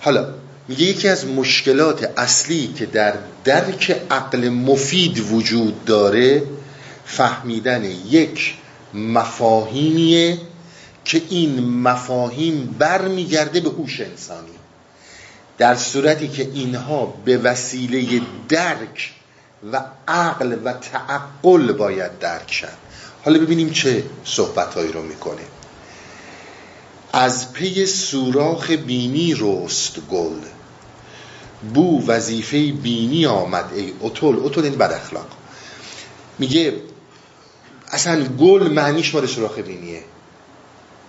حالا 0.00 0.34
میگه 0.68 0.82
یکی 0.84 1.08
از 1.08 1.26
مشکلات 1.26 2.18
اصلی 2.18 2.66
که 2.76 2.86
در 2.86 3.14
درک 3.44 4.02
عقل 4.10 4.48
مفید 4.48 5.18
وجود 5.18 5.84
داره 5.84 6.42
فهمیدن 7.04 7.84
یک 7.84 8.54
مفاهیمیه 8.94 10.38
که 11.04 11.22
این 11.30 11.60
مفاهیم 11.60 12.76
برمیگرده 12.78 13.60
به 13.60 13.70
هوش 13.70 14.00
انسانی. 14.00 14.48
در 15.58 15.74
صورتی 15.74 16.28
که 16.28 16.50
اینها 16.54 17.06
به 17.24 17.38
وسیله 17.38 18.20
درک 18.48 19.12
و 19.72 19.84
عقل 20.08 20.56
و 20.64 20.72
تعقل 20.72 21.72
باید 21.72 22.18
درک 22.18 22.52
شد 22.52 22.68
حالا 23.24 23.38
ببینیم 23.38 23.70
چه 23.70 24.04
صحبتهایی 24.24 24.92
رو 24.92 25.02
می‌کنه. 25.02 25.42
از 27.12 27.52
پی 27.52 27.86
سوراخ 27.86 28.70
بینی 28.70 29.34
رست 29.38 29.96
گل. 30.10 30.40
بو 31.74 32.06
وظیفه 32.06 32.72
بینی 32.72 33.26
آمد. 33.26 33.64
ای 33.74 33.92
اتول 34.00 34.36
اتول 34.38 34.64
این 34.64 34.74
بد 34.74 34.92
اخلاق. 34.92 35.26
میگه 36.38 36.74
اصلا 37.90 38.24
گل 38.24 38.68
معنیش 38.72 39.14
مال 39.14 39.26
سوراخ 39.26 39.58
بینیه. 39.58 40.02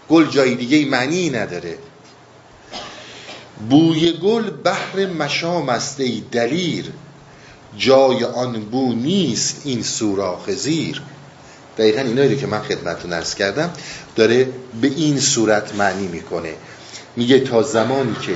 گل 0.09 0.29
جای 0.29 0.55
دیگه 0.55 0.85
معنی 0.85 1.29
نداره. 1.29 1.77
بوی 3.69 4.11
گل 4.11 4.49
بحر 4.49 5.05
مشام 5.05 5.69
است 5.69 5.99
ای 5.99 6.23
دلیر. 6.31 6.91
جای 7.77 8.23
آن 8.23 8.61
بو 8.61 8.93
نیست 8.93 9.61
این 9.65 9.83
سوراخ 9.83 10.49
زیر. 10.51 11.01
دقیقا 11.77 12.01
اینایی 12.01 12.37
که 12.37 12.47
من 12.47 12.61
خدمتتون 12.61 13.13
ارز 13.13 13.35
کردم 13.35 13.73
داره 14.15 14.49
به 14.81 14.87
این 14.87 15.19
صورت 15.19 15.75
معنی 15.75 16.07
می‌کنه. 16.07 16.53
میگه 17.15 17.39
تا 17.39 17.61
زمانی 17.63 18.15
که 18.21 18.35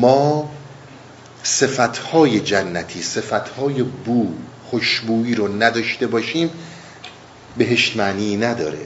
ما 0.00 0.50
صفتهای 1.46 2.40
جنتی 2.40 3.02
صفتهای 3.02 3.82
بو 3.82 4.26
خوشبویی 4.70 5.34
رو 5.34 5.62
نداشته 5.62 6.06
باشیم 6.06 6.50
بهشت 7.56 7.96
معنی 7.96 8.36
نداره. 8.36 8.78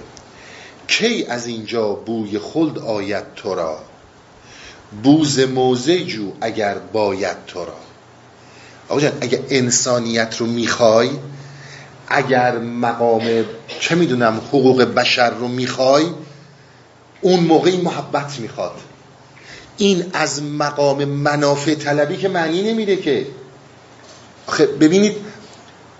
کی 0.88 1.24
از 1.24 1.46
اینجا 1.46 1.88
بوی 1.88 2.38
خلد 2.38 2.78
آید 2.78 3.24
تو 3.36 3.54
را؟ 3.54 3.78
بوز 5.02 5.38
موزه 5.38 6.04
جو 6.04 6.32
اگر 6.40 6.78
باید 6.78 7.36
تو 7.46 7.64
را. 7.64 7.76
آقا 8.88 9.00
جان 9.00 9.12
اگر 9.20 9.38
انسانیت 9.50 10.36
رو 10.36 10.46
می‌خوای 10.46 11.10
اگر 12.08 12.58
مقام 12.58 13.44
چه 13.80 13.94
می‌دونم 13.94 14.36
حقوق 14.36 14.82
بشر 14.82 15.30
رو 15.30 15.48
می‌خوای 15.48 16.04
اون 17.20 17.40
موقعی 17.40 17.80
محبت 17.80 18.38
می‌خواد. 18.38 18.80
این 19.80 20.04
از 20.12 20.42
مقام 20.42 21.04
منافع 21.04 21.74
طلبی 21.74 22.16
که 22.16 22.28
معنی 22.28 22.62
نمیده 22.62 22.96
که. 22.96 23.26
آخه 24.46 24.66
ببینید 24.66 25.16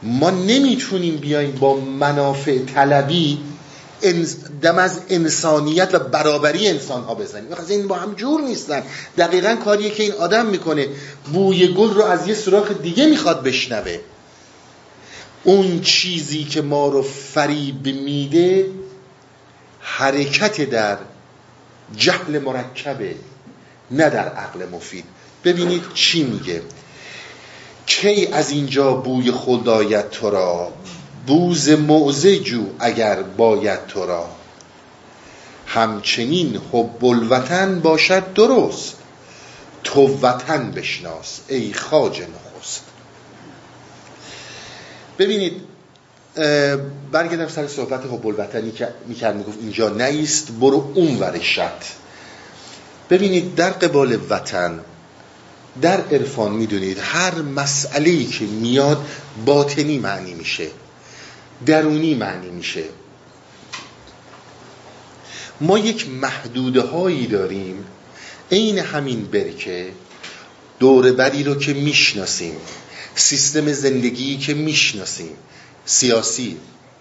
ما 0.02 0.30
نمی‌تونیم 0.30 1.16
بیایم 1.16 1.50
با 1.50 1.76
منافع 1.76 2.58
طلبی 2.58 3.38
دم 4.62 4.78
از 4.78 5.00
انسانیت 5.08 5.94
و 5.94 5.98
برابری 5.98 6.68
انسان 6.68 7.02
ها 7.02 7.14
بزنیم. 7.14 7.52
از 7.52 7.70
این 7.70 7.88
با 7.88 7.96
هم 7.96 8.14
جور 8.14 8.40
نیستن. 8.40 8.82
دقیقا 9.18 9.56
کاریه 9.64 9.90
که 9.90 10.02
این 10.02 10.12
آدم 10.12 10.46
می‌کنه. 10.46 10.86
بوی 11.32 11.74
گل 11.74 11.94
رو 11.94 12.02
از 12.02 12.28
یه 12.28 12.34
سراخ 12.34 12.70
دیگه 12.82 13.06
می‌خواد 13.06 13.42
بشنوه. 13.42 13.98
اون 15.44 15.80
چیزی 15.80 16.44
که 16.44 16.62
ما 16.62 16.88
رو 16.88 17.02
فریب 17.02 17.86
میده 17.86 18.66
حرکت 19.80 20.70
در 20.70 20.98
جهل 21.96 22.38
مرکبه. 22.38 23.14
نه 23.90 24.10
در 24.10 24.28
عقل 24.28 24.68
مفید. 24.68 25.04
ببینید 25.44 25.82
چی 25.94 26.22
میگه. 26.22 26.62
کی 27.86 28.26
از 28.26 28.50
اینجا 28.50 28.94
بوی 28.94 29.32
خدایت 29.32 30.10
تو 30.10 30.30
را؟ 30.30 30.72
بوز 31.26 31.68
موزه 31.68 32.38
جو 32.38 32.64
اگر 32.78 33.22
باید 33.22 33.86
تو 33.86 34.06
را. 34.06 34.28
همچنین 35.66 36.60
حب 36.72 37.04
الوطن 37.04 37.80
باشد 37.80 38.32
درست. 38.32 38.96
تو 39.84 40.18
وطن 40.22 40.70
بشناس 40.70 41.40
ای 41.48 41.72
خاج 41.72 42.22
نخست. 42.22 42.84
ببینید 45.18 45.52
برگردم 47.12 47.48
سر 47.48 47.66
صحبت 47.66 48.04
حب 48.04 48.26
الوطنی 48.26 48.70
که 48.70 48.88
می‌کرد 49.06 49.36
می‌گفت 49.36 49.58
اینجا 49.60 49.88
نیست 49.88 50.52
برو 50.60 50.92
اون 50.94 51.18
ورشت. 51.18 51.60
ببینید 53.10 53.54
در 53.54 53.70
قبال 53.70 54.18
وطن 54.30 54.80
در 55.82 56.00
عرفان 56.00 56.52
می‌دونید 56.52 56.98
هر 57.00 57.34
مسئله 57.34 58.24
که 58.24 58.44
میاد 58.44 59.06
باطنی 59.46 59.98
معنی 59.98 60.34
میشه 60.34 60.66
درونی 61.66 62.14
معنی 62.14 62.50
میشه. 62.50 62.84
ما 65.60 65.78
یک 65.78 66.08
محدوده 66.08 66.80
هایی 66.80 67.26
داریم 67.26 67.84
عین 68.52 68.78
همین 68.78 69.24
برکه 69.24 69.92
دوربری 70.78 71.44
رو 71.44 71.54
که 71.54 71.74
می‌شناسیم 71.74 72.56
سیستم 73.14 73.72
زندگی 73.72 74.36
که 74.36 74.54
می‌شناسیم 74.54 75.36
سیاسی 75.84 76.56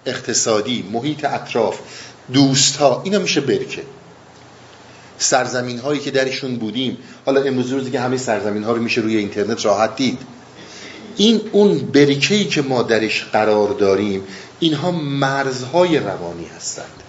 اقتصادی 0.05 0.89
محیط 0.91 1.25
اطراف 1.25 1.79
دوست 2.33 2.75
ها 2.75 3.01
اینا 3.05 3.19
میشه 3.19 3.41
برکه 3.41 3.83
سرزمین 5.19 5.79
هایی 5.79 5.99
که 5.99 6.11
درشون 6.11 6.55
بودیم. 6.55 6.97
حالا 7.25 7.41
امروز 7.41 7.71
روزی 7.71 7.91
که 7.91 7.99
همه 7.99 8.17
سرزمین 8.17 8.63
ها 8.63 8.71
رو 8.71 8.81
میشه 8.81 9.01
روی 9.01 9.17
اینترنت 9.17 9.65
راحت 9.65 9.95
دید. 9.95 10.19
این 11.15 11.41
اون 11.51 11.77
برکه‌ای 11.77 12.45
که 12.45 12.61
ما 12.61 12.83
درش 12.83 13.23
قرار 13.23 13.69
داریم 13.69 14.23
اینها 14.59 14.91
مرزهای 14.91 15.99
روانی 15.99 16.45
هستند. 16.57 17.03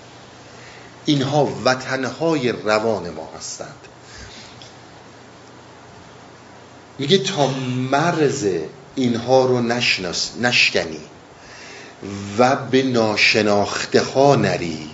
اینها 1.04 1.48
وطنهای 1.64 2.52
روان 2.52 3.10
ما 3.10 3.28
هستند. 3.38 3.74
میگه 6.98 7.18
تا 7.18 7.46
مرز 7.90 8.46
اینها 8.94 9.46
رو 9.46 9.60
نشناس 9.60 10.30
نشکنی 10.40 11.00
و 12.38 12.56
به 12.56 12.82
ناشناخته 12.82 14.02
ها 14.02 14.36
نری 14.36 14.90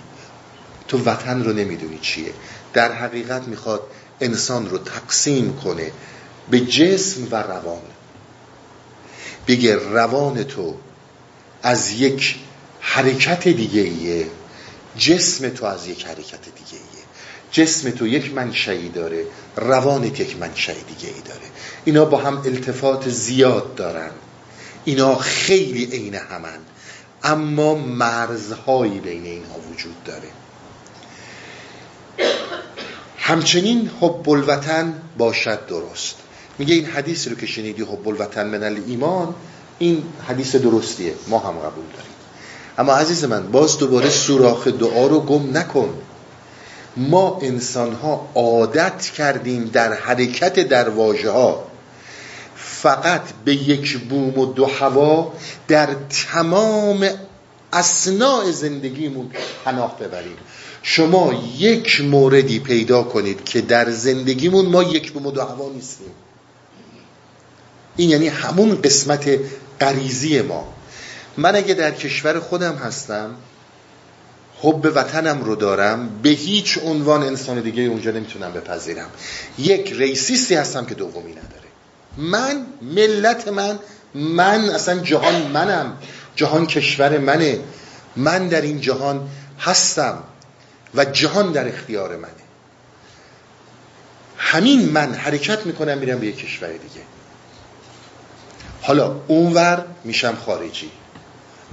تو 0.87 0.97
وطن 0.97 1.43
رو 1.43 1.53
نمی‌دونی 1.53 1.99
چیه. 2.01 2.31
در 2.73 2.91
حقیقت 2.91 3.47
می‌خواد 3.47 3.81
انسان 4.21 4.69
رو 4.69 4.77
تقسیم 4.77 5.59
کنه 5.63 5.91
به 6.49 6.59
جسم 6.59 7.27
و 7.31 7.35
روان. 7.35 7.81
بگه 9.47 9.75
روان 9.75 10.43
تو 10.43 10.75
از 11.63 11.91
یک 11.91 12.35
حرکت 12.79 13.47
دیگه 13.47 13.81
ایه 13.81 14.27
جسم 14.97 15.49
تو 15.49 15.65
از 15.65 15.87
یک 15.87 16.05
حرکت 16.05 16.41
دیگه 16.55 16.73
ایه 16.73 17.03
جسم 17.51 17.89
تو 17.91 18.07
یک 18.07 18.33
منشعی 18.33 18.89
داره 18.89 19.25
روانت 19.55 20.19
یک 20.19 20.37
منشعی 20.37 20.83
دیگه 20.83 21.13
ای 21.13 21.21
داره. 21.21 21.45
اینا 21.85 22.05
با 22.05 22.17
هم 22.17 22.37
التفات 22.37 23.09
زیاد 23.09 23.75
دارن. 23.75 24.11
اینا 24.85 25.15
خیلی 25.15 25.85
عین 25.85 26.15
همن. 26.15 26.59
اما 27.23 27.75
مرزهایی 27.75 28.99
بین 28.99 29.25
اینها 29.25 29.59
وجود 29.71 30.03
داره. 30.03 30.27
همچنین 33.17 33.91
حب 34.01 34.29
الوطن 34.29 34.93
باشد 35.17 35.65
درست. 35.67 36.15
میگه 36.59 36.75
این 36.75 36.85
حدیث 36.85 37.27
رو 37.27 37.35
که 37.35 37.45
شنیدی 37.45 37.83
حب 37.83 38.07
الوطن 38.07 38.47
من 38.47 38.83
ایمان 38.87 39.35
این 39.79 40.03
حدیث 40.27 40.55
درستیه. 40.55 41.13
ما 41.27 41.39
هم 41.39 41.51
قبول 41.51 41.85
داریم. 41.93 42.11
اما 42.77 42.93
عزیز 42.93 43.23
من 43.23 43.51
باز 43.51 43.77
دوباره 43.77 44.09
سوراخ 44.09 44.67
دعا 44.67 45.07
رو 45.07 45.19
گم 45.19 45.57
نکن. 45.57 45.89
ما 46.97 47.39
انسان 47.41 47.93
ها 47.93 48.29
عادت 48.35 49.01
کردیم 49.01 49.65
در 49.65 49.93
حرکت 49.93 50.59
در 50.59 50.89
واژه 50.89 51.31
ها 51.31 51.67
فقط 52.55 53.21
به 53.45 53.53
یک 53.53 53.97
بوم 53.97 54.39
و 54.39 54.45
دو 54.45 54.65
هوا 54.65 55.33
در 55.67 55.87
تمام 56.33 57.09
اسناع 57.73 58.51
زندگیمون 58.51 59.31
پناه 59.65 59.99
ببریم. 59.99 60.37
شما 60.89 61.33
یک 61.57 62.01
موردی 62.01 62.59
پیدا 62.59 63.03
کنید 63.03 63.43
که 63.43 63.61
در 63.61 63.91
زندگیمون 63.91 64.65
ما 64.65 64.83
یک 64.83 65.11
بوم 65.11 65.25
و 65.25 65.69
نیستیم. 65.75 66.11
این 67.95 68.09
یعنی 68.09 68.27
همون 68.27 68.81
قسمت 68.81 69.39
غریزی 69.81 70.41
ما. 70.41 70.73
من 71.37 71.55
اگه 71.55 71.73
در 71.73 71.91
کشور 71.91 72.39
خودم 72.39 72.75
هستم 72.75 73.35
حب 74.61 74.91
وطنم 74.95 75.43
رو 75.43 75.55
دارم 75.55 76.09
به 76.23 76.29
هیچ 76.29 76.79
عنوان 76.83 77.23
انسان 77.23 77.61
دیگه 77.61 77.83
اونجا 77.83 78.11
نمی‌تونم 78.11 78.53
بپذیرم. 78.53 79.09
یک 79.57 79.93
ریسیستی 79.93 80.55
هستم 80.55 80.85
که 80.85 80.95
دومی 80.95 81.31
نداره. 81.31 81.67
من 82.17 82.65
ملت 82.81 83.47
من 83.47 83.79
من 84.15 84.69
اصلا 84.69 84.99
جهان 84.99 85.41
منم 85.41 85.97
جهان 86.35 86.67
کشور 86.67 87.17
منه. 87.17 87.59
من 88.15 88.47
در 88.47 88.61
این 88.61 88.81
جهان 88.81 89.29
هستم. 89.59 90.23
و 90.95 91.05
جهان 91.05 91.51
در 91.51 91.67
اختیار 91.67 92.15
منه. 92.15 92.31
همین 94.37 94.89
من 94.89 95.13
حرکت 95.13 95.65
می‌کنم 95.65 95.97
میرم 95.97 96.19
به 96.19 96.27
یک 96.27 96.37
کشور 96.37 96.71
دیگه. 96.71 97.01
حالا 98.81 99.15
اونور 99.27 99.85
میشم 100.03 100.37
خارجی. 100.45 100.91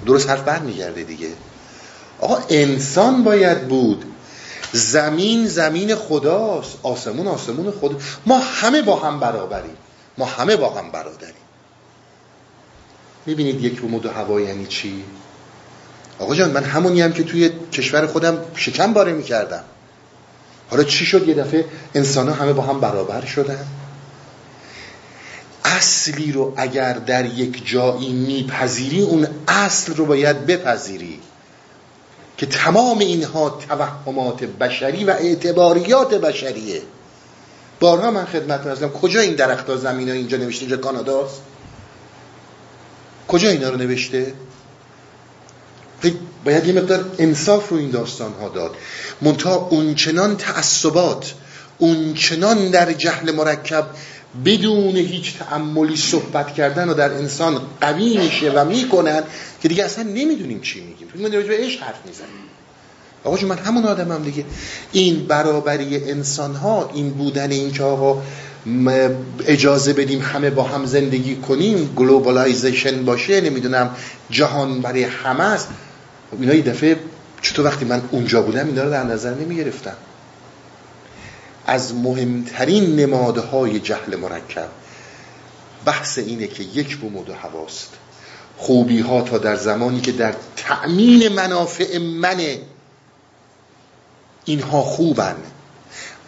درست 0.07 0.31
حرف 0.31 0.43
برمیگرده 0.43 1.03
دیگه. 1.03 1.29
آقا 2.21 2.39
انسان 2.49 3.25
باید 3.25 3.69
بود. 3.69 4.05
زمین 4.73 5.47
زمین 5.47 5.95
خداست. 5.95 6.79
آسمون 6.83 7.27
آسمون 7.27 7.71
خدا 7.71 7.97
ما 8.27 8.39
همه 8.39 8.83
با 8.83 8.97
هم 8.97 9.21
برابریم. 9.21 9.77
ما 10.19 10.27
همه 10.27 10.57
با 10.57 10.71
هم 10.71 10.91
برادریم. 10.91 11.35
می‌بینید 13.27 13.65
یک 13.65 13.81
بوم 13.81 13.95
و 13.95 14.09
هوا 14.09 14.41
یعنی 14.41 14.67
چی؟ 14.67 15.05
آقا 16.19 16.35
جان 16.35 16.51
من 16.51 16.65
همونی 16.65 17.01
هم 17.01 17.12
که 17.12 17.25
توی 17.25 17.51
کشور 17.73 18.07
خودم 18.07 18.39
شکم 18.57 18.93
باره 18.93 19.12
می‌کردم. 19.12 19.65
حالا 20.71 20.85
چی 20.85 21.07
شد؟ 21.07 21.29
یه 21.29 21.35
دفعه 21.35 21.65
انسان 21.95 22.29
همه 22.29 22.53
با 22.53 22.62
هم 22.62 22.81
برابر 22.81 23.25
شدن. 23.25 23.67
اصلی 25.65 26.33
رو 26.33 26.53
اگر 26.57 26.93
در 26.93 27.25
یک 27.25 27.69
جایی 27.69 28.12
میپذیری 28.12 29.01
اون 29.01 29.27
اصل 29.49 29.95
رو 29.95 30.07
باید 30.07 30.47
بپذیری 30.47 31.21
که 32.37 32.47
تمام 32.47 32.99
اینها 32.99 33.51
توهمات 33.69 34.45
بشری 34.45 35.05
و 35.05 35.11
اعتباریات 35.11 36.15
بشریه. 36.15 36.83
بارها 37.81 38.11
من 38.11 38.25
خدمت 38.25 38.67
ازم 38.67 38.89
کجا 38.89 39.21
این 39.21 39.35
درخت 39.35 39.71
ها 39.71 39.77
زمین 39.77 40.09
ها 40.09 40.15
اینجا 40.15 40.37
نوشته؟ 40.37 40.62
اینجا 40.62 40.77
کاناداست 40.77 41.41
کجا 43.29 43.49
اینا 43.49 43.69
رو 43.69 43.77
نوشته؟ 43.77 44.33
باید 46.44 46.66
یه 46.66 46.72
مقدار 46.72 47.05
انصاف 47.18 47.68
رو 47.68 47.76
این 47.76 47.90
داستان 47.90 48.32
ها 48.40 48.48
داد. 48.48 48.74
منتها 49.22 49.55
اونچنان 49.55 50.36
تعصبات 50.36 51.34
اونچنان 51.78 52.70
در 52.70 52.92
جهل 52.92 53.32
مرکب 53.32 53.86
بدون 54.44 54.96
هیچ 54.96 55.38
تعملی 55.38 55.96
صحبت 55.96 56.55
کردن 56.55 56.88
و 56.88 56.94
در 56.94 57.12
انسان 57.12 57.61
قوی 57.80 58.18
میشه 58.18 58.50
و 58.50 58.64
می‌کنن 58.64 59.22
که 59.62 59.68
دیگه 59.68 59.84
اصلا 59.84 60.05
نمی‌دونیم 60.05 60.61
چی 60.61 60.80
میگیم. 60.80 61.09
فکر 61.09 61.16
می‌کنیم 61.16 61.46
به 61.46 61.57
عشق 61.57 61.82
حرف 61.82 61.98
می‌زنیم؟ 62.07 62.28
آقا 63.24 63.46
من 63.46 63.59
همون 63.59 63.84
آدمم 63.84 64.12
هم 64.12 64.22
دیگه. 64.22 64.44
این 64.92 65.26
برابری 65.26 66.11
انسان 66.11 66.55
ها 66.55 66.90
این 66.94 67.11
بودن 67.11 67.50
این 67.50 67.72
که 67.72 67.82
آقا 67.82 68.22
اجازه 69.46 69.92
بدیم 69.92 70.20
همه 70.20 70.50
با 70.50 70.62
هم 70.62 70.86
زندگی 70.86 71.36
کنیم 71.36 71.94
globalization 71.97 73.05
باشه 73.05 73.40
نمی‌دونم 73.40 73.90
جهان 74.30 74.80
برای 74.80 75.02
همه 75.02 75.44
است. 75.44 75.68
خب 76.35 76.41
اینا 76.41 76.55
یه 76.55 76.62
دفعه 76.62 76.97
چطور 77.43 77.66
وقتی 77.66 77.85
من 77.85 78.03
اونجا 78.11 78.43
بودم 78.43 78.66
اینا 78.66 78.85
رو 78.85 78.91
در 78.91 79.05
نظر 79.05 79.35
نمی 79.35 79.57
گرفتم 79.57 79.97
از 81.66 81.95
مهمترین 81.95 82.97
نمادهای 82.97 83.80
جهل 83.80 84.16
مرکب 84.16 84.68
بحث 85.85 86.18
اینه 86.18 86.47
که 86.47 86.62
یک 86.62 86.97
بوم 86.97 87.16
و 87.16 87.19
دو 87.19 87.24
هواست. 87.43 87.89
خوبی 88.57 89.01
ها 89.01 89.22
تا 89.22 89.39
در 89.39 89.57
زمانی 89.57 90.01
که 90.01 90.12
در 90.12 90.35
تأمین 90.57 91.28
منافع 91.28 91.99
منه 91.99 92.59
اینها 94.45 94.82
خوبن. 94.82 95.37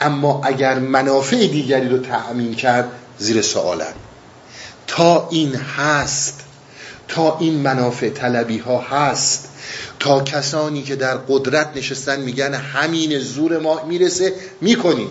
اما 0.00 0.40
اگر 0.44 0.78
منافع 0.78 1.46
دیگری 1.46 1.88
رو 1.88 1.98
تأمین 1.98 2.54
کرد 2.54 2.90
زیر 3.18 3.42
سوالن. 3.42 3.94
تا 4.86 5.28
این 5.30 5.54
هست 5.54 6.40
تا 7.08 7.38
این 7.38 7.54
منافع 7.54 8.10
طلبی 8.10 8.58
ها 8.58 8.78
هست 8.80 9.48
تا 9.98 10.20
کسانی 10.20 10.82
که 10.82 10.96
در 10.96 11.16
قدرت 11.16 11.76
نشستن 11.76 12.20
میگن 12.20 12.54
همین 12.54 13.18
زور 13.18 13.58
ما 13.58 13.84
می‌رسه 13.84 14.34
می‌کنیم. 14.60 15.08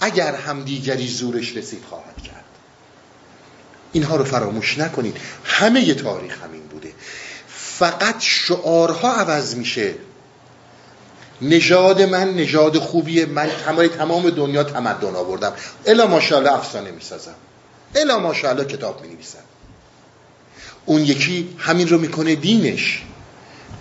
اگر 0.00 0.34
هم 0.34 0.64
دیگری 0.64 1.08
زورش 1.08 1.56
رسید 1.56 1.84
خواهد 1.88 2.22
کرد. 2.22 2.44
اینها 3.92 4.16
رو 4.16 4.24
فراموش 4.24 4.78
نکنید. 4.78 5.16
همه 5.44 5.94
تاریخ 5.94 6.42
همین 6.42 6.62
بوده. 6.62 6.92
فقط 7.48 8.14
شعارها 8.18 9.12
عوض 9.12 9.54
میشه. 9.54 9.94
نژاد 11.42 12.02
من 12.02 12.34
نژاد 12.34 12.78
خوبیه 12.78 13.26
من 13.26 13.50
تمام 13.64 13.86
تمام 13.86 14.30
دنیا 14.30 14.64
تمدن 14.64 15.14
آوردم. 15.14 15.52
الا 15.86 16.06
ماشاءالله 16.06 16.52
افسانه 16.52 16.90
می‌سازم. 16.90 17.34
الا 17.94 18.18
ماشاءالله 18.18 18.64
کتاب 18.64 19.02
می‌نویسم. 19.02 19.38
اون 20.86 21.00
یکی 21.00 21.48
همین 21.58 21.88
رو 21.88 21.98
می‌کنه 21.98 22.34
دینش. 22.34 23.02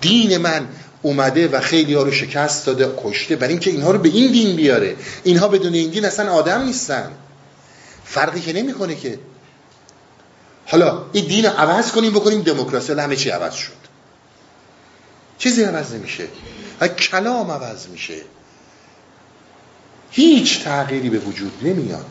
دین 0.01 0.37
من 0.37 0.67
اومده 1.01 1.47
و 1.47 1.59
خیلی 1.59 1.93
ها 1.93 2.03
رو 2.03 2.11
شکست 2.11 2.65
داده 2.65 2.91
کشته. 3.03 3.35
برای 3.35 3.53
اینکه 3.53 3.71
اینها 3.71 3.91
رو 3.91 3.99
به 3.99 4.09
این 4.09 4.31
دین 4.31 4.55
بیاره. 4.55 4.95
اینها 5.23 5.47
بدون 5.47 5.73
این 5.73 5.89
دین 5.89 6.05
اصلا 6.05 6.31
آدم 6.31 6.61
نیستن. 6.61 7.11
فرقی 8.05 8.41
که 8.41 8.53
نمی‌کنه 8.53 8.95
که. 8.95 9.19
حالا 10.65 11.05
این 11.13 11.25
دین 11.25 11.45
رو 11.45 11.51
عوض 11.51 11.91
کنیم 11.91 12.11
بکنیم 12.11 12.41
دموکراسی. 12.41 12.93
همه 12.93 13.15
چی 13.15 13.29
عوض 13.29 13.53
شد. 13.53 13.71
چیزی 15.37 15.63
عوض 15.63 15.93
نمیشه. 15.93 16.27
و 16.81 16.87
کلام 16.87 17.51
عوض 17.51 17.87
میشه. 17.87 18.15
هیچ 20.11 20.63
تغییری 20.63 21.09
به 21.09 21.19
وجود 21.19 21.51
نمیاد. 21.61 22.05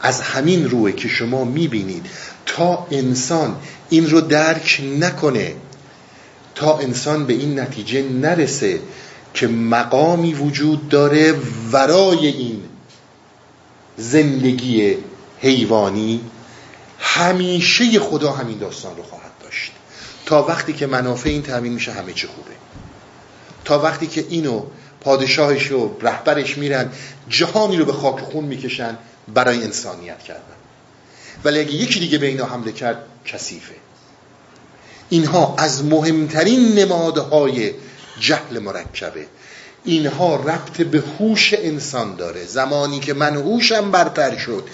از 0.00 0.20
همین 0.20 0.70
روه 0.70 0.92
که 0.92 1.08
شما 1.08 1.44
می‌بینید 1.44 2.06
تا 2.46 2.86
انسان 2.90 3.56
این 3.90 4.10
رو 4.10 4.20
درک 4.20 4.82
نکنه 5.00 5.54
تا 6.54 6.78
انسان 6.78 7.26
به 7.26 7.32
این 7.32 7.60
نتیجه 7.60 8.02
نرسه 8.02 8.80
که 9.34 9.46
مقامی 9.46 10.34
وجود 10.34 10.88
داره 10.88 11.34
ورای 11.72 12.26
این 12.26 12.62
زندگی 13.96 14.96
حیوانی 15.40 16.20
همیشه 16.98 18.00
خدا 18.00 18.32
همین 18.32 18.58
داستان 18.58 18.96
رو 18.96 19.02
خواهد 19.02 19.32
داشت. 19.42 19.72
تا 20.26 20.42
وقتی 20.42 20.72
که 20.72 20.86
منافع 20.86 21.30
این 21.30 21.42
تامین 21.42 21.72
میشه 21.72 21.92
همه 21.92 22.12
چی 22.12 22.26
خوبه. 22.26 22.50
تا 23.64 23.78
وقتی 23.78 24.06
که 24.06 24.26
اینو 24.28 24.62
پادشاهش 25.00 25.72
و 25.72 25.96
رهبرش 26.00 26.58
میرن 26.58 26.90
جهانی 27.28 27.76
رو 27.76 27.84
به 27.84 27.92
خاک 27.92 28.20
خون 28.20 28.44
می‌کشن 28.44 28.98
برای 29.34 29.62
انسانیت 29.62 30.18
کردن. 30.18 30.63
ولی 31.44 31.60
اگه 31.60 31.72
یکی 31.72 32.00
دیگه 32.00 32.18
به 32.18 32.26
اینا 32.26 32.44
حمله 32.46 32.72
کرد 32.72 33.04
کثیفه. 33.26 33.74
اینها 35.08 35.54
از 35.58 35.84
مهمترین 35.84 36.74
نمادهای 36.74 37.72
جهل 38.20 38.58
مرکبه. 38.58 39.26
اینها 39.84 40.36
ربط 40.36 40.82
به 40.82 41.02
هوش 41.18 41.54
انسان 41.54 42.16
داره. 42.16 42.44
زمانی 42.44 43.00
که 43.00 43.14
من 43.14 43.36
هوشم 43.36 43.90
برتر 43.90 44.36
شد 44.36 44.64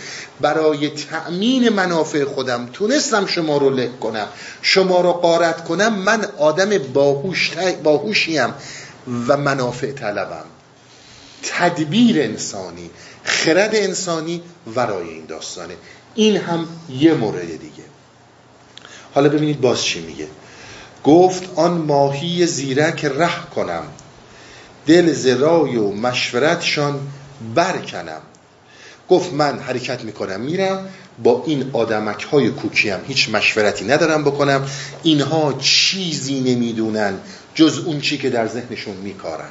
برای 0.41 0.89
تأمین 0.89 1.69
منافع 1.69 2.25
خودم 2.25 2.69
تونستم 2.73 3.27
شما 3.27 3.57
رو 3.57 3.71
لک 3.71 4.01
کنم 4.01 4.27
شما 4.63 5.01
رو 5.01 5.13
قارت 5.13 5.65
کنم 5.65 5.95
من 5.95 6.25
آدم 6.39 6.79
باهوش 6.79 7.51
باهوشیم 7.83 8.55
و 9.29 9.37
منافع 9.37 9.93
طلبم. 9.93 10.45
تدبیر 11.43 12.23
انسانی 12.23 12.91
خرد 13.25 13.75
انسانی 13.75 14.43
ورای 14.75 15.09
این 15.09 15.27
داستانه. 15.27 15.75
این 16.15 16.37
هم 16.37 16.69
یه 16.89 17.15
مورد 17.15 17.47
دیگه. 17.47 17.85
حالا 19.15 19.29
ببینید 19.29 19.61
باز 19.61 19.83
چی 19.83 20.01
میگه. 20.01 20.27
گفت 21.05 21.59
آن 21.59 21.71
ماهی 21.71 22.47
زیرک 22.47 23.05
ره 23.05 23.45
کنم. 23.55 23.83
دل 24.87 25.13
زرای 25.13 25.77
و 25.77 25.91
مشورتشان 25.91 27.01
برکنم. 27.55 28.21
گفت 29.09 29.33
من 29.33 29.59
حرکت 29.59 30.05
می‌کنم 30.05 30.41
میرم 30.41 30.89
با 31.23 31.43
این 31.47 31.71
آدمک 31.73 32.23
های 32.25 32.51
کوکی 32.51 32.91
هم 32.91 33.01
هیچ 33.07 33.29
مشورتی 33.29 33.85
ندارم 33.85 34.25
بکنم. 34.25 34.67
اینها 35.03 35.53
چیزی 35.53 36.41
نمی‌دونن 36.41 37.15
جز 37.55 37.79
اون 37.79 38.01
چی 38.01 38.19
که 38.19 38.31
در 38.31 38.47
ذهنشون 38.47 38.97
میکارن. 38.97 39.51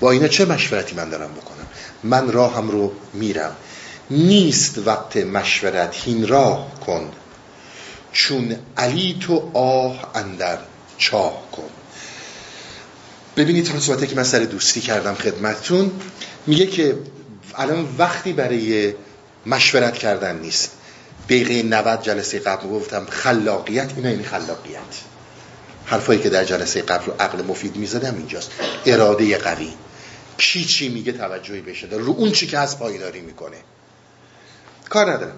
با 0.00 0.10
اینا 0.10 0.28
چه 0.28 0.44
مشورتی 0.44 0.94
من 0.96 1.08
دارم 1.08 1.30
بکنم؟ 1.32 1.66
من 2.02 2.32
راهم 2.32 2.70
رو 2.70 2.92
میرم. 3.14 3.56
نیست 4.10 4.78
وقت 4.78 5.16
مشورت 5.16 5.94
هین 5.94 6.28
راه 6.28 6.80
کن 6.86 7.12
چون 8.12 8.56
علی 8.76 9.18
تو 9.20 9.50
آه 9.54 10.10
اندر 10.14 10.58
چاه 10.98 11.50
کن. 11.52 11.68
ببینید 13.36 13.64
تا 13.64 13.80
صحبته 13.80 14.06
که 14.06 14.16
من 14.16 14.22
سر 14.22 14.38
دوستی 14.38 14.80
کردم 14.80 15.14
خدمتتون 15.14 15.92
میگه 16.46 16.66
که 16.66 16.98
الان 17.54 17.88
وقتی 17.98 18.32
برای 18.32 18.94
مشورت 19.46 19.98
کردن 19.98 20.38
نیست. 20.38 20.70
دقیقه 21.28 21.62
90 21.62 22.02
جلسه 22.02 22.38
قبل 22.38 22.68
گفتم 22.68 23.06
خلاقیت 23.10 23.92
اینا 23.96 24.08
این 24.08 24.22
خلاقیت. 24.22 24.80
حرفایی 25.84 26.20
که 26.20 26.30
در 26.30 26.44
جلسه 26.44 26.82
قبل 26.82 27.04
رو 27.04 27.12
عقل 27.20 27.42
مفید 27.42 27.76
می‌زدم 27.76 28.14
اینجاست. 28.14 28.50
اراده 28.86 29.38
قوی. 29.38 29.72
کی 30.38 30.64
چی 30.64 30.88
میگه 30.88 31.12
توجهی 31.12 31.60
بشه. 31.60 31.86
رو 31.86 32.12
اون 32.12 32.32
چی 32.32 32.46
که 32.46 32.58
هست 32.58 32.78
پایداری 32.78 33.20
می‌کنه. 33.20 33.56
کار 34.88 35.12
ندارم. 35.12 35.36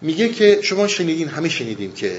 میگه 0.00 0.28
که 0.28 0.58
شما 0.62 0.88
شنیدین 0.88 1.28
همه 1.28 1.48
شنیدیم 1.48 1.92
که 1.92 2.18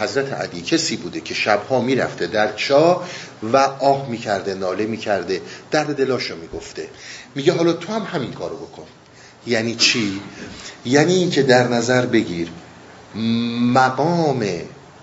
حضرت 0.00 0.32
علی 0.32 0.62
کسی 0.62 0.96
بوده 0.96 1.20
که 1.20 1.34
شبها 1.34 1.80
می‌رفته 1.80 2.26
در 2.26 2.52
چاه 2.52 3.08
و 3.42 3.56
آه 3.56 4.08
می‌کرده 4.08 4.54
ناله 4.54 4.86
می‌کرده 4.86 5.40
درد 5.70 5.96
دلاشو 5.96 6.36
می‌گفته. 6.36 6.88
میگه 7.34 7.52
حالا 7.52 7.72
تو 7.72 7.92
هم 7.92 8.02
همین 8.02 8.32
کارو 8.32 8.56
بکن. 8.56 8.86
یعنی 9.46 9.74
چی؟ 9.74 10.20
یعنی 10.84 11.14
اینکه 11.14 11.42
در 11.42 11.68
نظر 11.68 12.06
بگیر 12.06 12.48
مقام 13.74 14.46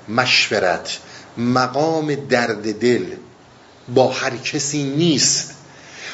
مشورت 0.10 0.98
مقام 1.38 2.16
درد 2.16 2.80
دل 2.80 3.06
با 3.96 4.08
هر 4.08 4.38
کسی 4.38 4.84
نیست. 4.84 5.54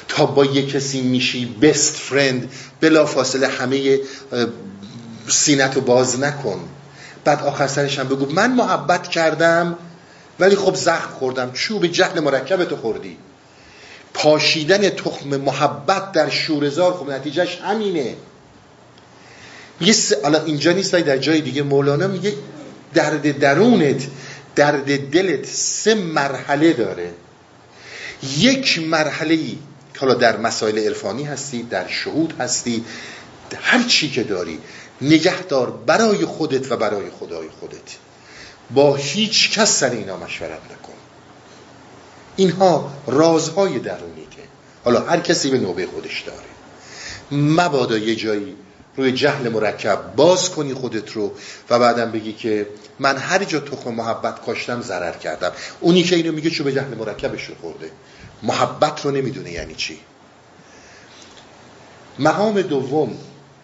تا 0.07 0.25
با 0.25 0.45
یک 0.45 0.71
کسی 0.71 1.01
میشی 1.01 1.45
بست 1.45 1.95
فرند 1.95 2.51
بلا 2.81 3.05
فاصله 3.05 3.47
همه 3.47 3.99
سینت 5.27 5.75
رو 5.75 5.81
باز 5.81 6.19
نکن. 6.19 6.59
بعد 7.23 7.43
آخر 7.43 7.67
سرش 7.67 7.99
هم 7.99 8.07
بگو 8.07 8.33
من 8.33 8.53
محبت 8.53 9.07
کردم 9.07 9.77
ولی 10.39 10.55
خب 10.55 10.75
زخم 10.75 11.09
خوردم. 11.19 11.51
چوب 11.53 11.87
جهل 11.87 12.19
مرکبتو 12.19 12.75
خوردی. 12.75 13.17
پاشیدن 14.13 14.89
تخم 14.89 15.37
محبت 15.37 16.11
در 16.11 16.29
شورزار 16.29 16.93
خب 16.93 17.09
نتیجهش 17.09 17.59
همینه. 17.63 18.15
یه 19.81 19.95
اینجا 20.45 20.71
نیست 20.71 20.95
در 20.95 21.17
جای 21.17 21.41
دیگه 21.41 21.63
مولانا 21.63 22.07
میگه 22.07 22.33
درد 22.93 23.39
درونت 23.39 24.07
درد 24.55 25.09
دلت 25.09 25.45
سه 25.45 25.95
مرحله 25.95 26.73
داره. 26.73 27.11
یک 28.37 28.79
مرحله 28.79 29.33
ای 29.33 29.57
حالا 29.97 30.13
در 30.13 30.37
مسائل 30.37 30.77
عرفانی 30.77 31.23
هستی 31.23 31.63
در 31.63 31.87
شهود 31.87 32.33
هستی 32.39 32.85
هر 33.61 33.83
چی 33.83 34.09
که 34.09 34.23
داری 34.23 34.59
نگهدار 35.01 35.71
برای 35.71 36.25
خودت 36.25 36.71
و 36.71 36.77
برای 36.77 37.09
خدای 37.09 37.47
خودت. 37.59 37.95
با 38.71 38.95
هیچ 38.95 39.59
کس 39.59 39.79
سر 39.79 39.89
اینا 39.89 40.17
مشورت 40.17 40.51
نکن. 40.51 40.93
اینها 42.35 42.91
رازهای 43.07 43.79
درونیته 43.79 44.37
حالا 44.83 44.99
هر 44.99 45.19
کسی 45.19 45.49
به 45.49 45.57
نوبه 45.57 45.85
خودش 45.85 46.21
داره. 46.21 46.47
مبادا 47.31 47.97
یه 47.97 48.15
جایی 48.15 48.55
روی 48.97 49.11
جهل 49.11 49.49
مرکب 49.49 50.15
باز 50.15 50.49
کنی 50.49 50.73
خودت 50.73 51.11
رو 51.11 51.31
و 51.69 51.79
بعدم 51.79 52.11
بگی 52.11 52.33
که 52.33 52.67
من 52.99 53.17
هر 53.17 53.43
جا 53.43 53.59
تخم 53.59 53.93
محبت 53.93 54.41
کاشتم 54.45 54.81
ضرر 54.81 55.17
کردم. 55.17 55.51
اونی 55.79 56.03
که 56.03 56.15
اینو 56.15 56.31
میگه 56.31 56.49
چون 56.49 56.65
به 56.65 56.73
جهل 56.73 56.95
مرکبش 56.95 57.45
رو 57.45 57.55
خورده. 57.61 57.91
محبت 58.43 59.05
رو 59.05 59.11
نمی‌دونه 59.11 59.51
یعنی 59.51 59.75
چی. 59.75 59.99
مقام 62.19 62.61
دوم 62.61 63.17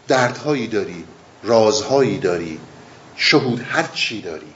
دردهایی 0.07 0.67
داری 0.67 1.05
رازهایی 1.43 2.17
داری 2.17 2.59
شهود 3.15 3.65
هر 3.69 3.89
چی 3.93 4.21
داری. 4.21 4.53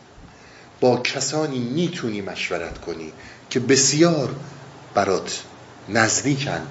با 0.82 0.98
کسانی 0.98 1.60
می‌تونی 1.60 2.22
مشورت 2.22 2.82
کنی 2.82 3.12
که 3.50 3.60
بسیار 3.60 4.36
برات 4.94 5.44
نزدیکن 5.90 6.68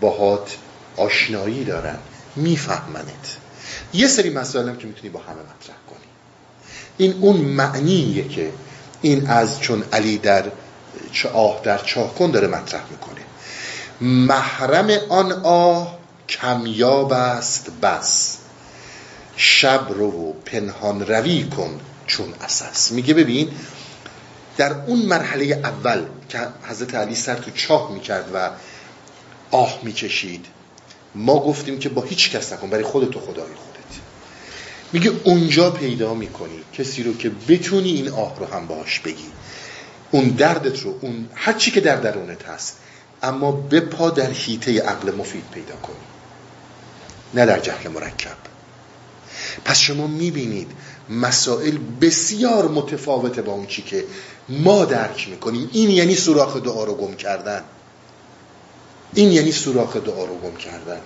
باهات 0.00 0.56
آشنایی 0.96 1.64
دارن 1.64 1.98
میفهمنت. 2.36 3.36
یه 3.92 4.08
سری 4.08 4.30
مسائل 4.30 4.68
هم 4.68 4.76
که 4.76 4.86
می‌تونی 4.86 5.08
با 5.08 5.20
همه 5.20 5.32
مطرح 5.32 5.76
کنی. 5.90 6.08
این 6.96 7.12
اون 7.20 7.36
معنیه 7.36 8.28
که 8.28 8.52
این 9.02 9.26
از 9.26 9.60
چون 9.60 9.84
علی 9.92 10.18
در 10.18 10.44
آه 11.32 11.60
در 11.64 11.78
چاه 11.78 12.14
کن 12.14 12.30
داره 12.30 12.46
مطرح 12.48 12.82
می‌کنه. 12.90 13.20
محرم 14.00 14.90
آن 15.08 15.32
آه 15.32 15.98
کمیاب 16.28 17.12
است 17.12 17.70
بس. 17.82 18.38
شب 19.36 19.86
رو 19.90 20.32
پنهان 20.32 21.06
روی 21.06 21.44
کن 21.44 21.80
چون 22.06 22.34
اساس 22.40 22.92
میگه 22.92 23.14
ببین 23.14 23.48
در 24.56 24.72
اون 24.86 24.98
مرحله 24.98 25.44
اول 25.44 26.02
که 26.28 26.38
حضرت 26.62 26.94
علی 26.94 27.14
سر 27.14 27.34
تو 27.34 27.50
چاه 27.50 27.92
می‌کرد 27.92 28.30
و 28.34 28.50
آه 29.50 29.78
می‌کشید 29.82 30.46
ما 31.14 31.38
گفتیم 31.40 31.78
که 31.78 31.88
با 31.88 32.02
هیچ 32.02 32.30
کس 32.30 32.52
نکن 32.52 32.70
برای 32.70 32.84
خودت 32.84 33.16
و 33.16 33.20
خدای 33.20 33.34
خودت. 33.34 34.00
میگه 34.92 35.12
اونجا 35.24 35.70
پیدا 35.70 36.14
می‌کنی 36.14 36.64
کسی 36.72 37.02
رو 37.02 37.16
که 37.16 37.30
بتونی 37.48 37.90
این 37.92 38.08
آه 38.08 38.38
رو 38.38 38.46
هم 38.46 38.66
باش 38.66 39.00
بگی. 39.00 39.32
اون 40.14 40.28
دردت 40.28 40.80
رو 40.80 40.98
اون 41.00 41.28
هر 41.34 41.52
چی 41.52 41.70
که 41.70 41.80
در 41.80 41.96
درونت 41.96 42.42
هست 42.42 42.76
اما 43.22 43.52
به 43.52 43.80
پا 43.80 44.10
در 44.10 44.30
حیطه 44.30 44.80
عقل 44.80 45.14
مفید 45.14 45.44
پیدا 45.52 45.74
کنی 45.74 45.96
نه 47.34 47.46
در 47.46 47.60
جهل 47.60 47.90
مرکب. 47.90 48.36
پس 49.64 49.78
شما 49.78 50.06
می‌بینید 50.06 50.70
مسائل 51.10 51.78
بسیار 52.00 52.68
متفاوته 52.68 53.42
با 53.42 53.52
اون 53.52 53.66
چی 53.66 53.82
که 53.82 54.04
ما 54.48 54.84
درک 54.84 55.28
می‌کنیم. 55.28 55.70
این 55.72 55.90
یعنی 55.90 56.14
سوراخ 56.14 56.56
دعا 56.56 56.84
رو 56.84 56.94
گم 56.94 57.14
کردن. 57.14 57.62
این 59.14 59.32
یعنی 59.32 59.52
سوراخ 59.52 59.96
دعا 59.96 60.24
رو 60.24 60.38
گم 60.38 60.56
کردن. 60.56 61.00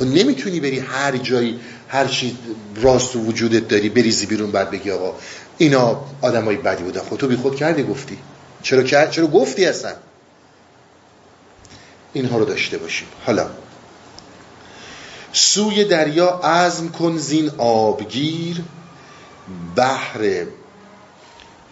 و 0.00 0.04
نمی‌تونی 0.04 0.60
بری 0.60 0.78
هر 0.78 1.16
جایی 1.16 1.60
هر 1.88 2.06
چی 2.06 2.38
راست 2.76 3.16
و 3.16 3.20
وجودت 3.20 3.68
داری 3.68 3.88
بریزی 3.88 4.26
بیرون 4.26 4.50
بعد 4.50 4.70
بگی 4.70 4.90
آقا 4.90 5.14
اینا 5.58 6.04
آدمای 6.20 6.56
بدی 6.56 6.82
بودن. 6.82 7.00
خود 7.00 7.20
تو 7.20 7.26
بی 7.26 7.36
خود 7.36 7.56
کردی 7.56 7.82
گفتی. 7.82 8.18
چرا 8.62 9.06
چرا 9.06 9.26
گفتی 9.26 9.66
اصلا؟ 9.66 9.92
اینها 12.12 12.38
رو 12.38 12.44
داشته 12.44 12.78
باشیم. 12.78 13.08
حالا. 13.26 13.50
سوی 15.32 15.84
دریا 15.84 16.28
عزم 16.28 16.88
کن 16.88 17.16
زین 17.16 17.50
آبگیر 17.58 18.62
بحر 19.76 20.46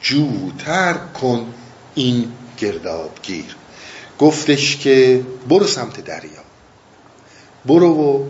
جوتر 0.00 0.94
کن 0.94 1.54
این 1.94 2.32
گردابگیر. 2.58 3.56
گفتش 4.18 4.76
که 4.76 5.24
برو 5.48 5.66
سمت 5.66 6.04
دریا. 6.04 6.40
برو 7.66 7.94
و 7.94 8.24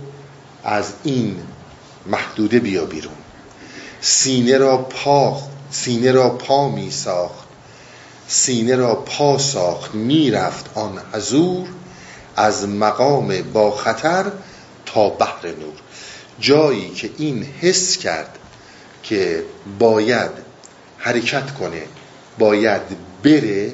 از 0.65 0.93
این 1.05 1.43
محدوده 2.07 2.59
بیا 2.59 2.85
بیرون. 2.85 3.15
سینه 4.01 4.59
را 4.59 4.77
پا 4.77 5.43
سینه 5.71 6.13
را 6.13 6.31
پا 6.31 6.69
می 6.69 6.91
ساخت 6.91 7.40
سینه 8.33 8.77
را 8.77 8.95
پا 8.95 9.39
ساخت 9.39 9.95
می‌رفت 9.95 10.71
آن 10.75 11.01
حضور 11.13 11.69
از 12.37 12.69
مقام 12.69 13.43
با 13.43 13.71
خطر 13.71 14.33
تا 14.87 15.09
بحر 15.09 15.47
نور. 15.47 15.75
جایی 16.41 16.91
که 16.91 17.11
این 17.19 17.43
حس 17.61 17.97
کرد 17.97 18.39
که 19.03 19.45
باید 19.79 20.31
حرکت 20.99 21.55
کنه 21.55 21.83
باید 22.39 22.83
بره 23.23 23.73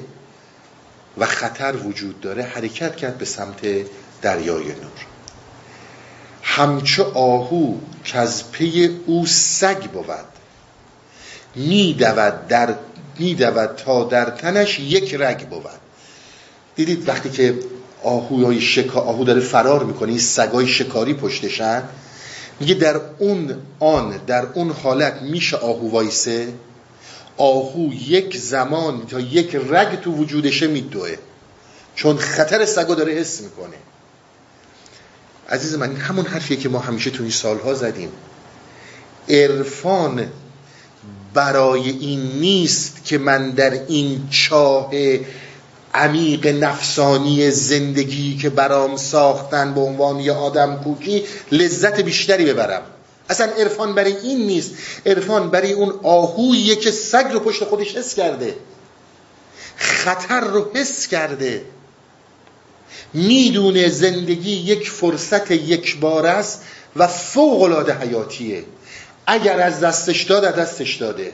و 1.18 1.26
خطر 1.26 1.76
وجود 1.76 2.20
داره 2.20 2.42
حرکت 2.42 2.96
کرد 2.96 3.18
به 3.18 3.24
سمت 3.24 3.61
دریای 4.22 4.64
نور. 4.64 5.07
همچو 6.42 7.02
آهو 7.14 7.74
که 8.04 8.18
از 8.18 8.50
پی 8.50 9.00
او 9.07 9.26
سگ 9.26 9.82
بود 9.82 10.07
میدود 11.54 12.48
در 12.48 12.74
میدود 13.18 13.66
تا 13.66 14.04
در 14.04 14.24
تنش 14.24 14.80
یک 14.80 15.14
رگ 15.14 15.48
بود. 15.48 15.64
دیدید 16.76 17.08
وقتی 17.08 17.30
که 17.30 17.58
آهوی 18.02 18.60
شکا 18.60 19.00
آهو 19.00 19.24
داره 19.24 19.40
فرار 19.40 19.84
می‌کنه 19.84 20.08
این 20.08 20.18
سگای 20.18 20.66
شکاری 20.66 21.14
پشتشن 21.14 21.82
میگه 22.60 22.74
در 22.74 23.00
اون 23.18 23.56
آن 23.80 24.20
در 24.26 24.46
اون 24.54 24.70
حالت 24.70 25.22
میشه 25.22 25.56
آهو 25.56 25.90
وایسه؟ 25.90 26.48
آهو 27.36 27.92
یک 27.92 28.36
زمان 28.36 29.06
تا 29.06 29.20
یک 29.20 29.54
رگ 29.54 30.00
تو 30.00 30.12
وجودشه 30.12 30.66
میدوه. 30.66 31.16
چون 31.94 32.16
خطر 32.16 32.64
سگا 32.64 32.94
داره 32.94 33.12
حس 33.12 33.40
می‌کنه. 33.40 33.76
عزیز 35.48 35.74
من 35.74 35.96
همون 35.96 36.26
حرفیه 36.26 36.56
که 36.56 36.68
ما 36.68 36.78
همیشه 36.78 37.10
تو 37.10 37.22
این 37.22 37.32
سالها 37.32 37.74
زدیم. 37.74 38.08
عرفان 39.28 40.28
برای 41.37 41.91
این 41.91 42.20
نیست 42.20 43.05
که 43.05 43.18
من 43.18 43.51
در 43.51 43.72
این 43.89 44.28
چاه 44.30 44.91
عمیق 45.95 46.47
نفسانی 46.47 47.51
زندگی 47.51 48.37
که 48.37 48.51
برام 48.51 48.97
ساختن 48.97 49.74
به 49.74 49.80
عنوان 49.80 50.20
یه 50.20 50.32
آدم 50.32 50.80
کوکی 50.84 51.24
لذت 51.53 52.01
بیشتری 52.01 52.45
ببرم. 52.45 52.82
اصلا 53.28 53.47
عرفان 53.47 53.95
برای 53.95 54.16
این 54.16 54.47
نیست. 54.47 54.70
عرفان 55.07 55.51
برای 55.51 55.72
اون 55.72 55.95
آهویه 56.03 56.76
که 56.76 56.91
سگ 56.91 57.24
رو 57.32 57.41
پشت 57.41 57.64
خودش 57.64 57.97
حس 57.97 58.14
کرده. 58.14 58.55
خطر 59.76 60.41
رو 60.41 60.70
حس 60.74 61.07
کرده. 61.07 61.62
می‌دونه 63.14 63.89
زندگی 63.89 64.53
یک 64.53 64.91
فرصت 64.91 65.51
یک 65.51 66.01
بار 66.01 66.26
است 66.26 66.62
و 66.97 67.07
فوق 67.07 67.62
العاده 67.62 67.95
حیاتیه. 67.95 68.64
اگر 69.26 69.60
از 69.60 69.80
دستش 69.80 70.22
داد 70.22 70.54
دستش 70.54 70.94
داده. 70.94 71.32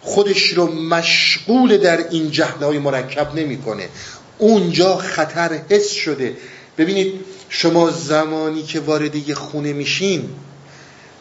خودش 0.00 0.52
رو 0.52 0.72
مشغول 0.72 1.76
در 1.76 2.08
این 2.08 2.30
جهلهای 2.30 2.78
مرکب 2.78 3.34
نمی‌کنه. 3.34 3.88
اونجا 4.38 4.96
خطر 4.96 5.60
حس 5.70 5.90
شده. 5.90 6.36
ببینید 6.78 7.20
شما 7.48 7.90
زمانی 7.90 8.62
که 8.62 8.80
وارد 8.80 9.28
یه 9.28 9.34
خونه 9.34 9.72
میشین 9.72 10.28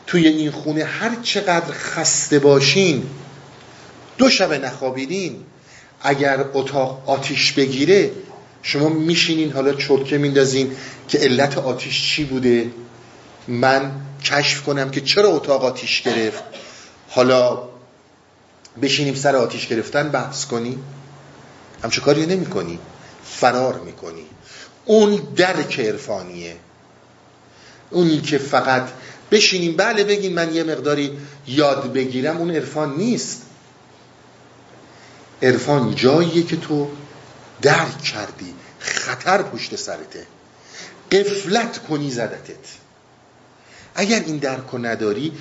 توی 0.07 0.27
این 0.27 0.51
خونه 0.51 0.83
هر 0.83 1.11
چقدر 1.23 1.71
خسته 1.71 2.39
باشین 2.39 3.03
دو 4.17 4.29
شب 4.29 4.53
نخوابیدین. 4.53 5.35
اگر 6.01 6.45
اتاق 6.53 7.09
آتیش 7.09 7.51
بگیره 7.51 8.11
شما 8.61 8.89
میشینین 8.89 9.51
حالا 9.51 9.73
چرکه 9.73 10.17
میندازین 10.17 10.71
که 11.07 11.17
علت 11.17 11.57
آتیش 11.57 12.11
چی 12.11 12.23
بوده؟ 12.23 12.69
من 13.47 13.91
کشف 14.25 14.63
کنم 14.63 14.91
که 14.91 15.01
چرا 15.01 15.29
اتاق 15.29 15.65
آتیش 15.65 16.01
گرفت. 16.01 16.43
حالا 17.09 17.63
بشینیم 18.81 19.15
سر 19.15 19.35
آتیش 19.35 19.67
گرفتن 19.67 20.09
بحث 20.09 20.45
کنیم 20.45 20.83
همچه 21.83 22.01
کاری 22.01 22.25
نمی 22.25 22.45
کنی 22.45 22.79
فرار 23.23 23.79
می‌کنی. 23.79 24.25
اون 24.85 25.15
درک 25.35 25.79
عرفانیه 25.79 26.55
اونی 27.89 28.21
که 28.21 28.37
فقط 28.37 28.89
بشینیم 29.31 29.75
بله 29.75 30.03
بگین 30.03 30.33
من 30.33 30.53
یه 30.53 30.63
مقداری 30.63 31.17
یاد 31.47 31.93
بگیرم 31.93 32.37
اون 32.37 32.51
عرفان 32.51 32.97
نیست. 32.97 33.41
عرفان 35.41 35.95
جاییه 35.95 36.43
که 36.43 36.57
تو 36.57 36.89
درک 37.61 38.01
کردی. 38.01 38.53
خطر 38.79 39.41
پشت 39.41 39.75
سرته. 39.75 40.27
قفلت 41.11 41.87
کنی 41.87 42.11
زدتت. 42.11 42.84
اگر 43.95 44.23
این 44.25 44.37
درک 44.37 44.69
رو 44.71 44.77
نداری 44.85 45.31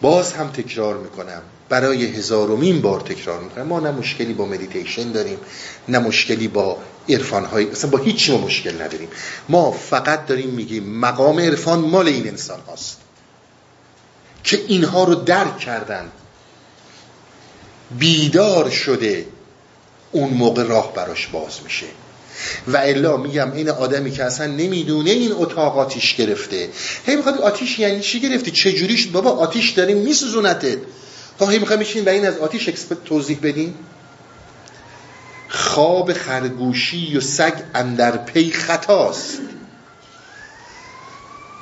باز 0.00 0.32
هم 0.32 0.48
تکرار 0.48 0.96
می‌کنم. 0.98 1.42
برای 1.68 2.06
هزارمین 2.06 2.80
بار 2.80 3.00
تکرار 3.00 3.40
می‌کنم. 3.40 3.66
ما 3.66 3.80
نه 3.80 3.90
مشکلی 3.90 4.32
با 4.32 4.46
مدیتیشن 4.46 5.12
داریم 5.12 5.38
نه 5.88 5.98
مشکلی 5.98 6.48
با 6.48 6.78
عرفان 7.08 7.44
های 7.44 7.70
اصلا 7.70 7.90
با 7.90 7.98
هیچ 7.98 8.30
ما 8.30 8.38
مشکل 8.38 8.82
نداریم. 8.82 9.08
ما 9.48 9.72
فقط 9.72 10.26
داریم 10.26 10.50
میگیم 10.50 10.98
مقام 10.98 11.40
عرفان 11.40 11.78
مال 11.78 12.08
این 12.08 12.28
انسان 12.28 12.60
هاست. 12.60 13.00
که 14.44 14.60
اینها 14.66 15.04
رو 15.04 15.14
درک 15.14 15.58
کردن. 15.58 16.10
بیدار 17.98 18.70
شده 18.70 19.26
اون 20.12 20.30
موقع 20.30 20.62
راه 20.62 20.94
براش 20.94 21.26
باز 21.26 21.60
میشه. 21.64 21.86
و 22.68 22.76
الا 22.76 23.16
میگم 23.16 23.52
این 23.52 23.68
آدمی 23.68 24.10
که 24.10 24.24
اصلا 24.24 24.46
نمی‌دونه 24.46 25.10
این 25.10 25.32
اتاق 25.32 25.78
آتیش 25.78 26.16
گرفته. 26.16 26.68
هی 27.06 27.16
می‌خواد 27.16 27.38
آتیش 27.38 27.78
یعنی 27.78 28.00
چی 28.00 28.20
گرفتی؟ 28.20 28.50
چه 28.50 28.72
جوری 28.72 28.96
شد 28.96 29.10
بابا 29.10 29.30
آتیش 29.30 29.70
داریم 29.70 29.96
میسوزونتت. 29.96 30.78
تا 31.38 31.46
هی 31.46 31.58
می‌خوای 31.58 31.78
میشین 31.78 32.04
و 32.04 32.08
این 32.08 32.26
از 32.26 32.38
آتیش 32.38 32.70
توضیح 33.04 33.38
بدین 33.42 33.74
خواب 35.48 36.12
خرگوشی 36.12 37.16
و 37.16 37.20
سگ 37.20 37.52
اندر 37.74 38.16
پی 38.16 38.50
خطاست. 38.50 39.38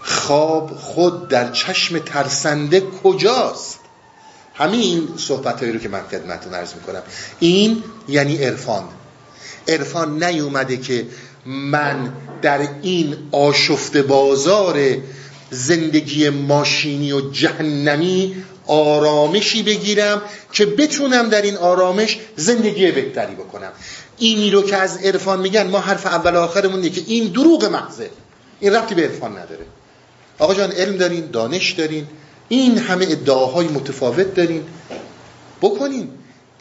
خواب 0.03 0.77
خود 0.77 1.29
در 1.29 1.53
چشم 1.53 1.99
ترسنده 1.99 2.81
کجاست؟ 2.81 3.79
همین 4.55 5.09
صحبت 5.17 5.63
رو 5.63 5.79
که 5.79 5.89
من 5.89 6.03
خدمتتون 6.11 6.55
عرض 6.55 6.75
می‌کنم. 6.75 7.03
این 7.41 7.83
یعنی 8.09 8.45
عرفان. 8.45 8.85
عرفان 9.69 10.25
نیومده 10.25 10.77
که 10.77 11.07
من 11.47 12.13
در 12.43 12.69
این 12.83 13.17
آشفت 13.33 13.97
بازار 13.97 14.79
زندگی 15.51 16.31
ماشینی 16.31 17.13
و 17.13 17.31
جهنمی 17.31 18.45
آرامشی 18.67 19.63
بگیرم 19.63 20.23
که 20.53 20.67
بتونم 20.67 21.29
در 21.29 21.43
این 21.43 21.57
آرامش 21.57 22.19
زندگی 22.37 22.91
بهتری 22.91 23.35
بکنم. 23.35 23.73
اینی 24.19 24.51
رو 24.51 24.63
که 24.63 24.77
از 24.77 24.97
عرفان 24.97 25.41
میگن 25.41 25.67
ما 25.67 25.79
حرف 25.81 26.07
اول 26.07 26.37
آخرمون 26.37 26.91
که 26.91 27.03
این 27.07 27.33
دروغ 27.33 27.65
محضه 27.65 28.11
این 28.61 28.73
ربطی 28.75 28.95
به 28.95 29.03
عرفان 29.03 29.33
نداره. 29.33 29.67
آقا 30.39 30.55
جان 30.55 30.73
علم 30.73 30.97
دارین 30.97 31.31
دانش 31.33 31.73
دارین 31.73 32.07
این 32.49 32.79
همه 32.79 33.07
ادعاهای 33.11 33.69
متفاوت 33.69 34.35
دارین. 34.35 34.65
بکنین. 35.63 36.11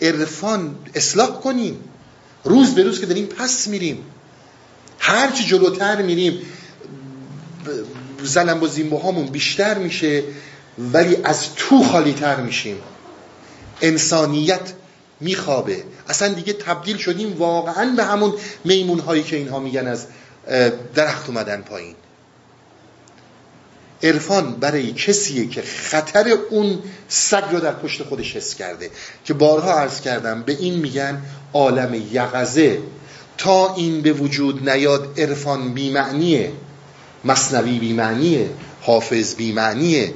عرفان 0.01 0.75
اصلاح 0.95 1.29
کنین. 1.29 1.77
روز 2.43 2.75
به 2.75 2.83
روز 2.83 2.99
که 2.99 3.05
داریم 3.05 3.25
پس 3.25 3.67
میریم. 3.67 4.03
هرچی 4.99 5.43
جلوتر 5.43 6.01
میریم 6.01 6.41
زنم 8.23 8.59
با 8.59 8.67
زیمبوهامون 8.67 9.25
بیشتر 9.25 9.77
میشه 9.77 10.23
ولی 10.93 11.17
از 11.23 11.55
تو 11.55 11.83
خالیتر 11.83 12.41
میشیم. 12.41 12.77
انسانیت 13.81 14.73
میخوابه. 15.19 15.83
اصلا 16.07 16.33
دیگه 16.33 16.53
تبدیل 16.53 16.97
شدیم 16.97 17.37
واقعا 17.37 17.93
به 17.95 18.03
همون 18.03 18.33
میمون 18.63 18.99
هایی 18.99 19.23
که 19.23 19.35
اینها 19.35 19.59
میگن 19.59 19.87
از 19.87 20.05
درخت 20.95 21.29
اومدن 21.29 21.61
پایین. 21.61 21.95
عرفان 24.03 24.53
برای 24.53 24.91
کسیه 24.91 25.47
که 25.47 25.61
خطر 25.61 26.37
اون 26.49 26.79
سگ 27.07 27.43
رو 27.51 27.59
در 27.59 27.73
پشت 27.73 28.03
خودش 28.03 28.35
حس 28.35 28.55
کرده. 28.55 28.89
که 29.25 29.33
بارها 29.33 29.73
عرض 29.73 30.01
کردم 30.01 30.43
به 30.43 30.57
این 30.59 30.75
میگن 30.75 31.21
عالم 31.53 31.93
یغزه. 32.11 32.79
تا 33.37 33.75
این 33.75 34.01
به 34.01 34.13
وجود 34.13 34.69
نیاد 34.69 35.19
عرفان 35.19 35.73
بیمعنیه 35.73 36.51
مصنوی 37.25 37.79
بیمعنیه 37.79 38.49
حافظ 38.81 39.35
بیمعنیه. 39.35 40.13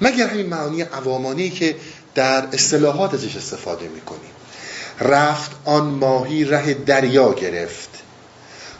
مگر 0.00 0.26
همین 0.26 0.46
معانی 0.46 0.82
عوامانی 0.82 1.50
که 1.50 1.76
در 2.14 2.46
اصطلاحات 2.52 3.14
ازش 3.14 3.36
استفاده 3.36 3.88
می‌کنیم. 3.88 4.30
رفت 5.00 5.50
آن 5.64 5.84
ماهی 5.84 6.44
ره 6.44 6.74
دریا 6.74 7.34
گرفت. 7.34 7.90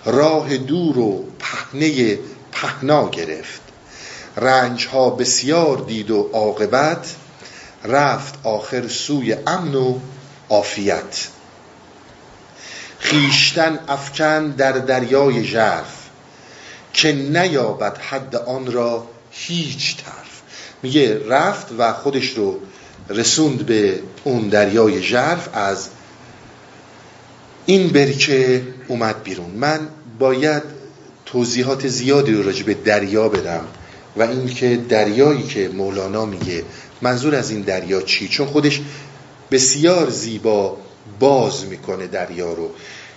راه 0.04 0.56
دور 0.56 0.98
و 0.98 1.24
پهنه 1.38 2.18
پهنا 2.52 3.10
گرفت. 3.10 3.65
رنج 4.36 4.86
ها 4.86 5.10
بسیار 5.10 5.78
دید 5.78 6.10
و 6.10 6.30
عاقبت 6.32 7.14
رفت 7.84 8.34
آخر 8.42 8.88
سوی 8.88 9.36
امن 9.46 9.74
و 9.74 9.98
عافیت. 10.48 11.28
خیشتن 12.98 13.78
افکن 13.88 14.50
در 14.50 14.72
دریای 14.72 15.44
ژرف 15.44 16.06
که 16.92 17.12
نیابد 17.12 17.98
حد 17.98 18.36
آن 18.36 18.72
را 18.72 19.06
هیچ 19.30 19.96
طرف. 19.96 20.42
میگه 20.82 21.28
رفت 21.28 21.66
و 21.78 21.92
خودش 21.92 22.30
رو 22.30 22.60
رسوند 23.08 23.66
به 23.66 24.00
اون 24.24 24.48
دریای 24.48 25.02
ژرف 25.02 25.48
از 25.52 25.88
این 27.66 27.88
برکه 27.88 28.62
اومد 28.88 29.22
بیرون. 29.22 29.50
من 29.50 29.88
باید 30.18 30.62
توضیحات 31.26 31.88
زیادی 31.88 32.32
رو 32.32 32.42
راجع 32.42 32.64
به 32.64 32.74
دریا 32.74 33.28
بدم. 33.28 33.64
و 34.16 34.22
اینکه 34.22 34.76
دریایی 34.88 35.42
که 35.42 35.68
مولانا 35.68 36.24
میگه 36.24 36.64
منظور 37.02 37.34
از 37.34 37.50
این 37.50 37.60
دریا 37.60 38.02
چی؟ 38.02 38.28
چون 38.28 38.46
خودش 38.46 38.80
بسیار 39.50 40.10
زیبا 40.10 40.76
باز 41.20 41.66
می‌کنه 41.66 42.06
دریا 42.06 42.52
رو 42.52 42.70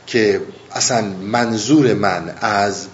که 0.07 0.41
اصلا 0.71 1.01
منظور 1.21 1.93
من 1.93 2.35
از 2.41 2.87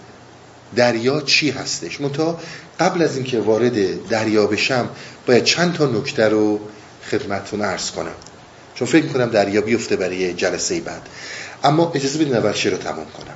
دریا 0.76 1.22
چی 1.22 1.52
هستش؟ 1.52 2.02
منتها 2.02 2.40
قبل 2.80 3.02
از 3.02 3.16
اینکه 3.16 3.40
وارد 3.40 4.08
دریا 4.08 4.48
بشم 4.48 4.90
باید 5.28 5.44
چند 5.44 5.74
تا 5.74 5.86
نکته 5.86 6.30
رو 6.30 6.60
خدمتتون 7.12 7.62
عرض 7.62 7.92
کنم. 7.92 8.16
چون 8.76 8.88
فکر 8.88 9.04
می‌کنم 9.04 9.30
دریا 9.30 9.62
بیفته 9.62 9.96
برای 9.96 10.34
جلسه 10.34 10.80
بعد. 10.80 11.02
اما 11.64 11.92
اجازه 11.96 12.20
بدین 12.20 12.36
اول 12.36 12.54
رو 12.64 12.78
تمام 12.78 13.06
کنم. 13.18 13.36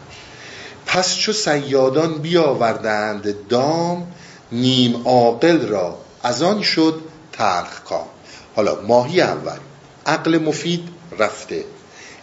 پس 0.86 1.16
چو 1.16 1.34
سیادان 1.34 2.14
بیاوردند 2.14 3.48
دام 3.48 4.08
نیم 4.52 5.02
عاقل 5.06 5.68
را 5.68 5.98
از 6.24 6.42
آن 6.42 6.62
شد 6.62 7.02
تلخ 7.32 7.84
کام. 7.84 8.08
حالا 8.56 8.82
ماهی 8.88 9.22
اول. 9.22 9.58
عقل 10.06 10.38
مفید 10.38 10.84
رفته. 11.20 11.64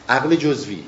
عقل 0.08 0.36
جزوی. 0.36 0.82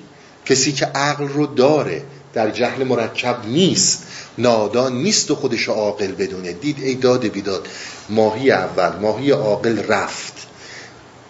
کسی 0.46 0.72
که 0.72 0.86
عقل 0.86 1.28
رو 1.28 1.46
داره 1.46 2.02
در 2.34 2.50
جهل 2.50 2.84
مرکب 2.84 3.36
نیست. 3.46 4.02
نادان 4.38 4.92
نیست 4.92 5.30
و 5.30 5.34
خودش 5.34 5.68
عاقل 5.68 6.12
بدونه. 6.12 6.52
دید 6.52 6.82
ای 6.82 6.94
داد 6.94 7.26
بیداد. 7.26 7.68
ماهی 8.08 8.50
اول. 8.50 8.96
ماهی 8.96 9.30
عاقل 9.30 9.82
رفت. 9.86 10.34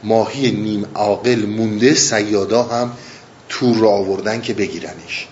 ماهی 0.04 0.50
نیم 0.50 0.86
عاقل 0.94 1.46
مونده. 1.46 1.94
سیادا 1.94 2.62
هم 2.62 2.92
تور 3.48 3.76
را 3.76 3.90
آوردن 3.90 4.40
که 4.40 4.54
بگیرنش. 4.54 5.28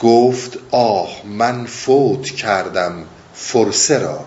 گفت 0.00 0.58
آه 0.70 1.22
من 1.24 1.66
فوت 1.66 2.30
کردم. 2.30 3.04
فرسه 3.42 3.98
را 3.98 4.24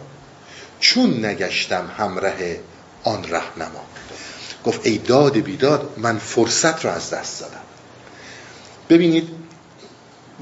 چون 0.79 1.25
نگشتم 1.25 1.91
همراه 1.97 2.33
آن 3.03 3.23
رهنما. 3.23 3.85
گفت 4.65 4.85
ای 4.85 4.97
داد 4.97 5.37
بیداد 5.37 5.93
من 5.97 6.17
فرصت 6.17 6.85
را 6.85 6.93
از 6.93 7.09
دست 7.09 7.39
دادم. 7.39 7.61
ببینید 8.89 9.29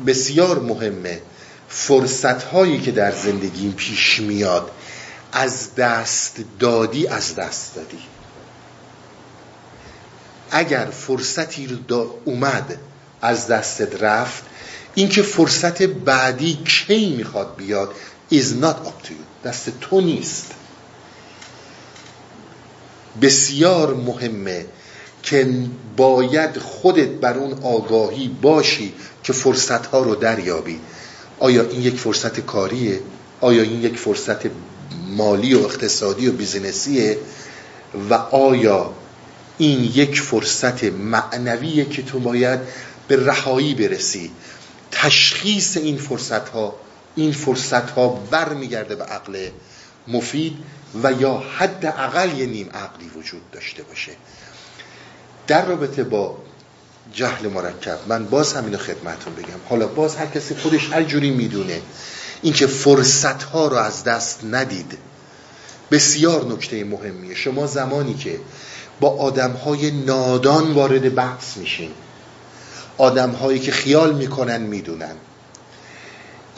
بسیار 0.07 0.59
مهمه 0.59 1.21
فرصت 1.69 2.43
هایی 2.43 2.81
که 2.81 2.91
در 2.91 3.11
زندگیم 3.11 3.71
پیش 3.71 4.19
میاد 4.19 4.71
از 5.31 5.75
دست 5.75 6.35
دادی 6.59 7.07
از 7.07 7.35
دست 7.35 7.75
دادی. 7.75 7.99
اگر 10.51 10.85
فرصتی 10.85 11.67
رو 11.67 12.19
اومد 12.25 12.77
از 13.21 13.47
دستت 13.47 14.03
رفت 14.03 14.43
اینکه 14.95 15.21
فرصت 15.21 15.81
بعدی 15.83 16.59
کی 16.87 17.15
می‌خواد 17.15 17.55
بیاد 17.55 17.95
is 18.31 18.53
not 18.53 18.77
up 18.87 19.03
to 19.03 19.13
you. 19.13 19.23
دست 19.43 19.69
تو 19.81 20.01
نیست 20.01 20.51
بسیار 23.21 23.93
مهمه 23.93 24.65
که 25.23 25.47
باید 25.97 26.57
خودت 26.57 27.09
بر 27.09 27.37
اون 27.37 27.63
آگاهی 27.63 28.27
باشی 28.41 28.93
که 29.23 29.33
فرصت 29.33 29.85
ها 29.85 29.99
رو 30.03 30.15
دریابی. 30.15 30.79
آیا 31.39 31.69
این 31.69 31.81
یک 31.81 31.99
فرصت 31.99 32.39
کاریه؟ 32.39 32.99
آیا 33.41 33.61
این 33.61 33.81
یک 33.81 33.97
فرصت 33.97 34.41
مالی 35.17 35.53
و 35.53 35.59
اقتصادی 35.59 36.27
و 36.27 36.31
بیزینسیه؟ 36.31 37.17
و 38.09 38.13
آیا 38.13 38.93
این 39.57 39.83
یک 39.83 40.21
فرصت 40.21 40.83
معنویه 40.83 41.85
که 41.85 42.03
تو 42.03 42.19
باید 42.19 42.59
به 43.07 43.25
رهایی 43.25 43.75
برسی؟ 43.75 44.31
تشخیص 44.91 45.77
این 45.77 45.97
فرصت 45.97 46.49
ها 46.49 46.75
این 47.15 47.31
فرصت 47.31 47.89
ها 47.89 48.07
برمیگرده 48.09 48.95
به 48.95 49.03
عقل 49.03 49.49
مفید 50.07 50.57
و 51.03 51.11
یا 51.11 51.43
حد 51.57 51.85
اقل 51.85 52.37
یه 52.37 52.45
نیم 52.45 52.69
عقلی 52.69 53.07
وجود 53.15 53.51
داشته 53.51 53.83
باشه. 53.83 54.11
در 55.47 55.65
رابطه 55.65 56.03
با 56.03 56.37
جهل 57.13 57.47
مرکب 57.47 57.99
من 58.07 58.25
باز 58.25 58.53
همینو 58.53 58.77
خدمتون 58.77 59.35
بگم. 59.35 59.59
حالا 59.69 59.87
باز 59.87 60.15
هر 60.15 60.25
کسی 60.25 60.55
خودش 60.55 60.89
هر 60.91 61.03
جوری 61.03 61.31
می‌دونه 61.31 61.81
اینکه 62.41 62.67
فرصت 62.67 63.43
ها 63.43 63.67
رو 63.67 63.75
از 63.75 64.03
دست 64.03 64.39
ندید 64.43 64.97
بسیار 65.91 66.45
نکته 66.45 66.83
مهمیه. 66.83 67.35
شما 67.35 67.67
زمانی 67.67 68.13
که 68.13 68.39
با 68.99 69.09
آدم 69.09 69.51
های 69.51 69.91
نادان 69.91 70.71
وارد 70.71 71.15
بحث 71.15 71.57
میشین 71.57 71.91
آدم 72.97 73.29
هایی 73.31 73.59
که 73.59 73.71
خیال 73.71 74.15
می‌کنن 74.15 74.61
می‌دونن. 74.61 75.15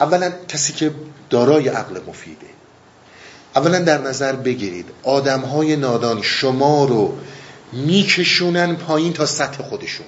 اولا 0.00 0.32
کسی 0.48 0.72
که 0.72 0.90
دارای 1.30 1.68
عقل 1.68 2.00
مفیده. 2.06 2.46
اولا 3.56 3.78
در 3.78 3.98
نظر 3.98 4.32
بگیرید 4.32 4.86
آدم 5.02 5.40
های 5.40 5.76
نادان 5.76 6.22
شما 6.22 6.84
رو 6.84 7.18
میکشونن 7.72 8.76
پایین 8.76 9.12
تا 9.12 9.26
سطح 9.26 9.62
خودشون. 9.62 10.06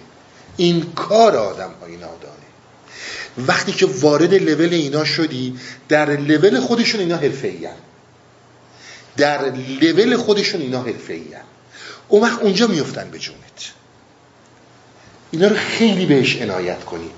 این 0.56 0.92
کار 0.94 1.36
آدم 1.36 1.70
های 1.80 1.96
نادانه. 1.96 2.48
وقتی 3.38 3.72
که 3.72 3.86
وارد 3.86 4.34
لول 4.34 4.74
اینا 4.74 5.04
شدی 5.04 5.58
در 5.88 6.10
لول 6.10 6.60
خودشون 6.60 7.00
اینا 7.00 7.16
حرفه 7.16 7.70
در 9.16 9.52
لول 9.80 10.16
خودشون 10.16 10.60
اینا 10.60 10.82
حرفه 10.82 11.20
اون 12.08 12.22
وقت 12.22 12.42
اونجا 12.42 12.66
میفتن 12.66 13.10
به 13.10 13.18
جونت. 13.18 13.72
اینا 15.30 15.48
رو 15.48 15.56
خیلی 15.56 16.06
بهش 16.06 16.42
عنایت 16.42 16.84
کنید. 16.84 17.10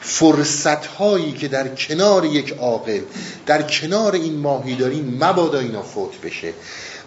فرصت 0.00 0.86
هایی 0.86 1.32
که 1.32 1.48
در 1.48 1.68
کنار 1.68 2.24
یک 2.24 2.52
عاقل 2.52 3.00
در 3.46 3.62
کنار 3.62 4.12
این 4.12 4.36
ماهیداری 4.36 5.00
مبادا 5.20 5.58
اینا 5.58 5.82
فوت 5.82 6.20
بشه. 6.20 6.52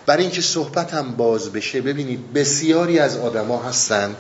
برای 0.06 0.24
اینکه 0.24 0.42
صحبت 0.42 0.94
هم 0.94 1.12
باز 1.12 1.52
بشه 1.52 1.82
ببینید 1.82 2.34
بسیاری 2.34 3.00
از 3.00 3.18
آدما 3.18 3.64
هستن. 3.64 4.16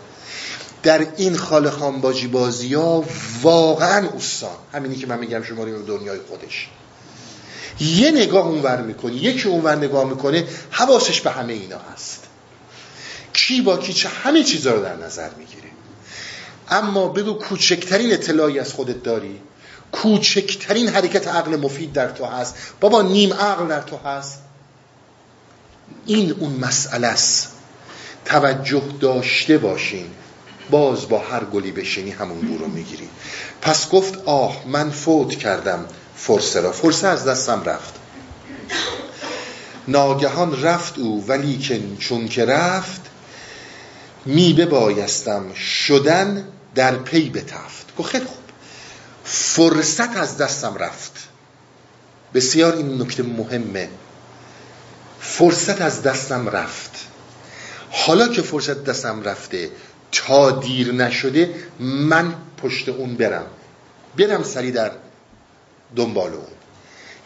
در 0.84 1.08
این 1.18 1.38
خال 1.38 1.70
خانباجی 1.70 2.28
بازی 2.28 2.74
ها 2.74 3.06
واقعا 3.42 4.10
استان. 4.10 4.56
همینی 4.74 4.96
که 4.96 5.08
من 5.08 5.20
میگم 5.20 5.44
شما 5.44 5.64
رو 5.64 5.82
دنیای 5.82 6.20
خودش. 6.30 6.68
یه 7.80 8.12
نگاه 8.12 8.48
اونور 8.48 8.82
می‌کنی 8.82 9.16
یکی 9.16 9.48
اونور 9.48 9.76
نگاه 9.76 10.10
می‌کنه 10.10 10.48
حواسش 10.72 11.22
به 11.22 11.32
همه 11.32 11.54
اینا 11.54 11.80
هست. 11.94 12.24
کی 13.34 13.62
با 13.62 13.78
کی 13.78 13.94
چه 13.94 14.10
همه 14.10 14.44
چیزا 14.44 14.72
رو 14.72 14.82
در 14.84 14.96
نظر 14.96 15.30
می‌گیره. 15.38 15.53
اما 16.70 17.08
بگو 17.08 17.34
کوچکترین 17.34 18.14
اطلاعی 18.14 18.60
از 18.60 18.74
خودت 18.74 19.04
داری. 19.04 19.40
کوچکترین 19.92 20.88
حرکت 20.88 21.28
عقل 21.28 21.56
مفید 21.56 21.94
در 21.94 22.10
تو 22.10 22.26
هست. 22.26 22.56
بابا 22.80 23.02
نیم 23.02 23.34
عقل 23.34 23.68
در 23.68 23.82
تو 23.82 23.98
هست. 23.98 24.42
این 26.06 26.36
اون 26.40 26.52
مسئله 26.52 27.08
است. 27.08 27.50
توجه 28.26 28.84
داشته 29.00 29.58
باشین. 29.58 30.06
باز 30.72 31.10
با 31.10 31.20
هر 31.20 31.44
گلی 31.44 31.72
بشینی 31.72 32.12
همون 32.12 32.40
بو 32.40 32.58
رو 32.58 32.68
می‌گیری. 32.68 33.10
پس 33.62 33.90
گفت 33.90 34.18
آه 34.26 34.64
من 34.68 34.90
فوت 34.90 35.36
کردم 35.36 35.86
فرصه 36.16 36.62
را. 36.62 36.72
فرصه 36.72 37.08
از 37.08 37.26
دستم 37.28 37.64
رفت. 37.64 37.94
ناگهان 39.88 40.62
رفت 40.62 41.00
او 41.00 41.26
ولی 41.28 41.58
که 41.58 41.82
چون 42.00 42.28
که 42.28 42.46
رفت 42.46 43.02
می 44.26 44.54
بایستم 44.54 45.54
شدن 45.54 46.48
در 46.76 46.96
پی 46.96 47.30
بتفت. 47.30 47.96
گفت 47.98 48.10
خیلی 48.10 48.26
خوب. 48.26 48.38
فرصت 49.24 50.18
از 50.18 50.38
دستم 50.38 50.76
رفت. 50.78 51.28
بسیار 52.34 52.76
این 52.76 53.02
نکته 53.02 53.24
مهمه. 53.24 53.90
فرصت 55.20 55.82
از 55.82 56.02
دستم 56.02 56.50
رفت. 56.50 56.92
حالا 57.92 58.28
که 58.28 58.42
فرصت 58.42 58.84
دستم 58.84 59.24
رفته 59.24 59.70
تا 60.12 60.52
دیر 60.52 60.92
نشده 60.92 61.56
من 61.80 62.36
پشت 62.58 62.90
اون 62.90 63.16
برم. 63.16 63.46
برم 64.18 64.44
سری 64.44 64.72
در 64.72 64.92
دنبال 65.96 66.34
اون. 66.34 66.48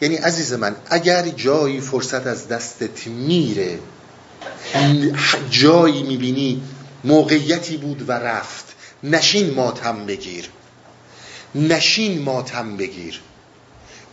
یعنی 0.00 0.16
عزیز 0.16 0.52
من 0.52 0.76
اگر 0.90 1.28
جایی 1.28 1.80
فرصت 1.80 2.26
از 2.26 2.48
دستت 2.48 3.06
میره 3.06 3.78
جایی 5.50 6.02
می‌بینی 6.02 6.62
موقعیتی 7.04 7.76
بود 7.76 8.08
و 8.08 8.12
رفت. 8.12 8.64
نشین 9.02 9.54
ماتم 9.54 10.06
بگیر. 10.06 10.48
نشین 11.54 12.22
ماتم 12.22 12.76
بگیر. 12.76 13.20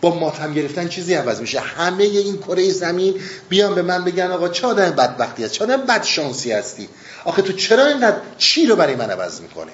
با 0.01 0.15
ماتم 0.15 0.53
گرفتن 0.53 0.87
چیزی 0.87 1.13
عوض 1.13 1.41
میشه؟ 1.41 1.59
همه 1.59 2.03
این 2.03 2.37
کره 2.37 2.69
زمین 2.69 3.15
بیان 3.49 3.75
به 3.75 3.81
من 3.81 4.03
بگن 4.03 4.31
آقا 4.31 4.49
چه 4.49 4.67
آدم 4.67 4.89
بدبختی 4.89 5.43
هست 5.43 5.53
چه 5.53 5.63
آدم 5.63 5.77
بد 5.77 6.03
شانسی 6.03 6.51
هستی؟ 6.51 6.89
آخه 7.25 7.41
تو 7.41 7.53
چرا 7.53 7.85
اینقدر 7.87 8.17
چی 8.37 8.65
رو 8.65 8.75
برای 8.75 8.95
من 8.95 9.09
عوض 9.09 9.41
می‌کنه؟ 9.41 9.71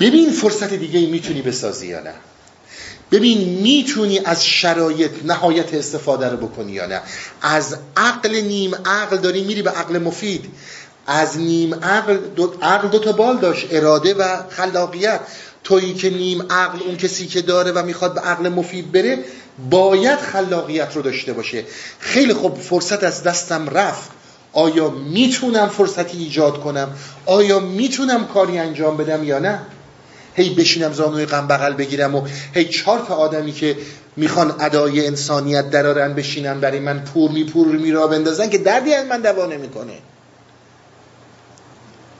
ببین 0.00 0.30
فرصت 0.30 0.72
دیگه 0.72 0.98
ای 0.98 1.06
می‌تونی 1.06 1.42
بسازی 1.42 1.86
یا 1.86 2.00
نه. 2.00 2.14
ببین 3.10 3.48
می‌تونی 3.48 4.18
از 4.18 4.46
شرایط 4.46 5.10
نهایت 5.24 5.74
استفاده 5.74 6.28
رو 6.28 6.36
بکنی 6.36 6.72
یا 6.72 6.86
نه. 6.86 7.00
از 7.42 7.76
عقل 7.96 8.40
نیم 8.40 8.74
عقل 8.74 9.16
داری 9.16 9.44
میری 9.44 9.62
به 9.62 9.70
عقل 9.70 9.98
مفید. 9.98 10.44
از 11.10 11.38
نیم 11.38 11.74
عقل 11.74 12.16
دو, 12.16 12.52
عقل 12.62 12.88
دو 12.88 12.98
تا 12.98 13.12
بال 13.12 13.36
داشت 13.36 13.66
اراده 13.70 14.14
و 14.14 14.36
خلاقیت. 14.48 15.20
تویی 15.64 15.94
که 15.94 16.10
نیم 16.10 16.42
عقل 16.50 16.78
اون 16.86 16.96
کسی 16.96 17.26
که 17.26 17.42
داره 17.42 17.72
و 17.72 17.82
می‌خواد 17.82 18.14
به 18.14 18.20
عقل 18.20 18.48
مفید 18.48 18.92
بره 18.92 19.18
باید 19.70 20.18
خلاقیت 20.18 20.96
رو 20.96 21.02
داشته 21.02 21.32
باشه. 21.32 21.64
خیلی 21.98 22.34
خوب 22.34 22.58
فرصت 22.58 23.04
از 23.04 23.22
دستم 23.22 23.68
رفت. 23.68 24.10
آیا 24.52 24.90
می‌تونم 24.90 25.68
فرصتی 25.68 26.18
ایجاد 26.18 26.60
کنم؟ 26.60 26.88
آیا 27.26 27.58
می‌تونم 27.58 28.26
کاری 28.26 28.58
انجام 28.58 28.96
بدم 28.96 29.24
یا 29.24 29.38
نه؟ 29.38 29.60
هی 30.34 30.54
بشینم 30.54 30.92
زانوی 30.92 31.26
غم 31.26 31.46
بغل 31.46 31.72
بگیرم 31.72 32.14
و 32.14 32.26
هی 32.54 32.64
چهار 32.64 33.04
تا 33.08 33.14
آدمی 33.14 33.52
که 33.52 33.76
می‌خوان 34.16 34.54
ادای 34.60 35.06
انسانیت 35.06 35.70
درارن 35.70 36.14
بشینن 36.14 36.60
برای 36.60 36.80
من 36.80 37.04
پور 37.04 37.30
می 37.30 37.44
پور 37.44 37.66
می 37.66 37.90
را 37.92 38.06
بندازن 38.06 38.50
که 38.50 38.58
دردی 38.58 38.94
از 38.94 39.06
من 39.06 39.20
دوا 39.20 39.46
نمی‌کنه 39.46 39.92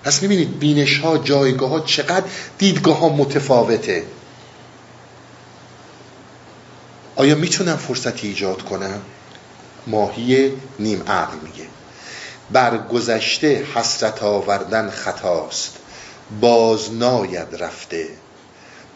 پس 0.05 0.23
می‌بینید 0.23 0.59
بینش 0.59 0.99
ها 0.99 1.19
جایگاه 1.19 1.71
ها 1.71 1.81
چقدر 1.81 2.27
دیدگاه 2.59 2.99
ها 2.99 3.09
متفاوته. 3.09 4.05
آیا 7.17 7.35
می‌تونم 7.35 7.77
فرصتی 7.77 8.29
ایجاد 8.29 8.63
کنم؟ 8.63 9.01
ماهی 9.87 10.53
نیم 10.79 11.03
عقل 11.03 11.37
میگه. 11.43 11.65
بر 12.53 12.79
گذشته 12.79 13.67
حسرت 13.75 14.23
آوردن 14.23 14.91
خطاست. 14.91 15.77
باز 16.41 16.95
ناید 16.95 17.63
رفته. 17.63 18.09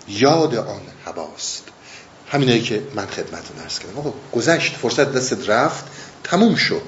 یاد 0.08 0.54
آن 0.54 0.80
هواست. 1.06 1.64
همینایی 2.30 2.62
که 2.62 2.82
من 2.94 3.06
خدمتتون 3.06 3.58
عرض 3.62 3.78
کردم. 3.78 4.12
گذشت 4.32 4.76
فرصت 4.76 5.12
دست 5.12 5.48
رفت 5.50 5.84
تموم 6.24 6.54
شد. 6.54 6.82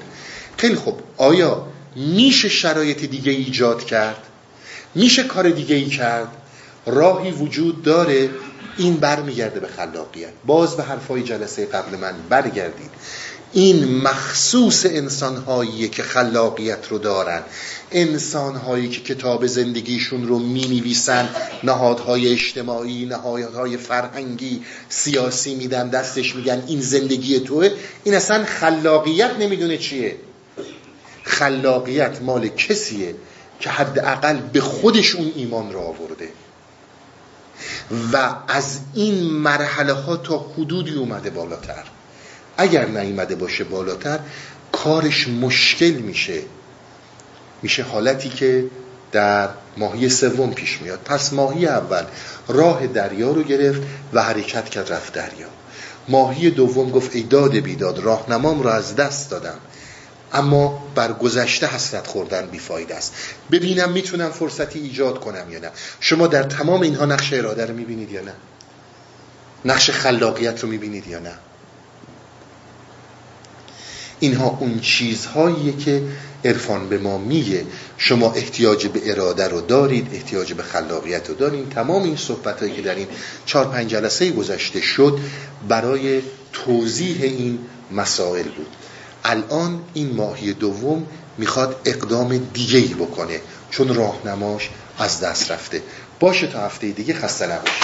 خیلی 0.57 0.75
خوب. 0.75 0.99
آیا 1.17 1.67
میشه 1.97 2.49
شرایط 2.49 3.05
دیگه 3.05 3.31
ایجاد 3.31 3.83
کرد 3.83 4.23
میشه 4.95 5.23
کار 5.23 5.49
دیگه 5.49 5.75
ای 5.75 5.85
کرد. 5.85 6.27
راهی 6.85 7.31
وجود 7.31 7.83
داره 7.83 8.29
این 8.77 8.95
برمیگرده 8.95 9.59
به 9.59 9.67
خلاقیت. 9.67 10.29
باز 10.45 10.77
به 10.77 10.83
حرفای 10.83 11.23
جلسه 11.23 11.65
قبل 11.65 11.97
من 11.97 12.13
برگردید. 12.29 12.89
این 13.53 14.01
مخصوص 14.01 14.85
انسانهایی 14.85 15.87
که 15.87 16.03
خلاقیت 16.03 16.87
رو 16.89 16.97
دارن 16.97 17.41
انسانهایی 17.91 18.89
که 18.89 19.13
کتاب 19.13 19.47
زندگیشون 19.47 20.27
رو 20.27 20.39
می 20.39 20.65
نویسن 20.65 21.29
نهادهای 21.63 22.33
اجتماعی 22.33 23.05
نهادهای 23.05 23.77
فرهنگی 23.77 24.61
سیاسی 24.89 25.55
میدن 25.55 25.89
دستش 25.89 26.35
میگن 26.35 26.63
این 26.67 26.81
زندگی 26.81 27.39
توه 27.39 27.69
این 28.03 28.15
اصلا 28.15 28.45
خلاقیت 28.45 29.31
نمی‌دونه 29.39 29.77
چیه. 29.77 30.15
خلاقیت 31.27 32.21
مال 32.21 32.47
کسیه 32.47 33.15
که 33.59 33.69
حداقل 33.69 34.37
به 34.37 34.61
خودش 34.61 35.15
اون 35.15 35.31
ایمان 35.35 35.73
رو 35.73 35.79
آورده. 35.79 36.29
و 38.13 38.35
از 38.47 38.79
این 38.93 39.23
مرحله 39.23 39.93
ها 39.93 40.17
تا 40.17 40.37
حدودی 40.37 40.93
اومده 40.93 41.29
بالاتر. 41.29 41.83
اگر 42.57 42.85
نیامده 42.85 43.35
باشه 43.35 43.63
بالاتر 43.63 44.19
کارش 44.71 45.27
مشکل 45.27 45.91
میشه. 45.91 46.41
میشه 47.61 47.83
حالتی 47.83 48.29
که 48.29 48.65
در 49.11 49.49
ماهی 49.77 50.09
سوم 50.09 50.53
پیش 50.53 50.81
میاد. 50.81 50.99
پس 51.05 51.33
ماهی 51.33 51.67
اول 51.67 52.03
راه 52.47 52.87
دریا 52.87 53.31
رو 53.31 53.43
گرفت 53.43 53.81
و 54.13 54.23
حرکت 54.23 54.69
کرد 54.69 54.93
رفت 54.93 55.13
دریا. 55.13 55.47
ماهی 56.09 56.49
دوم 56.49 56.91
گفت 56.91 57.15
ای 57.15 57.23
داد 57.23 57.55
بیداد 57.55 57.99
راهنمام 57.99 58.61
رو 58.63 58.69
از 58.69 58.95
دست 58.95 59.31
دادم. 59.31 59.57
اما 60.33 60.87
بر 60.95 61.13
گذشته 61.13 61.67
حسرت 61.67 62.07
خوردن 62.07 62.45
بیفاید 62.47 62.91
است. 62.91 63.13
ببینم 63.51 63.91
می‌تونم 63.91 64.31
فرصتی 64.31 64.79
ایجاد 64.79 65.19
کنم 65.19 65.51
یا 65.51 65.59
نه. 65.59 65.71
شما 65.99 66.27
در 66.27 66.43
تمام 66.43 66.81
اینها 66.81 67.05
نقش 67.05 67.33
اراده 67.33 67.65
رو 67.65 67.73
می‌بینید 67.73 68.11
یا 68.11 68.21
نه؟ 68.21 68.33
نقش 69.65 69.89
خلاقیت 69.89 70.63
رو 70.63 70.69
می‌بینید 70.69 71.07
یا 71.07 71.19
نه؟ 71.19 71.33
اینها 74.19 74.57
اون 74.59 74.79
چیزهاییه 74.79 75.77
که 75.77 76.03
عرفان 76.45 76.89
به 76.89 76.97
ما 76.97 77.17
میگه. 77.17 77.65
شما 77.97 78.33
احتیاج 78.33 78.87
به 78.87 79.11
اراده 79.11 79.47
رو 79.47 79.61
دارید 79.61 80.07
احتیاج 80.13 80.53
به 80.53 80.63
خلاقیت 80.63 81.29
رو 81.29 81.35
دارید. 81.35 81.69
تمام 81.69 82.03
این 82.03 82.15
صحبت 82.15 82.59
هایی 82.59 82.75
که 82.75 82.81
در 82.81 82.95
این 82.95 83.07
چهار 83.45 83.65
پنج 83.65 83.89
جلسه 83.89 84.31
گذشته 84.31 84.81
شد 84.81 85.19
برای 85.67 86.21
توضیح 86.53 87.17
این 87.21 87.59
مسائل 87.91 88.43
بود. 88.43 88.75
الان 89.27 89.83
این 89.93 90.15
ماهی 90.15 90.53
دوم 90.53 91.07
می‌خواد 91.37 91.81
اقدام 91.85 92.37
دیگه 92.37 92.79
ای 92.79 92.93
بکنه 92.93 93.41
چون 93.71 93.95
راهنماش 93.95 94.69
از 94.97 95.19
دست 95.19 95.51
رفته. 95.51 95.83
باشه 96.19 96.47
تا 96.47 96.65
هفته 96.65 96.91
دیگه 96.91 97.13
خسته 97.13 97.47
نباشید 97.47 97.83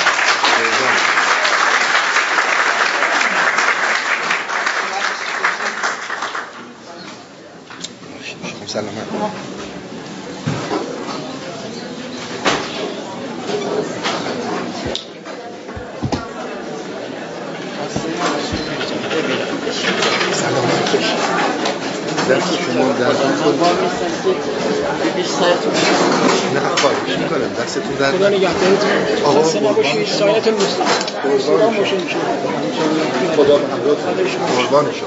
سلامت 8.67 9.07
دست 22.29 22.53
شما 22.61 22.91
درد 22.91 23.17
نه 26.53 26.59
خواهش 26.75 27.17
می‌کنم 27.17 27.53
دستتون 27.63 27.95
درد 27.99 28.15
خدا 28.15 28.29
نگهدارتون 28.29 29.25
آقا 29.25 29.43
خسته 29.43 29.59
نباشید 29.59 30.07
سایتون 30.07 30.53
قربان 33.35 33.61
شما 34.73 35.02